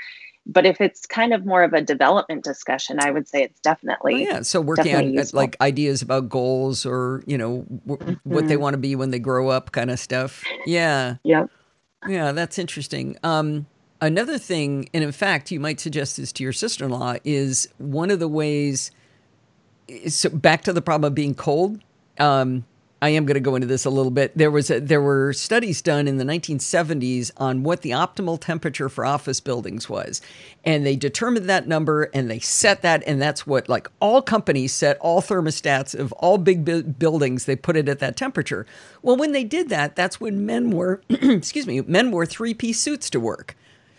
but 0.46 0.66
if 0.66 0.80
it's 0.80 1.06
kind 1.06 1.34
of 1.34 1.46
more 1.46 1.64
of 1.64 1.74
a 1.74 1.82
development 1.82 2.44
discussion 2.44 2.98
i 3.02 3.12
would 3.12 3.28
say 3.28 3.44
it's 3.44 3.60
definitely 3.62 4.28
oh, 4.28 4.32
yeah 4.32 4.42
so 4.42 4.62
working 4.62 4.96
on 4.96 5.06
uh, 5.06 5.08
useful. 5.08 5.38
like 5.38 5.58
ideas 5.62 6.02
about 6.02 6.30
goals 6.30 6.86
or 6.86 7.24
you 7.26 7.38
know 7.38 7.66
w- 7.86 7.98
mm-hmm. 7.98 8.30
what 8.34 8.48
they 8.48 8.54
mm-hmm. 8.54 8.64
want 8.64 8.74
to 8.74 8.78
be 8.78 8.96
when 8.96 9.12
they 9.12 9.20
grow 9.20 9.50
up 9.50 9.72
kind 9.72 9.90
of 9.90 10.00
stuff 10.00 10.44
yeah 10.66 11.16
yep 11.24 11.50
yeah 12.08 12.32
that's 12.32 12.60
interesting 12.60 13.18
um 13.24 13.66
another 14.02 14.38
thing 14.38 14.88
and 14.94 15.04
in 15.04 15.12
fact 15.12 15.52
you 15.52 15.60
might 15.60 15.80
suggest 15.80 16.18
this 16.18 16.32
to 16.32 16.44
your 16.44 16.54
sister-in-law 16.54 17.16
is 17.24 17.68
one 17.78 18.12
of 18.12 18.20
the 18.20 18.28
ways 18.28 18.92
so 20.08 20.30
back 20.30 20.64
to 20.64 20.74
the 20.74 20.82
problem 20.82 21.10
of 21.10 21.16
being 21.16 21.34
cold 21.34 21.80
um 22.20 22.66
I 23.06 23.10
am 23.10 23.28
going 23.28 23.36
to 23.36 23.40
go 23.40 23.54
into 23.54 23.68
this 23.68 23.86
a 23.86 23.92
little 23.92 24.10
bit. 24.10 24.36
There 24.36 24.50
was 24.50 24.72
a, 24.72 24.80
there 24.80 25.00
were 25.00 25.32
studies 25.32 25.80
done 25.80 26.08
in 26.08 26.18
the 26.18 26.24
1970s 26.24 27.30
on 27.38 27.62
what 27.62 27.84
the 27.84 27.92
optimal 27.92 28.42
temperature 28.42 28.90
for 28.90 29.06
office 29.06 29.40
buildings 29.40 29.88
was, 29.88 30.24
and 30.64 30.84
they 30.84 30.96
determined 30.96 31.48
that 31.48 31.68
number 31.68 32.10
and 32.16 32.32
they 32.32 32.40
set 32.40 32.82
that, 32.82 33.04
and 33.06 33.22
that's 33.22 33.46
what 33.46 33.70
like 33.70 33.88
all 34.00 34.24
companies 34.24 34.74
set 34.74 34.98
all 35.02 35.22
thermostats 35.22 35.94
of 35.94 36.14
all 36.14 36.40
big 36.40 36.66
bu- 36.66 36.82
buildings. 36.82 37.46
They 37.46 37.56
put 37.56 37.78
it 37.78 37.88
at 37.88 38.00
that 38.00 38.18
temperature. 38.18 38.66
Well, 39.04 39.18
when 39.18 39.34
they 39.34 39.44
did 39.44 39.70
that, 39.70 39.96
that's 39.96 40.20
when 40.20 40.44
men 40.44 40.72
were 40.72 41.04
excuse 41.10 41.68
me 41.68 41.82
men 41.82 42.10
wore 42.10 42.26
three 42.26 42.56
piece 42.56 42.80
suits 42.80 43.12
to 43.12 43.20
work. 43.20 43.56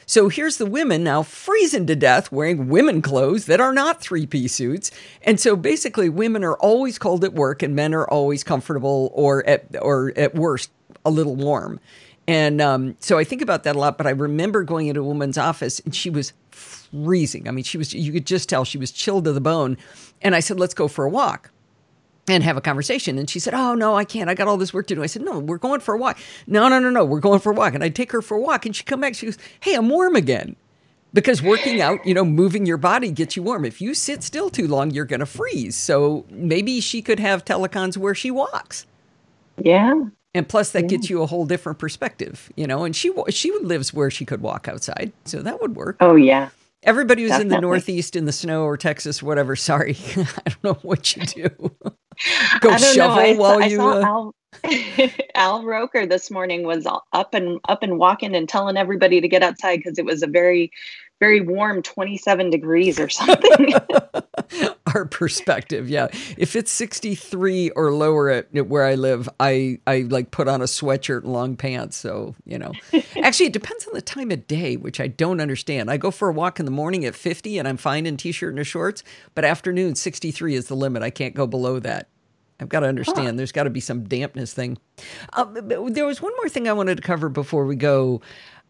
So 0.09 0.29
here's 0.29 0.59
the 0.59 0.67
women 0.67 1.03
now 1.03 1.25
freezing 1.25 1.87
to 1.87 1.97
death 1.97 2.31
wearing 2.31 2.69
women 2.69 3.03
clothes 3.03 3.47
that 3.47 3.61
are 3.61 3.73
not 3.73 4.01
three 4.01 4.25
piece 4.25 4.55
suits. 4.55 4.93
And 5.23 5.41
so 5.41 5.57
basically, 5.57 6.09
women 6.09 6.45
are 6.45 6.55
always 6.55 6.97
cold 6.97 7.25
at 7.25 7.33
work 7.33 7.61
and 7.61 7.75
men 7.75 7.93
are 7.93 8.09
always 8.09 8.45
comfortable 8.45 9.11
or 9.15 9.45
at, 9.49 9.67
or 9.83 10.13
at 10.17 10.37
worst, 10.37 10.71
a 11.05 11.11
little 11.11 11.35
warm. 11.35 11.81
And 12.29 12.61
um, 12.61 12.97
so 13.01 13.19
I 13.19 13.25
think 13.25 13.43
about 13.43 13.65
that 13.65 13.75
a 13.75 13.79
lot. 13.81 13.99
But 13.99 14.07
I 14.07 14.11
remember 14.11 14.63
going 14.63 14.87
into 14.87 15.01
a 15.01 15.05
woman's 15.05 15.39
office 15.39 15.81
and 15.81 15.95
she 15.95 16.09
was 16.09 16.33
freezing. 16.53 17.49
I 17.49 17.51
mean, 17.51 17.65
she 17.65 17.77
was, 17.77 17.93
you 17.93 18.13
could 18.13 18.27
just 18.27 18.49
tell 18.49 18.65
she 18.65 18.79
was 18.79 18.93
chilled 18.93 19.25
to 19.25 19.33
the 19.33 19.41
bone. 19.41 19.77
And 20.23 20.37
I 20.37 20.41
said, 20.41 20.61
let's 20.61 20.75
go 20.75 20.87
for 20.87 21.05
a 21.05 21.11
walk 21.11 21.51
and 22.29 22.43
have 22.43 22.57
a 22.57 22.61
conversation. 22.61 23.19
And 23.19 23.29
she 23.29 23.39
said, 23.39 23.55
Oh, 23.55 23.75
no, 23.75 23.97
I 23.97 24.05
can't. 24.05 24.29
I 24.29 24.35
got 24.35 24.49
all 24.49 24.57
this 24.57 24.75
work 24.75 24.87
to 24.89 24.95
do. 24.95 25.03
I 25.03 25.07
said, 25.07 25.23
No, 25.23 25.39
we're 25.39 25.59
going 25.59 25.81
for 25.81 25.95
a 25.95 25.99
walk. 25.99 26.19
No, 26.47 26.69
no, 26.69 26.79
no, 26.79 26.91
no, 26.91 27.05
we're 27.05 27.21
going 27.21 27.41
for 27.41 27.53
a 27.53 27.55
walk. 27.55 27.75
And 27.75 27.83
I'd 27.83 27.95
take 27.95 28.13
her 28.13 28.23
for 28.23 28.37
a 28.37 28.41
walk. 28.41 28.67
And 28.67 28.75
she'd 28.75 28.87
come 28.87 29.01
back. 29.01 29.15
She 29.15 29.27
goes, 29.27 29.39
Hey, 29.61 29.75
I'm 29.75 29.89
warm 29.89 30.17
again. 30.17 30.57
Because 31.13 31.43
working 31.43 31.81
out, 31.81 32.05
you 32.05 32.13
know, 32.13 32.25
moving 32.25 32.67
your 32.67 32.77
body 32.77 33.11
gets 33.11 33.37
you 33.37 33.43
warm. 33.43 33.65
If 33.65 33.81
you 33.81 33.95
sit 33.95 34.23
still 34.23 34.51
too 34.51 34.67
long, 34.67 34.91
you're 34.91 35.07
going 35.07 35.21
to 35.21 35.27
freeze. 35.27 35.75
So 35.75 36.27
maybe 36.31 36.81
she 36.81 37.01
could 37.01 37.21
have 37.21 37.45
telecons 37.45 37.97
where 37.97 38.15
she 38.15 38.31
walks. 38.31 38.87
Yeah. 39.57 40.05
And 40.35 40.47
plus, 40.47 40.73
that 40.73 40.83
yeah. 40.83 40.89
gets 40.89 41.09
you 41.09 41.23
a 41.23 41.27
whole 41.27 41.47
different 41.47 41.79
perspective, 41.79 42.53
you 42.57 42.67
know. 42.67 42.85
And 42.85 42.95
she 42.95 43.11
she 43.31 43.51
lives 43.63 43.95
where 43.95 44.11
she 44.11 44.27
could 44.27 44.43
walk 44.43 44.69
outside, 44.69 45.15
so 45.25 45.41
that 45.41 45.63
would 45.63 45.75
work. 45.75 45.97
Oh 46.01 46.15
yeah, 46.15 46.51
Everybody 46.87 47.23
who's 47.23 47.31
Definitely. 47.31 47.57
in 47.57 47.61
the 47.61 47.67
Northeast 47.67 48.15
in 48.15 48.27
the 48.27 48.33
snow 48.33 48.63
or 48.63 48.77
Texas, 48.77 49.21
or 49.21 49.27
whatever. 49.27 49.57
Sorry, 49.57 49.97
I 50.17 50.51
don't 50.51 50.65
know 50.65 50.79
what 50.83 51.17
you 51.17 51.25
do. 51.25 51.73
Go 52.61 52.77
shovel 52.77 53.19
I 53.19 53.35
while 53.35 53.61
saw, 53.61 53.67
you. 53.67 53.81
Uh... 53.81 54.03
Al, 54.03 54.35
Al 55.35 55.65
Roker 55.65 56.07
this 56.07 56.31
morning 56.31 56.65
was 56.65 56.87
up 56.87 57.35
and 57.35 57.61
up 57.69 57.83
and 57.83 57.99
walking 57.99 58.35
and 58.35 58.49
telling 58.49 58.77
everybody 58.77 59.21
to 59.21 59.29
get 59.29 59.43
outside 59.43 59.77
because 59.77 59.99
it 59.99 60.05
was 60.05 60.23
a 60.23 60.27
very 60.27 60.71
very 61.21 61.41
warm 61.41 61.83
27 61.83 62.51
degrees 62.51 63.01
or 63.01 63.09
something. 63.09 63.75
Our 64.95 65.05
perspective, 65.05 65.89
yeah. 65.89 66.09
If 66.39 66.55
it's 66.55 66.71
63 66.71 67.71
or 67.71 67.93
lower 67.93 68.31
at, 68.31 68.53
where 68.53 68.85
I 68.85 68.95
live, 68.95 69.29
I 69.41 69.81
I 69.87 70.03
like 70.03 70.31
put 70.31 70.47
on 70.47 70.61
a 70.61 70.67
sweatshirt 70.67 71.25
and 71.25 71.33
long 71.33 71.57
pants. 71.57 71.97
So, 71.97 72.37
you 72.45 72.59
know. 72.59 72.73
Actually, 73.23 73.47
it 73.47 73.53
depends 73.53 73.87
on 73.87 73.95
the 73.95 74.03
time 74.03 74.31
of 74.31 74.47
day, 74.47 74.77
which 74.77 75.01
I 75.01 75.09
don't 75.09 75.41
understand. 75.41 75.91
I 75.91 75.97
go 75.97 76.13
for 76.13 76.29
a 76.29 76.33
walk 76.33 76.61
in 76.61 76.67
the 76.67 76.71
morning 76.71 77.05
at 77.05 77.17
50 77.17 77.59
and 77.59 77.67
I'm 77.67 77.77
fine 77.77 78.07
in 78.07 78.17
t-shirt 78.17 78.55
and 78.55 78.67
shorts, 78.67 79.03
but 79.35 79.45
afternoon 79.45 79.97
63 79.97 80.55
is 80.55 80.69
the 80.69 80.77
limit. 80.77 81.03
I 81.03 81.11
can't 81.11 81.35
go 81.35 81.47
below 81.47 81.81
that. 81.81 82.09
I've 82.59 82.69
got 82.69 82.81
to 82.81 82.87
understand. 82.87 83.27
Huh. 83.27 83.33
There's 83.33 83.53
got 83.53 83.65
to 83.65 83.71
be 83.71 83.81
some 83.81 84.05
dampness 84.05 84.55
thing. 84.55 84.79
Uh, 85.33 85.45
there 85.45 86.07
was 86.07 86.23
one 86.23 86.33
more 86.37 86.49
thing 86.49 86.69
I 86.69 86.73
wanted 86.73 86.97
to 86.97 87.03
cover 87.03 87.29
before 87.29 87.67
we 87.67 87.77
go. 87.77 88.23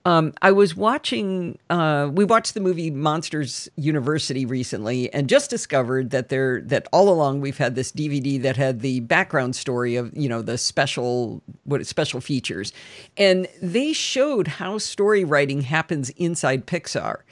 Um, 0.07 0.35
I 0.41 0.53
was 0.53 0.77
watching. 0.77 1.59
Uh, 1.69 2.09
we 2.13 2.25
watched 2.25 2.55
the 2.55 2.61
movie 2.61 2.93
Monsters 2.93 3.69
University 3.75 4.47
recently, 4.47 5.13
and 5.13 5.29
just 5.29 5.51
discovered 5.51 6.11
that 6.11 6.29
there 6.29 6.61
that 6.61 6.87
all 6.93 7.09
along 7.09 7.41
we've 7.41 7.59
had 7.59 7.75
this 7.75 7.91
DVD 7.91 8.41
that 8.41 8.57
had 8.57 8.83
the 8.83 9.01
background 9.01 9.57
story 9.57 9.97
of 9.97 10.17
you 10.17 10.29
know 10.29 10.43
the 10.43 10.59
special 10.59 11.43
what 11.65 11.85
special 11.85 12.21
features, 12.21 12.73
and 13.17 13.49
they 13.61 13.93
showed 13.93 14.47
how 14.47 14.79
story 14.79 15.25
writing 15.25 15.63
happens 15.63 16.11
inside 16.11 16.69
Pixar, 16.69 17.23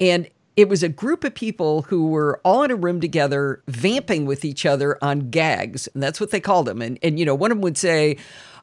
and 0.00 0.26
it 0.56 0.70
was 0.70 0.82
a 0.82 0.88
group 0.88 1.24
of 1.24 1.34
people 1.34 1.82
who 1.82 2.06
were 2.06 2.40
all 2.44 2.62
in 2.62 2.70
a 2.70 2.76
room 2.76 3.02
together, 3.02 3.62
vamping 3.66 4.24
with 4.24 4.42
each 4.42 4.64
other 4.64 4.96
on 5.02 5.28
gags, 5.28 5.86
and 5.92 6.02
that's 6.02 6.18
what 6.18 6.30
they 6.30 6.40
called 6.40 6.66
them. 6.66 6.80
And 6.80 6.98
and 7.02 7.18
you 7.18 7.26
know 7.26 7.34
one 7.34 7.50
of 7.50 7.58
them 7.58 7.62
would 7.62 7.76
say 7.76 8.16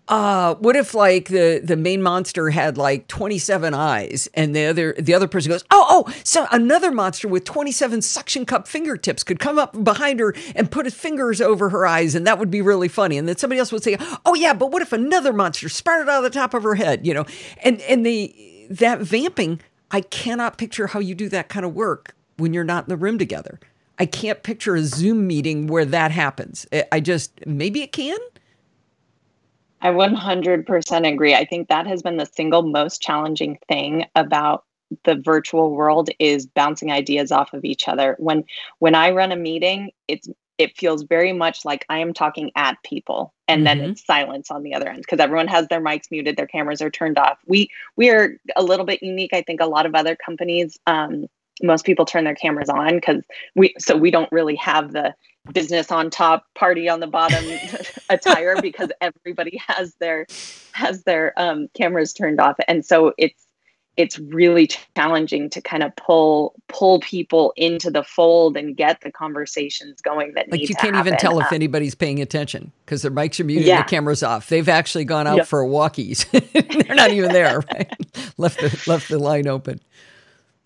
uh, 0.09 0.55
what 0.55 0.75
if 0.75 0.95
like 0.95 1.29
the 1.29 1.61
the 1.63 1.77
main 1.77 2.01
monster 2.01 2.49
had 2.49 2.77
like 2.77 3.07
27 3.07 3.75
eyes 3.75 4.27
and 4.33 4.55
the 4.55 4.65
other 4.65 4.95
the 4.97 5.13
other 5.13 5.27
person 5.27 5.51
goes 5.51 5.63
oh 5.69 5.85
oh 5.87 6.13
so 6.23 6.47
another 6.51 6.91
monster 6.91 7.27
with 7.27 7.43
27 7.43 8.01
suction 8.01 8.43
cup 8.43 8.67
fingertips 8.67 9.23
could 9.23 9.39
come 9.39 9.59
up 9.59 9.83
behind 9.83 10.19
her 10.19 10.33
and 10.55 10.71
put 10.71 10.87
his 10.87 10.95
fingers 10.95 11.39
over 11.39 11.69
her 11.69 11.85
eyes 11.85 12.15
and 12.15 12.25
that 12.25 12.39
would 12.39 12.49
be 12.49 12.61
really 12.61 12.87
funny. 12.87 13.17
And 13.17 13.27
then 13.27 13.37
somebody 13.37 13.59
else 13.59 13.71
would 13.71 13.83
say 13.83 13.97
oh 14.25 14.33
yeah 14.33 14.53
but 14.53 14.71
what 14.71 14.81
if 14.81 14.91
another 14.91 15.31
monster 15.31 15.69
sprouted 15.69 16.09
out 16.09 16.17
of 16.17 16.23
the 16.23 16.37
top 16.37 16.55
of 16.55 16.63
her 16.63 16.75
head? 16.75 17.05
You 17.05 17.13
know? 17.13 17.25
And 17.63 17.79
and 17.81 18.05
the 18.05 18.67
that 18.71 18.99
vamping 18.99 19.61
i 19.91 20.01
cannot 20.01 20.57
picture 20.57 20.87
how 20.87 20.99
you 20.99 21.15
do 21.15 21.29
that 21.29 21.49
kind 21.49 21.65
of 21.65 21.73
work 21.73 22.15
when 22.37 22.53
you're 22.53 22.63
not 22.63 22.85
in 22.85 22.89
the 22.89 22.97
room 22.97 23.19
together. 23.19 23.59
I 23.99 24.05
can't 24.05 24.41
picture 24.41 24.75
a 24.75 24.83
zoom 24.83 25.27
meeting 25.27 25.67
where 25.67 25.85
that 25.85 26.11
happens. 26.11 26.65
I 26.91 26.99
just 26.99 27.45
maybe 27.45 27.81
it 27.81 27.91
can 27.91 28.17
I 29.81 29.89
100% 29.89 31.13
agree. 31.13 31.33
I 31.33 31.45
think 31.45 31.69
that 31.69 31.87
has 31.87 32.01
been 32.01 32.17
the 32.17 32.25
single 32.25 32.63
most 32.63 33.01
challenging 33.01 33.57
thing 33.67 34.05
about 34.15 34.65
the 35.03 35.15
virtual 35.15 35.71
world 35.71 36.09
is 36.19 36.47
bouncing 36.47 36.91
ideas 36.91 37.31
off 37.31 37.53
of 37.53 37.63
each 37.63 37.87
other. 37.87 38.15
When 38.19 38.43
when 38.79 38.95
I 38.95 39.11
run 39.11 39.31
a 39.31 39.35
meeting, 39.35 39.91
it's 40.07 40.27
it 40.57 40.77
feels 40.77 41.03
very 41.03 41.31
much 41.31 41.63
like 41.63 41.85
I 41.89 41.99
am 41.99 42.13
talking 42.13 42.51
at 42.55 42.75
people 42.83 43.33
and 43.47 43.65
mm-hmm. 43.65 43.79
then 43.79 43.91
it's 43.91 44.05
silence 44.05 44.51
on 44.51 44.61
the 44.61 44.73
other 44.73 44.89
end 44.89 45.01
because 45.01 45.19
everyone 45.19 45.47
has 45.47 45.67
their 45.67 45.81
mics 45.81 46.11
muted, 46.11 46.35
their 46.35 46.47
cameras 46.47 46.81
are 46.81 46.89
turned 46.89 47.17
off. 47.17 47.37
We 47.47 47.69
we 47.95 48.09
are 48.09 48.37
a 48.55 48.63
little 48.63 48.85
bit 48.85 49.01
unique. 49.01 49.33
I 49.33 49.41
think 49.41 49.61
a 49.61 49.65
lot 49.65 49.85
of 49.85 49.95
other 49.95 50.15
companies 50.15 50.77
um, 50.85 51.27
most 51.63 51.85
people 51.85 52.05
turn 52.05 52.23
their 52.23 52.35
cameras 52.35 52.69
on 52.69 52.95
because 52.95 53.23
we 53.55 53.73
so 53.79 53.95
we 53.97 54.11
don't 54.11 54.31
really 54.31 54.55
have 54.55 54.91
the 54.93 55.13
business 55.53 55.91
on 55.91 56.09
top 56.09 56.45
party 56.55 56.87
on 56.89 56.99
the 56.99 57.07
bottom 57.07 57.43
attire 58.09 58.61
because 58.61 58.89
everybody 59.01 59.59
has 59.67 59.95
their 59.99 60.25
has 60.73 61.03
their 61.03 61.33
um, 61.37 61.67
cameras 61.75 62.13
turned 62.13 62.39
off. 62.39 62.55
And 62.67 62.85
so 62.85 63.13
it's 63.17 63.45
it's 63.97 64.17
really 64.19 64.69
challenging 64.95 65.49
to 65.49 65.59
kind 65.61 65.83
of 65.83 65.93
pull 65.97 66.53
pull 66.69 67.01
people 67.01 67.51
into 67.57 67.91
the 67.91 68.03
fold 68.03 68.55
and 68.55 68.77
get 68.77 69.01
the 69.01 69.11
conversations 69.11 69.99
going 70.01 70.33
that 70.35 70.49
like 70.51 70.61
you 70.61 70.73
can't 70.75 70.95
even 70.95 71.17
tell 71.17 71.37
if 71.39 71.47
Um, 71.47 71.53
anybody's 71.55 71.95
paying 71.95 72.21
attention 72.21 72.71
because 72.85 73.01
their 73.01 73.11
mics 73.11 73.39
are 73.41 73.43
muted 73.43 73.65
Yeah. 73.67 73.81
the 73.83 73.89
camera's 73.89 74.23
off. 74.23 74.47
They've 74.47 74.69
actually 74.69 75.03
gone 75.05 75.27
out 75.27 75.37
Yep. 75.37 75.47
for 75.47 75.65
walkies. 75.65 76.29
They're 76.87 76.95
not 76.95 77.11
even 77.11 77.33
there 77.33 77.61
right? 77.73 77.91
Left 78.37 78.59
the 78.59 78.83
left 78.87 79.09
the 79.09 79.19
line 79.19 79.47
open 79.47 79.81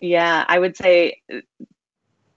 Yeah, 0.04 0.44
I 0.46 0.58
would 0.58 0.76
say 0.76 1.22
uh, 1.32 1.38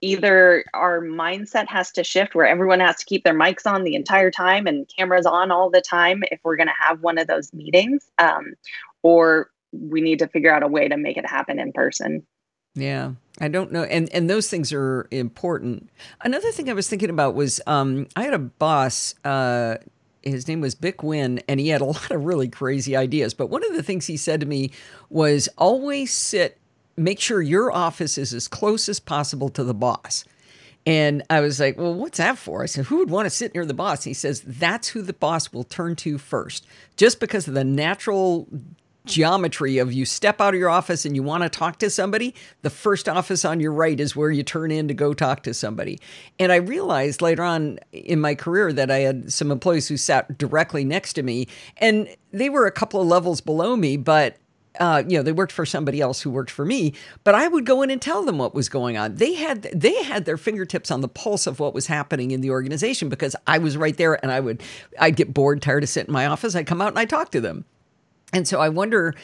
either 0.00 0.64
our 0.72 1.02
mindset 1.02 1.68
has 1.68 1.90
to 1.92 2.02
shift 2.02 2.34
where 2.34 2.46
everyone 2.46 2.80
has 2.80 2.96
to 2.96 3.04
keep 3.04 3.24
their 3.24 3.34
mics 3.34 3.66
on 3.66 3.84
the 3.84 3.94
entire 3.94 4.30
time 4.30 4.66
and 4.66 4.88
cameras 4.88 5.26
on 5.26 5.50
all 5.50 5.68
the 5.68 5.82
time 5.82 6.22
if 6.32 6.40
we're 6.44 6.56
going 6.56 6.68
to 6.68 6.74
have 6.80 7.02
one 7.02 7.18
of 7.18 7.26
those 7.26 7.52
meetings, 7.52 8.10
um, 8.18 8.54
or 9.02 9.50
we 9.70 10.00
need 10.00 10.18
to 10.20 10.28
figure 10.28 10.50
out 10.50 10.62
a 10.62 10.66
way 10.66 10.88
to 10.88 10.96
make 10.96 11.18
it 11.18 11.26
happen 11.26 11.60
in 11.60 11.70
person. 11.74 12.26
Yeah, 12.74 13.12
I 13.38 13.48
don't 13.48 13.70
know, 13.70 13.82
and 13.82 14.10
and 14.14 14.30
those 14.30 14.48
things 14.48 14.72
are 14.72 15.06
important. 15.10 15.90
Another 16.22 16.50
thing 16.52 16.70
I 16.70 16.72
was 16.72 16.88
thinking 16.88 17.10
about 17.10 17.34
was 17.34 17.60
um, 17.66 18.06
I 18.16 18.22
had 18.22 18.32
a 18.32 18.38
boss. 18.38 19.14
Uh, 19.26 19.76
his 20.22 20.48
name 20.48 20.60
was 20.60 20.74
Bick 20.74 21.02
Wynn, 21.02 21.40
and 21.48 21.60
he 21.60 21.68
had 21.68 21.80
a 21.80 21.84
lot 21.86 22.10
of 22.10 22.24
really 22.24 22.48
crazy 22.48 22.96
ideas. 22.96 23.34
But 23.34 23.50
one 23.50 23.64
of 23.64 23.74
the 23.74 23.82
things 23.82 24.06
he 24.06 24.16
said 24.16 24.40
to 24.40 24.46
me 24.46 24.70
was 25.10 25.48
always 25.58 26.12
sit, 26.12 26.57
make 26.98 27.20
sure 27.20 27.40
your 27.40 27.72
office 27.72 28.18
is 28.18 28.34
as 28.34 28.48
close 28.48 28.88
as 28.88 29.00
possible 29.00 29.48
to 29.50 29.64
the 29.64 29.74
boss. 29.74 30.24
And 30.86 31.22
I 31.28 31.40
was 31.40 31.60
like, 31.60 31.76
well, 31.76 31.94
what's 31.94 32.18
that 32.18 32.38
for? 32.38 32.62
I 32.62 32.66
said, 32.66 32.86
who 32.86 32.98
would 32.98 33.10
want 33.10 33.26
to 33.26 33.30
sit 33.30 33.54
near 33.54 33.66
the 33.66 33.74
boss? 33.74 34.04
He 34.04 34.14
says, 34.14 34.40
that's 34.46 34.88
who 34.88 35.02
the 35.02 35.12
boss 35.12 35.52
will 35.52 35.64
turn 35.64 35.96
to 35.96 36.16
first, 36.18 36.66
just 36.96 37.20
because 37.20 37.46
of 37.46 37.54
the 37.54 37.64
natural 37.64 38.48
geometry 39.04 39.78
of 39.78 39.92
you 39.92 40.04
step 40.04 40.40
out 40.40 40.54
of 40.54 40.60
your 40.60 40.68
office 40.68 41.04
and 41.04 41.16
you 41.16 41.22
want 41.22 41.42
to 41.42 41.48
talk 41.48 41.78
to 41.78 41.90
somebody, 41.90 42.34
the 42.62 42.70
first 42.70 43.08
office 43.08 43.44
on 43.44 43.58
your 43.58 43.72
right 43.72 43.98
is 43.98 44.14
where 44.14 44.30
you 44.30 44.42
turn 44.42 44.70
in 44.70 44.86
to 44.86 44.94
go 44.94 45.14
talk 45.14 45.42
to 45.42 45.54
somebody. 45.54 45.98
And 46.38 46.52
I 46.52 46.56
realized 46.56 47.22
later 47.22 47.42
on 47.42 47.78
in 47.92 48.20
my 48.20 48.34
career 48.34 48.72
that 48.72 48.90
I 48.90 48.98
had 48.98 49.32
some 49.32 49.50
employees 49.50 49.88
who 49.88 49.96
sat 49.96 50.38
directly 50.38 50.84
next 50.84 51.14
to 51.14 51.22
me 51.22 51.48
and 51.78 52.08
they 52.32 52.50
were 52.50 52.66
a 52.66 52.72
couple 52.72 53.00
of 53.00 53.06
levels 53.06 53.40
below 53.40 53.76
me, 53.76 53.96
but 53.96 54.36
uh, 54.78 55.02
you 55.06 55.16
know, 55.18 55.22
they 55.22 55.32
worked 55.32 55.52
for 55.52 55.66
somebody 55.66 56.00
else 56.00 56.20
who 56.20 56.30
worked 56.30 56.50
for 56.50 56.64
me, 56.64 56.94
but 57.24 57.34
I 57.34 57.48
would 57.48 57.66
go 57.66 57.82
in 57.82 57.90
and 57.90 58.00
tell 58.00 58.24
them 58.24 58.38
what 58.38 58.54
was 58.54 58.68
going 58.68 58.96
on. 58.96 59.16
They 59.16 59.34
had 59.34 59.62
they 59.74 60.02
had 60.02 60.24
their 60.24 60.36
fingertips 60.36 60.90
on 60.90 61.00
the 61.00 61.08
pulse 61.08 61.46
of 61.46 61.60
what 61.60 61.74
was 61.74 61.86
happening 61.86 62.30
in 62.30 62.40
the 62.40 62.50
organization 62.50 63.08
because 63.08 63.34
I 63.46 63.58
was 63.58 63.76
right 63.76 63.96
there, 63.96 64.22
and 64.22 64.32
I 64.32 64.40
would 64.40 64.62
I'd 64.98 65.16
get 65.16 65.34
bored, 65.34 65.62
tired 65.62 65.82
of 65.82 65.88
sitting 65.88 66.08
in 66.08 66.12
my 66.12 66.26
office. 66.26 66.54
I'd 66.54 66.66
come 66.66 66.80
out 66.80 66.88
and 66.88 66.98
I 66.98 67.02
would 67.02 67.10
talk 67.10 67.30
to 67.32 67.40
them. 67.40 67.64
And 68.32 68.46
so 68.46 68.60
I 68.60 68.68
wonder 68.68 69.14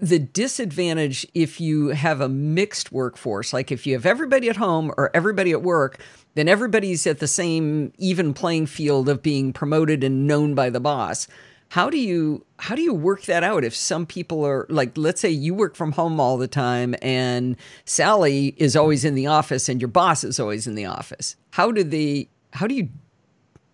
the 0.00 0.18
disadvantage 0.18 1.26
if 1.34 1.60
you 1.60 1.88
have 1.88 2.20
a 2.20 2.28
mixed 2.28 2.92
workforce, 2.92 3.52
like 3.52 3.72
if 3.72 3.86
you 3.86 3.94
have 3.94 4.06
everybody 4.06 4.48
at 4.48 4.56
home 4.56 4.92
or 4.96 5.10
everybody 5.14 5.50
at 5.50 5.62
work, 5.62 6.00
then 6.34 6.48
everybody's 6.48 7.06
at 7.06 7.18
the 7.18 7.26
same 7.26 7.92
even 7.98 8.32
playing 8.32 8.66
field 8.66 9.08
of 9.08 9.22
being 9.22 9.52
promoted 9.52 10.04
and 10.04 10.26
known 10.26 10.54
by 10.54 10.70
the 10.70 10.80
boss. 10.80 11.26
How 11.70 11.88
do 11.88 11.98
you 11.98 12.44
how 12.58 12.74
do 12.74 12.82
you 12.82 12.92
work 12.92 13.22
that 13.22 13.44
out 13.44 13.62
if 13.62 13.74
some 13.74 14.04
people 14.04 14.44
are 14.44 14.66
like 14.68 14.96
let's 14.96 15.20
say 15.20 15.30
you 15.30 15.54
work 15.54 15.76
from 15.76 15.92
home 15.92 16.18
all 16.18 16.36
the 16.36 16.48
time 16.48 16.96
and 17.00 17.56
Sally 17.84 18.54
is 18.56 18.74
always 18.74 19.04
in 19.04 19.14
the 19.14 19.28
office 19.28 19.68
and 19.68 19.80
your 19.80 19.88
boss 19.88 20.24
is 20.24 20.40
always 20.40 20.66
in 20.66 20.74
the 20.74 20.86
office. 20.86 21.36
How 21.52 21.70
do 21.70 21.84
they 21.84 22.28
how 22.52 22.66
do 22.66 22.74
you 22.74 22.88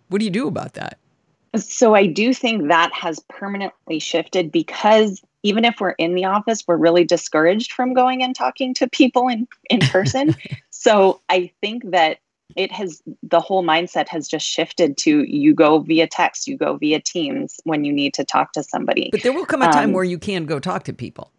what 0.09 0.19
do 0.19 0.25
you 0.25 0.31
do 0.31 0.47
about 0.47 0.75
that? 0.75 0.99
So 1.55 1.95
I 1.95 2.05
do 2.05 2.35
think 2.35 2.67
that 2.67 2.93
has 2.93 3.19
permanently 3.29 3.97
shifted 3.97 4.51
because 4.51 5.21
even 5.41 5.65
if 5.65 5.79
we're 5.79 5.91
in 5.91 6.13
the 6.13 6.25
office, 6.25 6.63
we're 6.67 6.77
really 6.77 7.03
discouraged 7.03 7.71
from 7.71 7.93
going 7.93 8.21
and 8.21 8.35
talking 8.35 8.73
to 8.75 8.87
people 8.87 9.27
in, 9.27 9.47
in 9.69 9.79
person. 9.79 10.35
so 10.69 11.21
I 11.29 11.51
think 11.61 11.89
that 11.91 12.19
it 12.55 12.71
has 12.71 13.01
the 13.23 13.39
whole 13.39 13.63
mindset 13.63 14.09
has 14.09 14.27
just 14.27 14.45
shifted 14.47 14.97
to 14.97 15.23
you 15.23 15.53
go 15.53 15.79
via 15.79 16.07
text, 16.07 16.47
you 16.47 16.57
go 16.57 16.77
via 16.77 16.99
Teams 17.01 17.59
when 17.63 17.83
you 17.83 17.93
need 17.93 18.13
to 18.15 18.25
talk 18.25 18.53
to 18.53 18.63
somebody. 18.63 19.11
But 19.11 19.23
there 19.23 19.33
will 19.33 19.45
come 19.45 19.61
a 19.63 19.67
time 19.69 19.91
Um, 19.91 19.93
where 19.93 20.03
you 20.05 20.19
can 20.19 20.45
go 20.45 20.59
talk 20.59 20.83
to 20.85 20.93
people. 20.93 21.31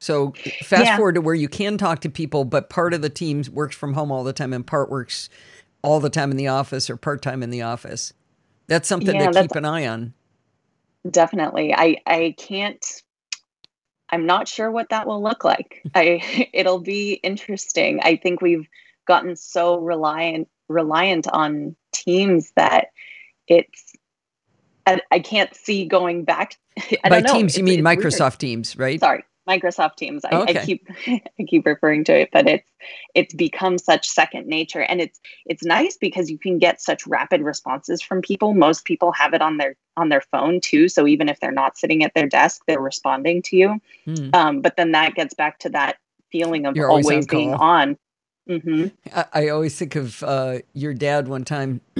So 0.00 0.36
fast 0.62 0.92
Yeah. 0.92 0.94
forward 0.94 1.16
to 1.16 1.20
where 1.22 1.34
you 1.34 1.48
can 1.48 1.78
talk 1.78 2.00
to 2.00 2.10
people, 2.10 2.44
but 2.44 2.70
part 2.70 2.94
of 2.94 3.02
the 3.02 3.10
team 3.10 3.44
works 3.52 3.76
from 3.76 3.94
home 3.94 4.12
all 4.12 4.24
the 4.24 4.32
time 4.32 4.52
and 4.52 4.66
part 4.66 4.90
works 4.90 5.28
all 5.82 6.00
the 6.00 6.10
time 6.10 6.30
in 6.30 6.38
the 6.38 6.48
office 6.48 6.90
or 6.90 6.96
part 6.96 7.22
time 7.22 7.42
in 7.42 7.50
the 7.50 7.62
office. 7.62 8.12
That's 8.68 8.88
something 8.88 9.18
Yeah, 9.18 9.20
to 9.20 9.28
keep 9.28 9.54
an 9.56 9.64
eye 9.66 9.86
on. 9.86 10.14
Definitely. 11.10 11.74
I 11.74 11.98
I 12.06 12.34
can't 12.38 12.84
I'm 14.10 14.26
not 14.26 14.48
sure 14.48 14.70
what 14.70 14.90
that 14.90 15.06
will 15.06 15.22
look 15.22 15.44
like. 15.44 15.86
I 15.94 16.48
it'll 16.54 16.80
be 16.80 17.14
interesting. 17.14 18.00
I 18.02 18.16
think 18.16 18.40
we've 18.42 18.68
gotten 19.10 19.34
so 19.34 19.76
reliant 19.80 20.46
reliant 20.68 21.26
on 21.32 21.74
teams 21.92 22.52
that 22.54 22.92
it's 23.48 23.92
I, 24.86 25.00
I 25.10 25.18
can't 25.18 25.52
see 25.52 25.84
going 25.84 26.22
back. 26.22 26.56
I 26.78 27.08
By 27.08 27.20
don't 27.20 27.24
know. 27.24 27.32
teams, 27.34 27.58
you 27.58 27.64
mean 27.64 27.80
it's 27.80 27.84
weird. 27.84 27.98
Microsoft 27.98 28.38
Teams, 28.38 28.78
right? 28.78 29.00
Sorry, 29.00 29.24
Microsoft 29.48 29.96
Teams. 29.96 30.24
I, 30.24 30.30
Okay. 30.42 30.60
I 30.60 30.64
keep 30.64 30.86
I 31.08 31.42
keep 31.48 31.66
referring 31.66 32.04
to 32.04 32.20
it, 32.20 32.28
but 32.32 32.46
it's 32.48 32.70
it's 33.16 33.34
become 33.34 33.78
such 33.78 34.08
second 34.08 34.46
nature, 34.46 34.82
and 34.82 35.00
it's 35.00 35.18
it's 35.44 35.64
nice 35.64 35.96
because 35.96 36.30
you 36.30 36.38
can 36.38 36.58
get 36.58 36.80
such 36.80 37.04
rapid 37.08 37.42
responses 37.42 38.00
from 38.00 38.22
people. 38.22 38.54
Most 38.54 38.84
people 38.84 39.10
have 39.10 39.34
it 39.34 39.42
on 39.42 39.56
their 39.56 39.74
on 39.96 40.08
their 40.08 40.22
phone 40.30 40.60
too, 40.60 40.88
so 40.88 41.08
even 41.08 41.28
if 41.28 41.40
they're 41.40 41.50
not 41.50 41.76
sitting 41.76 42.04
at 42.04 42.14
their 42.14 42.28
desk, 42.28 42.62
they're 42.68 42.80
responding 42.80 43.42
to 43.42 43.56
you. 43.56 43.80
Hmm. 44.04 44.30
Um, 44.32 44.60
but 44.60 44.76
then 44.76 44.92
that 44.92 45.16
gets 45.16 45.34
back 45.34 45.58
to 45.60 45.68
that 45.70 45.96
feeling 46.30 46.64
of 46.64 46.76
You're 46.76 46.88
always 46.88 47.06
always, 47.06 47.24
on 47.26 47.28
being 47.36 47.54
on. 47.54 47.98
Hmm 48.58 48.86
I, 49.14 49.24
I 49.32 49.48
always 49.48 49.76
think 49.78 49.96
of 49.96 50.22
uh, 50.22 50.58
your 50.72 50.94
dad 50.94 51.28
one 51.28 51.44
time. 51.44 51.80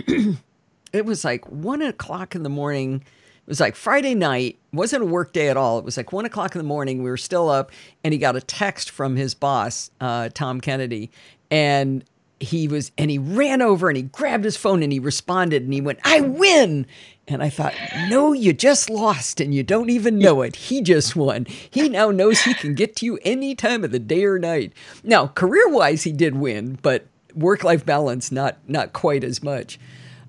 it 0.93 1.05
was 1.05 1.25
like 1.25 1.49
one 1.49 1.83
o'clock 1.83 2.35
in 2.35 2.43
the 2.43 2.49
morning. 2.49 2.97
It 2.97 3.47
was 3.47 3.61
like 3.61 3.77
Friday 3.77 4.15
night. 4.15 4.59
Wasn't 4.73 5.03
a 5.03 5.07
work 5.07 5.33
day 5.33 5.49
at 5.49 5.57
all. 5.57 5.79
It 5.79 5.85
was 5.85 5.97
like 5.97 6.13
one 6.13 6.25
o'clock 6.25 6.55
in 6.55 6.59
the 6.59 6.67
morning. 6.67 7.03
We 7.03 7.11
were 7.11 7.17
still 7.17 7.49
up, 7.49 7.73
and 8.05 8.13
he 8.13 8.19
got 8.19 8.37
a 8.37 8.41
text 8.41 8.91
from 8.91 9.17
his 9.17 9.35
boss, 9.35 9.91
uh, 10.01 10.29
Tom 10.35 10.61
Kennedy, 10.61 11.11
and 11.51 12.05
he 12.41 12.69
was 12.69 12.91
and 12.97 13.11
he 13.11 13.19
ran 13.19 13.61
over 13.61 13.89
and 13.89 13.97
he 13.97 14.03
grabbed 14.05 14.45
his 14.45 14.57
phone 14.57 14.83
and 14.83 14.93
he 14.93 14.99
responded 14.99 15.63
and 15.63 15.73
he 15.73 15.81
went, 15.81 15.99
"I 16.05 16.21
win." 16.21 16.87
And 17.31 17.43
I 17.43 17.49
thought, 17.49 17.75
no, 18.09 18.33
you 18.33 18.53
just 18.53 18.91
lost 18.91 19.41
and 19.41 19.55
you 19.55 19.63
don't 19.63 19.89
even 19.89 20.19
know 20.19 20.43
it. 20.43 20.57
He 20.57 20.83
just 20.83 21.15
won. 21.15 21.47
He 21.47 21.89
now 21.89 22.11
knows 22.11 22.41
he 22.41 22.55
can 22.55 22.75
get 22.75 22.97
to 22.97 23.07
you 23.07 23.19
any 23.23 23.55
time 23.55 23.85
of 23.85 23.93
the 23.93 24.01
day 24.01 24.25
or 24.25 24.39
night. 24.39 24.73
Now, 25.05 25.29
career 25.29 25.69
wise, 25.69 26.03
he 26.03 26.13
did 26.13 26.35
win, 26.35 26.79
but 26.83 27.07
work 27.35 27.63
life 27.63 27.87
balance, 27.87 28.33
not 28.33 28.59
not 28.67 28.93
quite 28.93 29.23
as 29.23 29.43
much. 29.43 29.79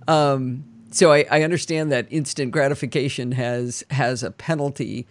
Um, 0.08 0.64
so 0.92 1.12
I, 1.12 1.26
I 1.32 1.44
understand 1.44 1.92
that 1.92 2.08
instant 2.10 2.52
gratification 2.52 3.32
has 3.34 3.84
has 3.92 4.24
a 4.24 4.32
penalty. 4.32 5.08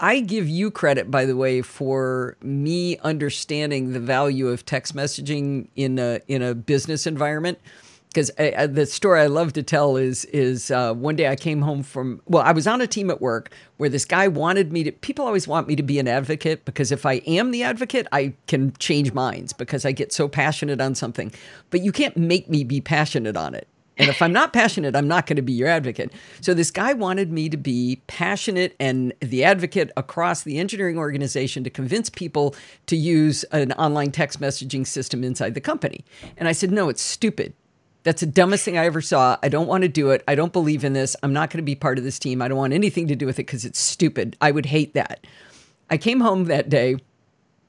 I 0.00 0.20
give 0.20 0.48
you 0.48 0.70
credit, 0.70 1.10
by 1.10 1.26
the 1.26 1.36
way, 1.36 1.62
for 1.62 2.36
me 2.42 2.98
understanding 2.98 3.92
the 3.92 4.00
value 4.00 4.48
of 4.48 4.66
text 4.66 4.96
messaging 4.96 5.68
in 5.76 5.98
a 5.98 6.20
in 6.28 6.42
a 6.42 6.54
business 6.54 7.06
environment. 7.06 7.58
Because 8.16 8.30
the 8.70 8.86
story 8.86 9.20
I 9.20 9.26
love 9.26 9.52
to 9.52 9.62
tell 9.62 9.98
is 9.98 10.24
is 10.26 10.70
uh, 10.70 10.94
one 10.94 11.16
day 11.16 11.28
I 11.28 11.36
came 11.36 11.60
home 11.60 11.82
from 11.82 12.22
well 12.24 12.42
I 12.42 12.52
was 12.52 12.66
on 12.66 12.80
a 12.80 12.86
team 12.86 13.10
at 13.10 13.20
work 13.20 13.50
where 13.76 13.90
this 13.90 14.06
guy 14.06 14.26
wanted 14.26 14.72
me 14.72 14.84
to 14.84 14.92
people 14.92 15.26
always 15.26 15.46
want 15.46 15.68
me 15.68 15.76
to 15.76 15.82
be 15.82 15.98
an 15.98 16.08
advocate 16.08 16.64
because 16.64 16.90
if 16.90 17.04
I 17.04 17.16
am 17.26 17.50
the 17.50 17.62
advocate 17.62 18.06
I 18.12 18.32
can 18.46 18.72
change 18.78 19.12
minds 19.12 19.52
because 19.52 19.84
I 19.84 19.92
get 19.92 20.14
so 20.14 20.28
passionate 20.28 20.80
on 20.80 20.94
something 20.94 21.30
but 21.68 21.82
you 21.82 21.92
can't 21.92 22.16
make 22.16 22.48
me 22.48 22.64
be 22.64 22.80
passionate 22.80 23.36
on 23.36 23.54
it 23.54 23.68
and 23.98 24.10
if 24.10 24.20
I'm 24.20 24.32
not 24.32 24.52
passionate, 24.52 24.94
I'm 24.94 25.08
not 25.08 25.26
going 25.26 25.36
to 25.36 25.42
be 25.42 25.54
your 25.54 25.68
advocate. 25.68 26.12
So 26.42 26.52
this 26.52 26.70
guy 26.70 26.92
wanted 26.92 27.32
me 27.32 27.48
to 27.48 27.56
be 27.56 28.02
passionate 28.08 28.76
and 28.78 29.14
the 29.20 29.42
advocate 29.42 29.90
across 29.96 30.42
the 30.42 30.58
engineering 30.58 30.98
organization 30.98 31.64
to 31.64 31.70
convince 31.70 32.10
people 32.10 32.54
to 32.88 32.96
use 32.96 33.42
an 33.52 33.72
online 33.72 34.10
text 34.10 34.38
messaging 34.38 34.86
system 34.86 35.24
inside 35.24 35.54
the 35.54 35.62
company. 35.62 36.04
And 36.36 36.46
I 36.46 36.52
said, 36.52 36.70
no, 36.70 36.90
it's 36.90 37.00
stupid. 37.00 37.54
That's 38.06 38.20
the 38.20 38.26
dumbest 38.28 38.64
thing 38.64 38.78
I 38.78 38.86
ever 38.86 39.00
saw. 39.00 39.36
I 39.42 39.48
don't 39.48 39.66
want 39.66 39.82
to 39.82 39.88
do 39.88 40.10
it. 40.10 40.22
I 40.28 40.36
don't 40.36 40.52
believe 40.52 40.84
in 40.84 40.92
this. 40.92 41.16
I'm 41.24 41.32
not 41.32 41.50
going 41.50 41.58
to 41.58 41.64
be 41.64 41.74
part 41.74 41.98
of 41.98 42.04
this 42.04 42.20
team. 42.20 42.40
I 42.40 42.46
don't 42.46 42.56
want 42.56 42.72
anything 42.72 43.08
to 43.08 43.16
do 43.16 43.26
with 43.26 43.40
it 43.40 43.46
because 43.46 43.64
it's 43.64 43.80
stupid. 43.80 44.36
I 44.40 44.52
would 44.52 44.66
hate 44.66 44.94
that. 44.94 45.26
I 45.90 45.96
came 45.96 46.20
home 46.20 46.44
that 46.44 46.68
day 46.68 46.98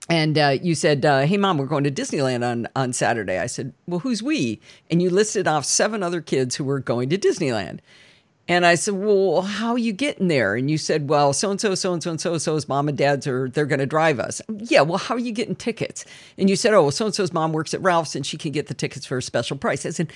and 0.08 0.38
uh, 0.38 0.58
you 0.62 0.76
said, 0.76 1.04
uh, 1.04 1.22
"Hey, 1.22 1.38
mom, 1.38 1.58
we're 1.58 1.66
going 1.66 1.86
to 1.86 1.92
Disneyland 1.92 2.48
on 2.48 2.68
on 2.76 2.94
Saturday." 2.94 3.40
I 3.40 3.48
said, 3.48 3.74
"Well, 3.88 4.02
who's 4.02 4.22
we?" 4.22 4.62
And 4.92 5.02
you 5.02 5.10
listed 5.10 5.48
off 5.48 5.66
seven 5.66 6.04
other 6.04 6.22
kids 6.22 6.56
who 6.56 6.64
were 6.64 6.80
going 6.80 7.10
to 7.10 7.18
Disneyland. 7.18 7.80
And 8.48 8.66
I 8.66 8.76
said, 8.76 8.94
"Well, 8.94 9.42
how 9.42 9.72
are 9.72 9.78
you 9.78 9.92
getting 9.92 10.28
there?" 10.30 10.56
And 10.56 10.72
you 10.72 10.78
said, 10.78 11.10
"Well, 11.10 11.34
so 11.34 11.52
and 11.52 11.60
so, 11.60 11.76
so 11.76 11.94
and 11.94 12.02
so, 12.02 12.12
and 12.12 12.22
so 12.22 12.34
and 12.34 12.42
so's 12.42 12.68
mom 12.68 12.88
and 12.88 12.98
dad's 12.98 13.28
are 13.28 13.50
they're 13.50 13.66
going 13.66 13.80
to 13.80 13.86
drive 13.86 14.20
us." 14.20 14.42
Yeah. 14.50 14.82
Well, 14.82 14.98
how 14.98 15.16
are 15.16 15.20
you 15.20 15.32
getting 15.32 15.56
tickets? 15.56 16.06
And 16.38 16.50
you 16.50 16.56
said, 16.56 16.74
"Oh, 16.74 16.84
well, 16.84 16.92
so 16.92 17.06
and 17.06 17.16
so's 17.16 17.34
mom 17.34 17.52
works 17.52 17.74
at 17.74 17.82
Ralph's 17.82 18.16
and 18.16 18.26
she 18.26 18.38
can 18.38 18.52
get 18.52 18.68
the 18.68 18.74
tickets 18.74 19.06
for 19.06 19.18
a 19.18 19.22
special 19.22 19.58
price." 19.58 19.86
I 19.86 19.92
said. 19.92 20.12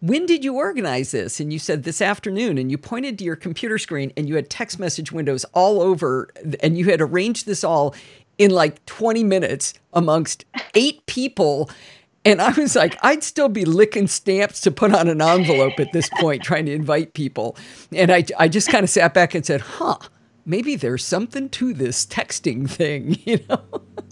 When 0.00 0.26
did 0.26 0.44
you 0.44 0.56
organize 0.56 1.12
this? 1.12 1.40
And 1.40 1.50
you 1.54 1.58
said 1.58 1.84
this 1.84 2.02
afternoon, 2.02 2.58
and 2.58 2.70
you 2.70 2.76
pointed 2.76 3.18
to 3.18 3.24
your 3.24 3.34
computer 3.34 3.78
screen 3.78 4.12
and 4.14 4.28
you 4.28 4.36
had 4.36 4.50
text 4.50 4.78
message 4.78 5.10
windows 5.10 5.46
all 5.54 5.80
over, 5.80 6.28
and 6.62 6.76
you 6.76 6.90
had 6.90 7.00
arranged 7.00 7.46
this 7.46 7.64
all 7.64 7.94
in 8.36 8.50
like 8.50 8.84
20 8.84 9.24
minutes 9.24 9.72
amongst 9.94 10.44
eight 10.74 11.04
people. 11.06 11.70
And 12.26 12.42
I 12.42 12.50
was 12.50 12.74
like, 12.74 12.98
I'd 13.02 13.22
still 13.22 13.48
be 13.48 13.64
licking 13.64 14.08
stamps 14.08 14.60
to 14.62 14.72
put 14.72 14.92
on 14.92 15.06
an 15.06 15.22
envelope 15.22 15.78
at 15.78 15.92
this 15.92 16.10
point, 16.18 16.42
trying 16.42 16.66
to 16.66 16.72
invite 16.72 17.14
people. 17.14 17.56
And 17.92 18.10
I, 18.10 18.24
I 18.36 18.48
just 18.48 18.68
kind 18.68 18.82
of 18.82 18.90
sat 18.90 19.14
back 19.14 19.36
and 19.36 19.46
said, 19.46 19.60
huh, 19.60 19.98
maybe 20.44 20.74
there's 20.74 21.04
something 21.04 21.48
to 21.50 21.72
this 21.72 22.04
texting 22.04 22.68
thing, 22.68 23.16
you 23.24 23.38
know? 23.48 23.62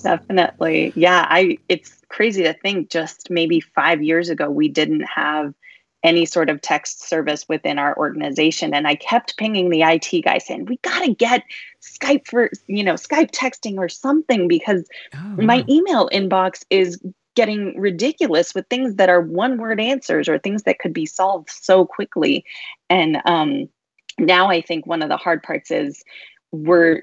Definitely. 0.01 0.93
Yeah. 0.95 1.27
I, 1.29 1.59
it's 1.69 2.03
crazy 2.09 2.45
to 2.45 2.55
think 2.55 2.89
just 2.89 3.31
maybe 3.31 3.59
five 3.59 4.01
years 4.01 4.29
ago, 4.29 4.49
we 4.49 4.69
didn't 4.69 5.03
have 5.03 5.53
any 6.05 6.25
sort 6.25 6.51
of 6.51 6.61
text 6.61 7.09
service 7.09 7.49
within 7.49 7.81
our 7.81 7.97
organization. 7.97 8.75
And 8.75 8.87
I 8.87 8.95
kept 8.95 9.39
pinging 9.39 9.71
the 9.71 9.83
IT 9.83 10.23
guy 10.23 10.39
saying, 10.39 10.67
we 10.67 10.77
got 10.83 11.03
to 11.05 11.15
get 11.15 11.43
Skype 11.83 12.29
for, 12.29 12.51
you 12.69 12.85
know, 12.85 12.95
Skype 12.95 13.33
texting 13.33 13.79
or 13.79 13.89
something 13.89 14.47
because 14.47 14.87
oh, 15.17 15.37
my 15.39 15.65
email 15.69 16.09
inbox 16.13 16.65
is 16.71 17.01
getting 17.35 17.79
ridiculous 17.79 18.55
with 18.55 18.67
things 18.69 18.97
that 18.97 19.09
are 19.09 19.21
one 19.21 19.59
word 19.59 19.81
answers 19.81 20.29
or 20.29 20.39
things 20.39 20.63
that 20.65 20.79
could 20.79 20.93
be 20.93 21.07
solved 21.07 21.51
so 21.51 21.85
quickly. 21.85 22.45
And 22.89 23.19
um, 23.25 23.69
now 24.19 24.49
I 24.49 24.61
think 24.61 24.87
one 24.87 25.03
of 25.03 25.09
the 25.09 25.17
hard 25.17 25.43
parts 25.43 25.71
is 25.71 26.03
we're 26.53 27.03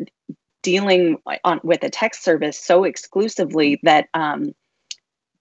dealing 0.64 1.18
on 1.44 1.60
with 1.64 1.84
a 1.84 1.90
text 1.90 2.24
service 2.24 2.58
so 2.60 2.84
exclusively 2.84 3.80
that 3.84 4.08
um, 4.14 4.54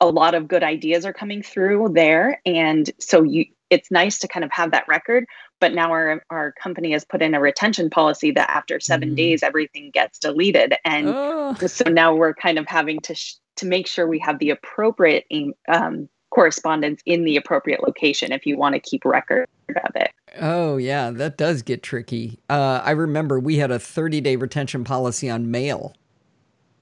a 0.01 0.07
lot 0.07 0.35
of 0.35 0.49
good 0.49 0.63
ideas 0.63 1.05
are 1.05 1.13
coming 1.13 1.43
through 1.43 1.91
there 1.95 2.41
and 2.47 2.91
so 2.99 3.23
you 3.23 3.45
it's 3.69 3.91
nice 3.91 4.19
to 4.19 4.27
kind 4.27 4.45
of 4.45 4.51
have 4.51 4.71
that 4.71 4.89
record 4.89 5.27
but 5.61 5.75
now 5.75 5.91
our 5.91 6.25
our 6.31 6.53
company 6.53 6.93
has 6.93 7.05
put 7.05 7.23
in 7.23 7.35
a 7.35 7.41
retention 7.41 7.91
policy 7.91 8.31
that 8.31 8.49
after 8.51 8.81
7 8.81 9.11
mm. 9.11 9.17
days 9.17 9.43
everything 9.43 9.91
gets 9.91 10.19
deleted 10.19 10.75
and 10.85 11.09
oh. 11.09 11.55
so 11.67 11.85
now 11.91 12.15
we're 12.15 12.35
kind 12.35 12.59
of 12.59 12.67
having 12.67 12.99
to 13.01 13.15
sh- 13.15 13.35
to 13.57 13.67
make 13.67 13.87
sure 13.87 14.07
we 14.07 14.19
have 14.19 14.39
the 14.39 14.51
appropriate 14.51 15.27
um, 15.69 16.09
correspondence 16.31 17.03
in 17.07 17.25
the 17.25 17.37
appropriate 17.37 17.83
location 17.83 18.33
if 18.33 18.47
you 18.47 18.57
want 18.57 18.75
to 18.75 18.81
keep 18.81 19.05
record 19.05 19.49
of 19.69 19.97
it 19.97 20.11
oh 20.41 20.77
yeah 20.77 21.11
that 21.11 21.37
does 21.37 21.63
get 21.63 21.83
tricky 21.83 22.39
uh, 22.49 22.81
i 22.85 22.91
remember 22.91 23.39
we 23.39 23.57
had 23.57 23.71
a 23.71 23.79
30 23.79 24.21
day 24.21 24.37
retention 24.37 24.85
policy 24.85 25.29
on 25.29 25.51
mail 25.51 25.95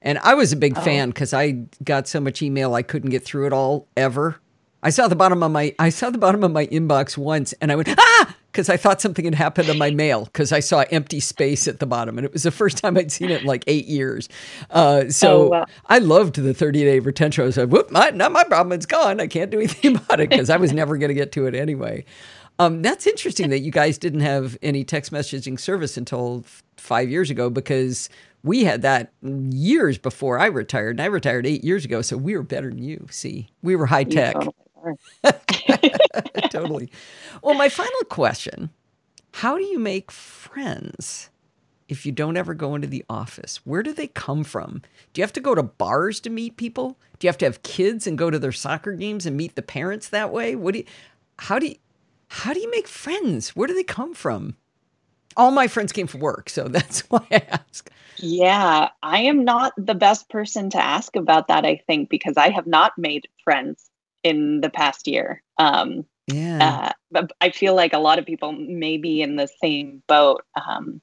and 0.01 0.17
I 0.19 0.33
was 0.33 0.51
a 0.51 0.55
big 0.55 0.77
oh. 0.77 0.81
fan 0.81 1.09
because 1.09 1.33
I 1.33 1.65
got 1.83 2.07
so 2.07 2.19
much 2.19 2.41
email 2.41 2.73
I 2.73 2.83
couldn't 2.83 3.09
get 3.09 3.25
through 3.25 3.47
it 3.47 3.53
all 3.53 3.87
ever. 3.97 4.39
I 4.81 4.89
saw 4.91 5.07
the 5.07 5.15
bottom 5.15 5.43
of 5.43 5.51
my 5.51 5.75
I 5.77 5.89
saw 5.89 6.09
the 6.09 6.17
bottom 6.17 6.43
of 6.43 6.51
my 6.51 6.67
inbox 6.67 7.17
once 7.17 7.53
and 7.61 7.71
I 7.71 7.75
went 7.75 7.89
ah 7.97 8.35
because 8.51 8.69
I 8.69 8.77
thought 8.77 9.01
something 9.01 9.25
had 9.25 9.35
happened 9.35 9.67
to 9.67 9.73
my 9.73 9.91
mail 9.91 10.25
because 10.25 10.51
I 10.51 10.59
saw 10.59 10.83
empty 10.89 11.19
space 11.19 11.67
at 11.67 11.79
the 11.79 11.85
bottom 11.85 12.17
and 12.17 12.25
it 12.25 12.33
was 12.33 12.43
the 12.43 12.51
first 12.51 12.77
time 12.77 12.97
I'd 12.97 13.11
seen 13.11 13.29
it 13.29 13.41
in 13.41 13.47
like 13.47 13.63
eight 13.67 13.85
years. 13.85 14.29
Uh, 14.69 15.09
so 15.09 15.43
oh, 15.43 15.47
wow. 15.49 15.65
I 15.87 15.99
loved 15.99 16.35
the 16.35 16.53
30 16.53 16.83
day 16.83 16.99
retention. 16.99 17.43
I 17.43 17.45
was 17.45 17.57
like, 17.57 17.69
whoop, 17.69 17.91
my, 17.91 18.09
not 18.11 18.31
my 18.31 18.43
problem. 18.43 18.73
It's 18.73 18.85
gone. 18.85 19.19
I 19.19 19.27
can't 19.27 19.51
do 19.51 19.57
anything 19.57 19.97
about 19.97 20.19
it 20.19 20.29
because 20.29 20.49
I 20.49 20.57
was 20.57 20.73
never 20.73 20.97
going 20.97 21.09
to 21.09 21.13
get 21.13 21.31
to 21.33 21.45
it 21.45 21.55
anyway. 21.55 22.05
Um, 22.57 22.81
that's 22.81 23.07
interesting 23.07 23.49
that 23.51 23.59
you 23.59 23.71
guys 23.71 23.97
didn't 23.97 24.19
have 24.19 24.57
any 24.61 24.83
text 24.83 25.13
messaging 25.13 25.57
service 25.57 25.95
until 25.95 26.43
five 26.75 27.09
years 27.09 27.29
ago 27.29 27.49
because 27.49 28.09
we 28.43 28.65
had 28.65 28.81
that 28.81 29.13
years 29.21 29.97
before 29.97 30.39
I 30.39 30.47
retired. 30.47 30.91
And 30.91 31.01
I 31.01 31.05
retired 31.05 31.45
eight 31.45 31.63
years 31.63 31.85
ago, 31.85 32.01
so 32.01 32.17
we 32.17 32.35
were 32.35 32.43
better 32.43 32.69
than 32.69 32.83
you. 32.83 33.07
See, 33.09 33.49
we 33.61 33.77
were 33.77 33.85
high 33.85 34.03
tech. 34.03 34.35
totally. 36.49 36.91
Well, 37.43 37.55
my 37.55 37.69
final 37.69 38.01
question 38.09 38.69
How 39.33 39.57
do 39.57 39.63
you 39.63 39.79
make 39.79 40.11
friends 40.11 41.29
if 41.87 42.05
you 42.05 42.11
don't 42.11 42.37
ever 42.37 42.53
go 42.53 42.75
into 42.75 42.87
the 42.87 43.03
office? 43.09 43.57
Where 43.65 43.83
do 43.83 43.91
they 43.93 44.07
come 44.07 44.43
from? 44.43 44.81
Do 45.13 45.19
you 45.19 45.23
have 45.23 45.33
to 45.33 45.41
go 45.41 45.55
to 45.55 45.63
bars 45.63 46.19
to 46.21 46.29
meet 46.29 46.57
people? 46.57 46.97
Do 47.17 47.25
you 47.25 47.29
have 47.29 47.37
to 47.39 47.45
have 47.45 47.63
kids 47.63 48.07
and 48.07 48.17
go 48.17 48.29
to 48.29 48.39
their 48.39 48.51
soccer 48.51 48.93
games 48.93 49.25
and 49.25 49.35
meet 49.35 49.55
the 49.55 49.61
parents 49.61 50.09
that 50.09 50.31
way? 50.31 50.55
What 50.55 50.73
do 50.73 50.79
you, 50.79 50.85
how 51.39 51.59
do 51.59 51.67
you, 51.67 51.75
how 52.29 52.53
do 52.53 52.59
you 52.59 52.69
make 52.71 52.87
friends? 52.87 53.55
Where 53.55 53.67
do 53.67 53.73
they 53.73 53.83
come 53.83 54.13
from? 54.13 54.55
All 55.35 55.51
my 55.51 55.67
friends 55.67 55.91
came 55.91 56.07
from 56.07 56.21
work, 56.21 56.49
so 56.49 56.67
that's 56.67 57.01
why 57.09 57.25
I 57.31 57.41
ask. 57.49 57.89
Yeah, 58.17 58.89
I 59.01 59.21
am 59.21 59.45
not 59.45 59.73
the 59.77 59.95
best 59.95 60.29
person 60.29 60.69
to 60.71 60.77
ask 60.77 61.15
about 61.15 61.47
that, 61.47 61.65
I 61.65 61.81
think, 61.87 62.09
because 62.09 62.35
I 62.37 62.49
have 62.49 62.67
not 62.67 62.97
made 62.97 63.27
friends 63.43 63.88
in 64.23 64.61
the 64.61 64.69
past 64.69 65.07
year. 65.07 65.43
Um, 65.57 66.05
yeah. 66.27 66.59
Uh, 66.61 66.91
but 67.11 67.31
I 67.41 67.49
feel 67.49 67.75
like 67.75 67.93
a 67.93 67.99
lot 67.99 68.19
of 68.19 68.25
people 68.25 68.51
may 68.51 68.97
be 68.97 69.21
in 69.21 69.35
the 69.35 69.49
same 69.61 70.03
boat. 70.07 70.43
Um, 70.55 71.01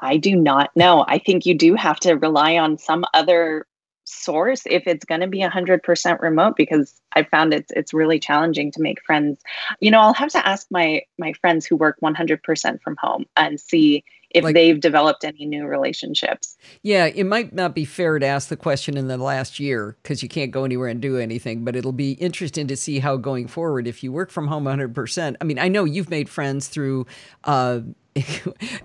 I 0.00 0.16
do 0.16 0.36
not 0.36 0.70
know. 0.76 1.04
I 1.06 1.18
think 1.18 1.44
you 1.44 1.54
do 1.54 1.74
have 1.74 2.00
to 2.00 2.14
rely 2.14 2.56
on 2.56 2.78
some 2.78 3.04
other 3.12 3.66
source 4.08 4.62
if 4.64 4.86
it's 4.86 5.04
going 5.04 5.20
to 5.20 5.26
be 5.26 5.40
100% 5.40 6.20
remote 6.20 6.56
because 6.56 6.98
i 7.12 7.22
found 7.22 7.52
it's 7.52 7.70
it's 7.76 7.92
really 7.92 8.18
challenging 8.18 8.72
to 8.72 8.80
make 8.80 9.04
friends 9.04 9.38
you 9.80 9.90
know 9.90 10.00
i'll 10.00 10.14
have 10.14 10.30
to 10.30 10.46
ask 10.48 10.66
my 10.70 11.02
my 11.18 11.34
friends 11.34 11.66
who 11.66 11.76
work 11.76 11.98
100% 12.02 12.80
from 12.80 12.96
home 12.98 13.26
and 13.36 13.60
see 13.60 14.02
if 14.30 14.44
like, 14.44 14.54
they've 14.54 14.80
developed 14.80 15.24
any 15.24 15.46
new 15.46 15.66
relationships 15.66 16.56
yeah 16.82 17.06
it 17.06 17.24
might 17.24 17.52
not 17.52 17.74
be 17.74 17.84
fair 17.84 18.18
to 18.18 18.26
ask 18.26 18.48
the 18.48 18.56
question 18.56 18.96
in 18.96 19.08
the 19.08 19.16
last 19.16 19.58
year 19.58 19.96
because 20.02 20.22
you 20.22 20.28
can't 20.28 20.50
go 20.50 20.64
anywhere 20.64 20.88
and 20.88 21.00
do 21.00 21.16
anything 21.16 21.64
but 21.64 21.74
it'll 21.74 21.92
be 21.92 22.12
interesting 22.12 22.66
to 22.66 22.76
see 22.76 22.98
how 22.98 23.16
going 23.16 23.46
forward 23.46 23.86
if 23.86 24.02
you 24.02 24.12
work 24.12 24.30
from 24.30 24.46
home 24.46 24.64
100% 24.64 25.36
i 25.40 25.44
mean 25.44 25.58
i 25.58 25.68
know 25.68 25.84
you've 25.84 26.10
made 26.10 26.28
friends 26.28 26.68
through 26.68 27.06
uh, 27.44 27.80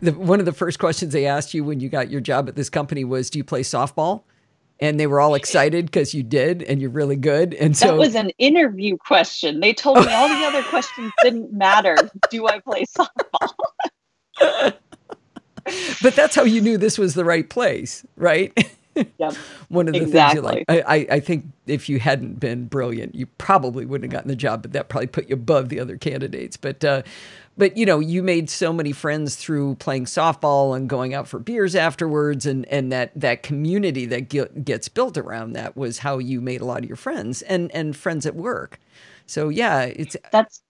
the, 0.02 0.12
one 0.16 0.40
of 0.40 0.46
the 0.46 0.54
first 0.54 0.80
questions 0.80 1.14
they 1.14 1.26
asked 1.26 1.54
you 1.54 1.64
when 1.64 1.80
you 1.80 1.90
got 1.90 2.10
your 2.10 2.22
job 2.22 2.48
at 2.48 2.56
this 2.56 2.70
company 2.70 3.04
was 3.04 3.30
do 3.30 3.40
you 3.40 3.44
play 3.44 3.62
softball 3.62 4.24
and 4.80 5.00
they 5.00 5.08
were 5.08 5.22
all 5.22 5.34
excited 5.36 5.86
because 5.86 6.14
you 6.14 6.24
did 6.24 6.62
and 6.64 6.82
you're 6.82 6.90
really 6.90 7.16
good. 7.16 7.54
And 7.54 7.76
so 7.78 7.88
that 7.88 7.98
was 7.98 8.16
an 8.16 8.32
interview 8.32 8.98
question. 8.98 9.62
They 9.62 9.74
told 9.74 10.06
me 10.06 10.12
all 10.12 10.28
the 10.28 10.46
other 10.46 10.64
questions 10.64 11.12
didn't 11.22 11.54
matter. 11.54 11.96
Do 12.30 12.48
I 12.48 12.60
play 12.60 12.86
softball? 12.86 13.54
but 16.02 16.16
that's 16.16 16.36
how 16.36 16.44
you 16.44 16.62
knew 16.62 16.78
this 16.78 16.98
was 16.98 17.14
the 17.14 17.26
right 17.26 17.50
place, 17.50 18.06
right? 18.18 18.52
Yep. 18.96 19.34
One 19.70 19.88
of 19.88 19.94
the 19.94 20.02
exactly. 20.02 20.42
things 20.42 20.66
you 20.68 20.76
like. 20.76 20.86
I, 20.88 21.16
I 21.16 21.20
think 21.20 21.46
if 21.66 21.90
you 21.90 22.00
hadn't 22.00 22.40
been 22.40 22.66
brilliant, 22.66 23.16
you 23.16 23.26
probably 23.26 23.86
wouldn't 23.86 24.12
have 24.12 24.16
gotten 24.18 24.30
the 24.30 24.36
job, 24.36 24.62
but 24.62 24.74
that 24.74 24.90
probably 24.90 25.08
put 25.08 25.30
you 25.30 25.34
above 25.34 25.70
the 25.70 25.80
other 25.80 25.98
candidates. 25.98 26.58
But 26.58 26.84
uh, 26.84 27.04
but 27.58 27.78
you 27.78 27.86
know 27.86 28.00
you 28.00 28.24
made 28.24 28.50
so 28.50 28.74
many 28.74 28.92
friends 28.92 29.36
through 29.36 29.76
playing 29.76 30.06
softball 30.06 30.76
and 30.76 30.90
going 30.90 31.14
out 31.14 31.28
for 31.28 31.40
beers 31.40 31.76
afterwards 31.76 32.46
and 32.46 32.66
and 32.68 32.92
that 32.92 33.12
that 33.16 33.44
community 33.44 34.06
that 34.06 34.30
get, 34.30 34.66
gets 34.66 34.88
built 34.90 35.18
around 35.18 35.54
that 35.54 35.76
was 35.76 36.00
how 36.00 36.18
you 36.18 36.42
made 36.42 36.62
a 36.62 36.66
lot 36.66 36.80
of 36.80 36.86
your 36.86 36.96
friends 36.96 37.42
and 37.44 37.72
and 37.72 37.96
friends 37.96 38.26
at 38.26 38.36
work 38.36 38.80
so 39.26 39.50
yeah 39.50 39.84
it's 39.84 40.16
that's 40.32 40.62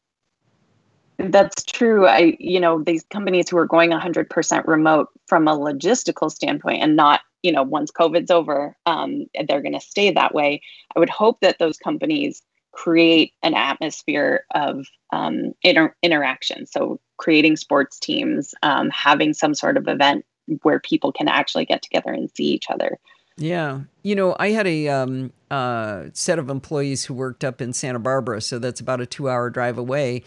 that's 1.32 1.64
true 1.64 2.08
i 2.08 2.36
you 2.40 2.60
know 2.60 2.82
these 2.84 3.04
companies 3.10 3.50
who 3.50 3.58
are 3.58 3.66
going 3.66 3.92
100% 3.92 4.68
remote 4.68 5.10
from 5.28 5.48
a 5.48 5.58
logistical 5.58 6.32
standpoint 6.32 6.82
and 6.82 6.96
not 6.96 7.22
you 7.42 7.52
know 7.52 7.64
once 7.64 7.92
covid's 7.92 8.32
over 8.32 8.76
um, 8.86 9.26
they're 9.48 9.62
going 9.62 9.74
to 9.74 9.80
stay 9.80 10.12
that 10.12 10.34
way 10.34 10.62
i 10.96 11.00
would 11.00 11.10
hope 11.10 11.40
that 11.42 11.60
those 11.60 11.78
companies 11.78 12.42
create 12.74 13.34
an 13.44 13.54
atmosphere 13.54 14.46
of 14.54 14.86
um, 15.14 15.54
inter- 15.62 15.96
interaction. 16.04 16.66
So, 16.66 17.00
creating 17.18 17.56
sports 17.56 18.00
teams, 18.00 18.54
um, 18.64 18.90
having 18.90 19.34
some 19.34 19.54
sort 19.54 19.78
of 19.78 19.88
event 19.88 20.26
where 20.64 20.80
people 20.80 21.14
can 21.14 21.30
actually 21.30 21.66
get 21.66 21.82
together 21.82 22.12
and 22.12 22.30
see 22.36 22.46
each 22.46 22.70
other. 22.70 22.98
Yeah. 23.38 23.82
You 24.04 24.16
know, 24.16 24.36
I 24.40 24.50
had 24.50 24.68
a 24.68 24.90
um, 24.90 25.32
uh, 25.50 26.06
set 26.14 26.38
of 26.38 26.50
employees 26.50 27.06
who 27.06 27.14
worked 27.14 27.44
up 27.44 27.62
in 27.62 27.72
Santa 27.72 28.00
Barbara, 28.00 28.42
so 28.42 28.60
that's 28.60 28.82
about 28.82 29.00
a 29.00 29.06
two 29.06 29.30
hour 29.30 29.50
drive 29.50 29.78
away. 29.78 30.24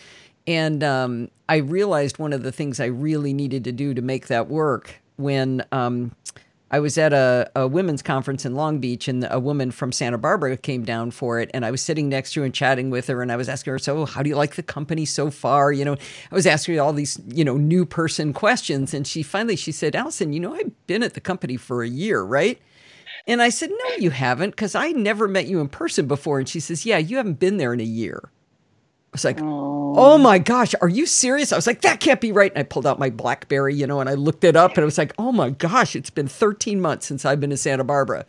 And 0.47 0.85
um, 0.85 1.31
I 1.49 1.57
realized 1.57 2.19
one 2.19 2.33
of 2.33 2.43
the 2.43 2.53
things 2.53 2.79
I 2.81 2.87
really 2.87 3.33
needed 3.33 3.65
to 3.65 3.73
do 3.73 3.95
to 3.95 4.03
make 4.03 4.29
that 4.29 4.49
work 4.49 5.01
when 5.17 5.65
um, 5.73 6.13
I 6.71 6.81
was 6.81 6.99
at 6.99 7.13
a, 7.13 7.51
a 7.55 7.67
women's 7.69 8.03
conference 8.03 8.45
in 8.45 8.55
Long 8.55 8.81
Beach, 8.81 9.07
and 9.07 9.27
a 9.31 9.39
woman 9.39 9.71
from 9.71 9.93
Santa 9.93 10.19
Barbara 10.19 10.57
came 10.57 10.85
down 10.85 11.13
for 11.13 11.41
it. 11.41 11.51
And 11.55 11.65
I 11.65 11.71
was 11.71 11.81
sitting 11.81 12.09
next 12.09 12.33
to 12.33 12.41
her 12.41 12.47
and 12.47 12.55
chatting 12.55 12.91
with 12.91 13.07
her, 13.07 13.23
and 13.23 13.31
I 13.31 13.37
was 13.37 13.49
asking 13.49 13.73
her, 13.73 13.79
"So, 13.79 14.05
how 14.05 14.23
do 14.23 14.29
you 14.29 14.37
like 14.37 14.57
the 14.57 14.63
company 14.63 15.05
so 15.05 15.31
far?" 15.31 15.73
You 15.73 15.85
know, 15.85 15.95
I 15.95 16.35
was 16.35 16.47
asking 16.47 16.75
her 16.75 16.83
all 16.83 16.93
these, 16.93 17.21
you 17.29 17.45
know, 17.45 17.57
new 17.57 17.87
person 17.87 18.33
questions, 18.33 18.93
and 18.93 19.07
she 19.07 19.23
finally 19.23 19.57
she 19.57 19.73
said, 19.73 19.95
"Allison, 19.95 20.33
you 20.33 20.41
know, 20.41 20.55
I've 20.55 20.87
been 20.87 21.03
at 21.05 21.15
the 21.15 21.21
company 21.21 21.57
for 21.57 21.83
a 21.83 21.89
year, 21.89 22.23
right?" 22.23 22.61
And 23.29 23.41
I 23.41 23.49
said, 23.49 23.71
"No, 23.71 23.97
you 23.99 24.11
haven't, 24.11 24.51
because 24.51 24.75
I 24.75 24.91
never 24.91 25.29
met 25.29 25.47
you 25.47 25.61
in 25.61 25.69
person 25.69 26.07
before." 26.07 26.39
And 26.41 26.49
she 26.49 26.61
says, 26.61 26.85
"Yeah, 26.85 26.99
you 26.99 27.17
haven't 27.17 27.39
been 27.39 27.59
there 27.59 27.75
in 27.75 27.81
a 27.81 27.85
year." 27.85 28.31
Was 29.17 29.25
like, 29.25 29.41
oh. 29.41 29.95
oh. 29.97 30.19
my 30.19 30.39
gosh, 30.39 30.75
are 30.81 30.89
you 30.89 31.07
serious? 31.07 31.53
I 31.53 31.57
was 31.57 31.67
like, 31.67 31.81
that 31.83 32.01
can't 32.01 32.21
be 32.21 32.33
right. 32.33 32.53
And 32.53 32.61
I 32.61 32.63
pulled 32.63 32.87
out 32.87 32.99
my 32.99 33.11
Blackberry, 33.11 33.75
you 33.75 33.87
know, 33.87 34.01
and 34.01 34.09
I 34.09 34.15
looked 34.15 34.45
it 34.45 34.57
up 34.57 34.73
and 34.73 34.81
I 34.81 34.85
was 34.85 34.99
like, 34.99 35.13
oh 35.19 35.33
my 35.33 35.51
gosh, 35.51 35.97
it's 35.97 36.11
been 36.11 36.29
13 36.29 36.81
months 36.81 37.07
since 37.07 37.25
I've 37.25 37.41
been 37.41 37.51
to 37.51 37.57
Santa 37.57 37.85
Barbara. 37.85 38.27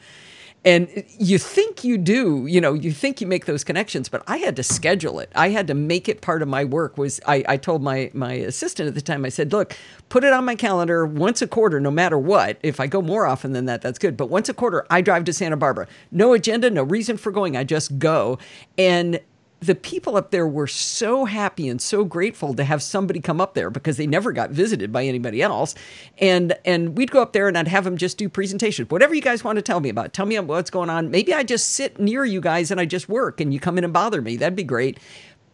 And 0.65 1.05
you 1.17 1.37
think 1.37 1.85
you 1.85 1.97
do, 1.97 2.45
you 2.45 2.59
know, 2.59 2.73
you 2.73 2.91
think 2.91 3.21
you 3.21 3.27
make 3.27 3.45
those 3.45 3.63
connections, 3.63 4.09
but 4.09 4.21
I 4.27 4.37
had 4.37 4.57
to 4.57 4.63
schedule 4.63 5.19
it. 5.19 5.31
I 5.33 5.49
had 5.49 5.67
to 5.67 5.73
make 5.73 6.09
it 6.09 6.19
part 6.19 6.41
of 6.41 6.49
my 6.49 6.65
work. 6.65 6.97
Was 6.97 7.21
I, 7.25 7.41
I 7.47 7.55
told 7.55 7.81
my 7.81 8.11
my 8.13 8.33
assistant 8.33 8.89
at 8.89 8.95
the 8.95 9.01
time, 9.01 9.23
I 9.23 9.29
said, 9.29 9.53
look, 9.53 9.77
put 10.09 10.25
it 10.25 10.33
on 10.33 10.43
my 10.43 10.55
calendar 10.55 11.05
once 11.05 11.41
a 11.41 11.47
quarter, 11.47 11.79
no 11.79 11.91
matter 11.91 12.17
what. 12.17 12.57
If 12.63 12.81
I 12.81 12.87
go 12.87 13.01
more 13.01 13.25
often 13.25 13.53
than 13.53 13.63
that, 13.65 13.81
that's 13.81 13.97
good. 13.97 14.17
But 14.17 14.29
once 14.29 14.49
a 14.49 14.53
quarter, 14.53 14.85
I 14.89 14.99
drive 14.99 15.23
to 15.25 15.33
Santa 15.33 15.55
Barbara. 15.55 15.87
No 16.11 16.33
agenda, 16.33 16.69
no 16.69 16.83
reason 16.83 17.15
for 17.15 17.31
going. 17.31 17.55
I 17.55 17.63
just 17.63 17.97
go. 17.97 18.37
And 18.77 19.21
the 19.59 19.75
people 19.75 20.15
up 20.15 20.31
there 20.31 20.47
were 20.47 20.67
so 20.67 21.25
happy 21.25 21.67
and 21.67 21.81
so 21.81 22.03
grateful 22.03 22.53
to 22.53 22.63
have 22.63 22.83
somebody 22.83 23.19
come 23.19 23.41
up 23.41 23.55
there 23.55 23.69
because 23.69 23.97
they 23.97 24.05
never 24.05 24.31
got 24.31 24.51
visited 24.51 24.91
by 24.91 25.03
anybody 25.05 25.41
else. 25.41 25.73
And 26.19 26.55
and 26.63 26.97
we'd 26.97 27.11
go 27.11 27.21
up 27.21 27.33
there 27.33 27.47
and 27.47 27.57
I'd 27.57 27.67
have 27.67 27.83
them 27.83 27.97
just 27.97 28.17
do 28.17 28.29
presentations 28.29 28.89
whatever 28.89 29.15
you 29.15 29.21
guys 29.21 29.43
want 29.43 29.57
to 29.57 29.61
tell 29.61 29.79
me 29.79 29.89
about 29.89 30.13
tell 30.13 30.25
me 30.25 30.37
what's 30.39 30.69
going 30.69 30.89
on. 30.89 31.09
Maybe 31.09 31.33
I 31.33 31.43
just 31.43 31.71
sit 31.71 31.99
near 31.99 32.23
you 32.23 32.39
guys 32.39 32.69
and 32.69 32.79
I 32.79 32.85
just 32.85 33.09
work 33.09 33.41
and 33.41 33.53
you 33.53 33.59
come 33.59 33.77
in 33.77 33.83
and 33.83 33.93
bother 33.93 34.21
me. 34.21 34.37
That'd 34.37 34.55
be 34.55 34.63
great. 34.63 34.99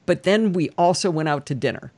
But 0.05 0.23
then 0.23 0.51
we 0.51 0.69
also 0.77 1.09
went 1.09 1.29
out 1.29 1.45
to 1.45 1.55
dinner 1.55 1.93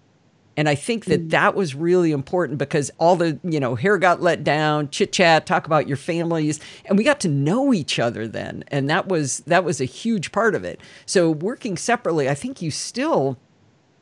and 0.58 0.70
I 0.70 0.76
think 0.76 1.06
that 1.06 1.28
mm. 1.28 1.30
that 1.32 1.56
was 1.56 1.76
really 1.76 2.12
important 2.12 2.58
because 2.58 2.91
all 2.97 3.16
the, 3.16 3.39
you 3.43 3.60
know, 3.60 3.76
hair 3.76 3.97
got 3.97 4.22
let 4.22 4.43
down, 4.43 4.89
chit 4.89 5.12
chat, 5.12 5.45
talk 5.45 5.66
about 5.66 5.88
your 5.88 5.97
families, 5.97 6.60
and 6.86 6.97
we 6.97 7.03
got 7.03 7.20
to 7.22 7.28
know 7.28 7.74
each 7.74 7.99
other 7.99 8.28
then. 8.28 8.64
And 8.70 8.89
that 8.89 9.08
was 9.08 9.39
that 9.41 9.64
was 9.64 9.82
a 9.82 9.86
huge 9.86 10.32
part 10.32 10.56
of 10.56 10.64
it. 10.64 10.80
So 11.06 11.30
working 11.30 11.78
separately, 11.78 12.30
I 12.30 12.36
think 12.36 12.62
you 12.62 12.72
still 12.72 13.38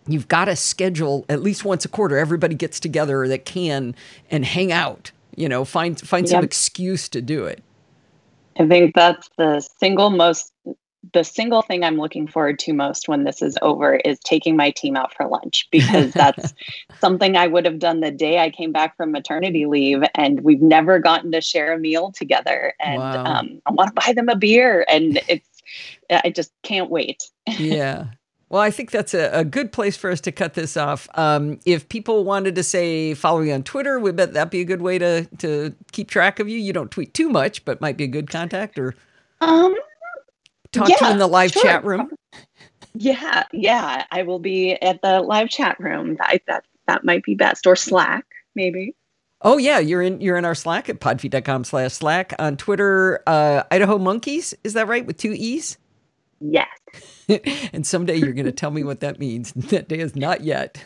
you've 0.08 0.28
got 0.28 0.46
to 0.46 0.56
schedule 0.56 1.26
at 1.30 1.42
least 1.42 1.66
once 1.66 1.86
a 1.86 1.90
quarter 1.90 2.18
everybody 2.18 2.56
gets 2.56 2.80
together 2.80 3.28
that 3.28 3.46
can 3.46 3.96
and 4.30 4.46
hang 4.46 4.72
out, 4.72 5.12
you 5.36 5.50
know, 5.50 5.66
find 5.66 6.00
find 6.00 6.28
yep. 6.28 6.32
some 6.32 6.44
excuse 6.44 7.10
to 7.10 7.22
do 7.22 7.46
it. 7.46 7.64
I 8.60 8.68
think 8.68 8.94
that's 8.94 9.30
the 9.38 9.68
single 9.80 10.12
most 10.12 10.53
the 11.12 11.24
single 11.24 11.62
thing 11.62 11.84
I'm 11.84 11.98
looking 11.98 12.28
forward 12.28 12.60
to 12.60 12.74
most 12.74 13.10
when 13.10 13.26
this 13.26 13.42
is 13.42 13.58
over 13.62 13.96
is 13.96 14.20
taking 14.20 14.56
my 14.56 14.72
team 14.72 14.96
out 14.96 15.14
for 15.14 15.28
lunch 15.28 15.68
because 15.72 16.12
that's 16.14 16.54
something 17.00 17.36
I 17.36 17.48
would 17.48 17.66
have 17.66 17.80
done 17.80 18.00
the 18.00 18.12
day 18.12 18.40
I 18.40 18.50
came 18.50 18.72
back 18.72 18.96
from 18.96 19.12
maternity 19.12 19.66
leave, 19.66 20.04
and 20.16 20.42
we've 20.42 20.62
never 20.62 21.00
gotten 21.00 21.32
to 21.34 21.42
share 21.42 21.74
a 21.74 21.78
meal 21.78 22.12
together. 22.12 22.74
And 22.80 23.00
wow. 23.00 23.26
um, 23.26 23.62
I 23.66 23.72
want 23.72 23.90
to 23.90 24.02
buy 24.06 24.14
them 24.14 24.30
a 24.30 24.36
beer, 24.36 24.86
and 24.88 25.20
it's 25.28 25.50
I 26.10 26.30
just 26.30 26.52
can't 26.64 26.90
wait. 26.90 27.30
yeah. 27.58 28.08
Well, 28.50 28.62
I 28.62 28.70
think 28.70 28.92
that's 28.92 29.16
a, 29.16 29.32
a, 29.32 29.44
good 29.44 29.72
place 29.72 29.98
for 29.98 30.12
us 30.12 30.22
to 30.22 30.32
cut 30.32 30.54
this 30.54 30.78
off. 30.78 31.10
Um, 31.16 31.60
if 31.66 31.90
people 31.90 32.24
wanted 32.24 32.54
to 32.54 32.62
say 32.62 33.16
follow 33.16 33.42
you 33.42 33.52
on 33.52 33.64
Twitter, 33.64 34.00
would 34.00 34.16
bet 34.16 34.34
that'd 34.34 34.52
be 34.52 34.62
a 34.62 34.66
good 34.66 34.82
way 34.82 35.00
to 35.00 35.26
to 35.40 35.74
keep 35.92 36.10
track 36.10 36.40
of 36.40 36.48
you. 36.48 36.60
You 36.60 36.72
don't 36.72 36.92
tweet 36.92 37.16
too 37.16 37.30
much, 37.30 37.66
but 37.66 37.82
might 37.82 37.98
be 37.98 38.04
a 38.04 38.08
good 38.08 38.30
contact. 38.30 38.78
Or 38.78 38.94
um, 39.42 39.76
talk 40.74 40.90
yeah, 40.90 40.96
to 40.98 41.06
you 41.06 41.12
in 41.12 41.18
the 41.18 41.28
live 41.28 41.52
sure. 41.52 41.64
chat 41.64 41.86
room? 41.86 42.12
Yeah, 42.94 43.44
yeah. 43.52 44.06
I 44.12 44.24
will 44.24 44.40
be 44.40 44.74
at 44.74 45.02
the 45.02 45.22
live 45.22 45.50
chat 45.50 45.80
room. 45.80 46.18
I, 46.20 46.42
that 46.48 46.66
that 46.88 47.04
might 47.04 47.24
be 47.24 47.36
best. 47.36 47.66
Or 47.66 47.76
Slack, 47.76 48.26
maybe. 48.56 48.96
Oh 49.42 49.58
yeah, 49.58 49.80
you're 49.80 50.02
in 50.02 50.22
you're 50.22 50.38
in 50.38 50.46
our 50.46 50.56
Slack 50.56 50.90
at 50.90 51.00
podfeet.com 51.00 51.66
slash 51.66 51.94
Slack. 51.94 52.34
On 52.40 52.56
Twitter, 52.56 53.22
uh, 53.28 53.64
Idaho 53.72 53.98
Monkeys, 53.98 54.54
is 54.64 54.74
that 54.74 54.88
right? 54.88 55.06
With 55.06 55.18
two 55.18 55.34
E's? 55.34 55.78
Yes. 56.40 56.68
and 57.74 57.86
someday 57.86 58.16
you're 58.16 58.34
gonna 58.34 58.52
tell 58.52 58.72
me 58.72 58.84
what 58.84 59.00
that 59.02 59.20
means. 59.20 59.52
that 59.56 59.88
day 59.88 60.00
is 60.00 60.16
not 60.16 60.42
yet. 60.42 60.84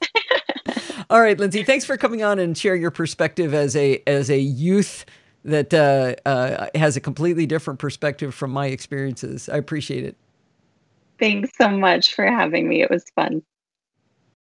All 1.10 1.20
right, 1.20 1.38
Lindsay, 1.38 1.62
thanks 1.62 1.84
for 1.84 1.96
coming 1.96 2.22
on 2.22 2.38
and 2.38 2.56
sharing 2.56 2.80
your 2.80 2.90
perspective 2.90 3.54
as 3.54 3.76
a 3.76 4.02
as 4.06 4.30
a 4.30 4.38
youth 4.38 5.04
that 5.44 5.74
uh, 5.74 6.14
uh, 6.28 6.68
has 6.74 6.96
a 6.96 7.00
completely 7.00 7.46
different 7.46 7.78
perspective 7.78 8.34
from 8.34 8.50
my 8.50 8.66
experiences. 8.66 9.48
I 9.48 9.56
appreciate 9.56 10.04
it. 10.04 10.16
Thanks 11.18 11.50
so 11.60 11.70
much 11.70 12.14
for 12.14 12.26
having 12.26 12.68
me. 12.68 12.82
It 12.82 12.90
was 12.90 13.04
fun. 13.14 13.42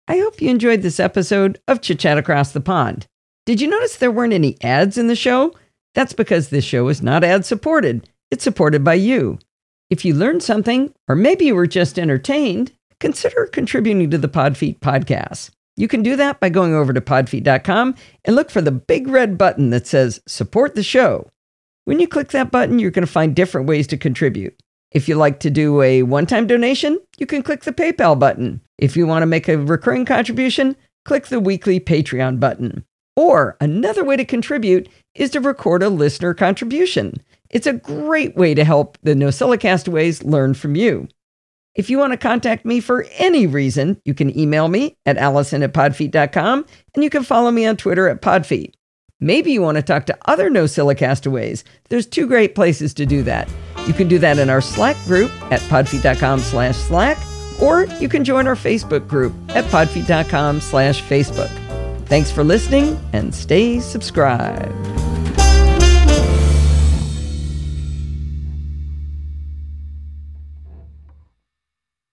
I 0.08 0.18
hope 0.18 0.40
you 0.40 0.50
enjoyed 0.50 0.82
this 0.82 1.00
episode 1.00 1.60
of 1.68 1.80
Chit 1.80 2.00
Chat 2.00 2.18
Across 2.18 2.52
the 2.52 2.60
Pond. 2.60 3.06
Did 3.46 3.60
you 3.60 3.68
notice 3.68 3.96
there 3.96 4.10
weren't 4.10 4.32
any 4.32 4.56
ads 4.62 4.98
in 4.98 5.06
the 5.06 5.16
show? 5.16 5.54
That's 5.94 6.12
because 6.12 6.48
this 6.48 6.64
show 6.64 6.88
is 6.88 7.02
not 7.02 7.24
ad 7.24 7.44
supported, 7.44 8.08
it's 8.30 8.44
supported 8.44 8.84
by 8.84 8.94
you. 8.94 9.38
If 9.88 10.04
you 10.04 10.14
learned 10.14 10.42
something, 10.42 10.92
or 11.08 11.16
maybe 11.16 11.46
you 11.46 11.54
were 11.56 11.66
just 11.66 11.98
entertained, 11.98 12.72
consider 13.00 13.46
contributing 13.46 14.10
to 14.10 14.18
the 14.18 14.28
Podfeet 14.28 14.78
podcast. 14.78 15.50
You 15.80 15.88
can 15.88 16.02
do 16.02 16.14
that 16.16 16.40
by 16.40 16.50
going 16.50 16.74
over 16.74 16.92
to 16.92 17.00
podfeet.com 17.00 17.94
and 18.26 18.36
look 18.36 18.50
for 18.50 18.60
the 18.60 18.70
big 18.70 19.08
red 19.08 19.38
button 19.38 19.70
that 19.70 19.86
says 19.86 20.20
support 20.26 20.74
the 20.74 20.82
show. 20.82 21.30
When 21.86 22.00
you 22.00 22.06
click 22.06 22.28
that 22.32 22.50
button, 22.50 22.78
you're 22.78 22.90
going 22.90 23.06
to 23.06 23.10
find 23.10 23.34
different 23.34 23.66
ways 23.66 23.86
to 23.86 23.96
contribute. 23.96 24.62
If 24.92 25.08
you 25.08 25.14
like 25.14 25.40
to 25.40 25.48
do 25.48 25.80
a 25.80 26.02
one 26.02 26.26
time 26.26 26.46
donation, 26.46 26.98
you 27.16 27.24
can 27.24 27.42
click 27.42 27.62
the 27.62 27.72
PayPal 27.72 28.18
button. 28.18 28.60
If 28.76 28.94
you 28.94 29.06
want 29.06 29.22
to 29.22 29.26
make 29.26 29.48
a 29.48 29.56
recurring 29.56 30.04
contribution, 30.04 30.76
click 31.06 31.28
the 31.28 31.40
weekly 31.40 31.80
Patreon 31.80 32.38
button. 32.38 32.84
Or 33.16 33.56
another 33.58 34.04
way 34.04 34.18
to 34.18 34.24
contribute 34.26 34.86
is 35.14 35.30
to 35.30 35.40
record 35.40 35.82
a 35.82 35.88
listener 35.88 36.34
contribution. 36.34 37.22
It's 37.48 37.66
a 37.66 37.72
great 37.72 38.36
way 38.36 38.52
to 38.52 38.64
help 38.64 38.98
the 39.02 39.14
NosillaCastaways 39.14 40.24
learn 40.24 40.52
from 40.52 40.76
you. 40.76 41.08
If 41.74 41.88
you 41.88 41.98
want 41.98 42.12
to 42.12 42.16
contact 42.16 42.64
me 42.64 42.80
for 42.80 43.06
any 43.18 43.46
reason, 43.46 44.00
you 44.04 44.12
can 44.12 44.36
email 44.36 44.68
me 44.68 44.96
at 45.06 45.16
allison 45.16 45.62
at 45.62 45.72
podfeet.com 45.72 46.66
and 46.94 47.04
you 47.04 47.10
can 47.10 47.22
follow 47.22 47.50
me 47.50 47.64
on 47.66 47.76
Twitter 47.76 48.08
at 48.08 48.22
podfeet. 48.22 48.74
Maybe 49.20 49.52
you 49.52 49.62
want 49.62 49.76
to 49.76 49.82
talk 49.82 50.06
to 50.06 50.18
other 50.24 50.50
NosillaCastaways. 50.50 50.96
castaways. 50.96 51.64
There's 51.90 52.06
two 52.06 52.26
great 52.26 52.54
places 52.54 52.94
to 52.94 53.06
do 53.06 53.22
that. 53.24 53.48
You 53.86 53.92
can 53.92 54.08
do 54.08 54.18
that 54.18 54.38
in 54.38 54.48
our 54.48 54.62
Slack 54.62 54.96
group 55.04 55.30
at 55.52 55.60
podfeet.com 55.62 56.40
slash 56.40 56.76
Slack, 56.76 57.18
or 57.60 57.84
you 58.00 58.08
can 58.08 58.24
join 58.24 58.46
our 58.46 58.54
Facebook 58.54 59.06
group 59.06 59.34
at 59.50 59.64
podfeet.com 59.66 60.60
slash 60.60 61.02
Facebook. 61.02 61.50
Thanks 62.06 62.32
for 62.32 62.42
listening 62.42 62.98
and 63.12 63.34
stay 63.34 63.78
subscribed. 63.78 65.09